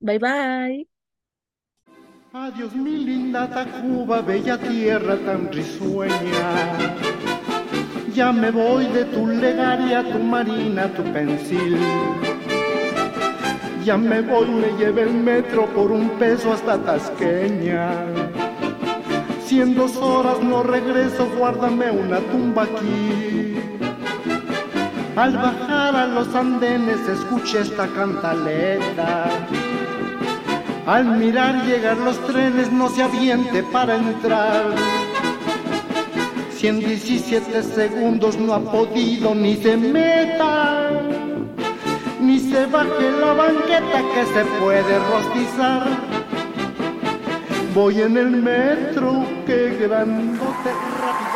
bye 0.00 0.18
bye. 0.18 0.86
Adiós 2.32 2.74
mi 2.74 2.98
linda 2.98 3.48
Tacuba, 3.48 4.20
bella 4.20 4.58
tierra 4.58 5.16
tan 5.24 5.50
risueña. 5.52 6.76
Ya 8.14 8.32
me 8.32 8.50
voy 8.50 8.86
de 8.88 9.04
tu 9.06 9.26
legaria, 9.26 10.02
tu 10.12 10.18
marina, 10.18 10.92
tu 10.94 11.02
pensil. 11.12 11.78
Ya 13.84 13.96
me 13.96 14.20
voy, 14.20 14.48
me 14.50 14.76
lleve 14.78 15.02
el 15.02 15.14
metro 15.14 15.66
por 15.74 15.92
un 15.92 16.10
peso 16.18 16.52
hasta 16.52 16.76
Tasqueña. 16.82 18.06
Si 19.46 19.60
en 19.60 19.74
dos 19.74 19.96
horas 19.96 20.42
no 20.42 20.62
regreso, 20.62 21.28
guárdame 21.38 21.90
una 21.90 22.20
tumba 22.20 22.64
aquí. 22.64 23.54
Al 25.16 25.32
bajar 25.32 25.96
a 25.96 26.06
los 26.06 26.34
andenes 26.34 27.00
escuché 27.08 27.60
esta 27.60 27.88
cantaleta. 27.88 29.24
Al 30.84 31.06
mirar 31.16 31.64
llegar 31.64 31.96
los 31.96 32.18
trenes 32.26 32.70
no 32.70 32.90
se 32.90 33.02
aviente 33.02 33.62
para 33.72 33.96
entrar. 33.96 34.74
Si 36.54 36.66
en 36.66 36.80
17 36.80 37.62
segundos 37.62 38.38
no 38.38 38.52
ha 38.52 38.60
podido 38.60 39.34
ni 39.34 39.56
se 39.56 39.78
meta, 39.78 40.90
ni 42.20 42.38
se 42.38 42.66
baje 42.66 43.10
la 43.18 43.32
banqueta 43.32 44.02
que 44.12 44.24
se 44.34 44.44
puede 44.60 44.98
rostizar. 44.98 45.88
Voy 47.74 48.02
en 48.02 48.18
el 48.18 48.30
metro, 48.32 49.24
qué 49.46 49.78
grandote 49.80 50.72
rápido. 51.00 51.35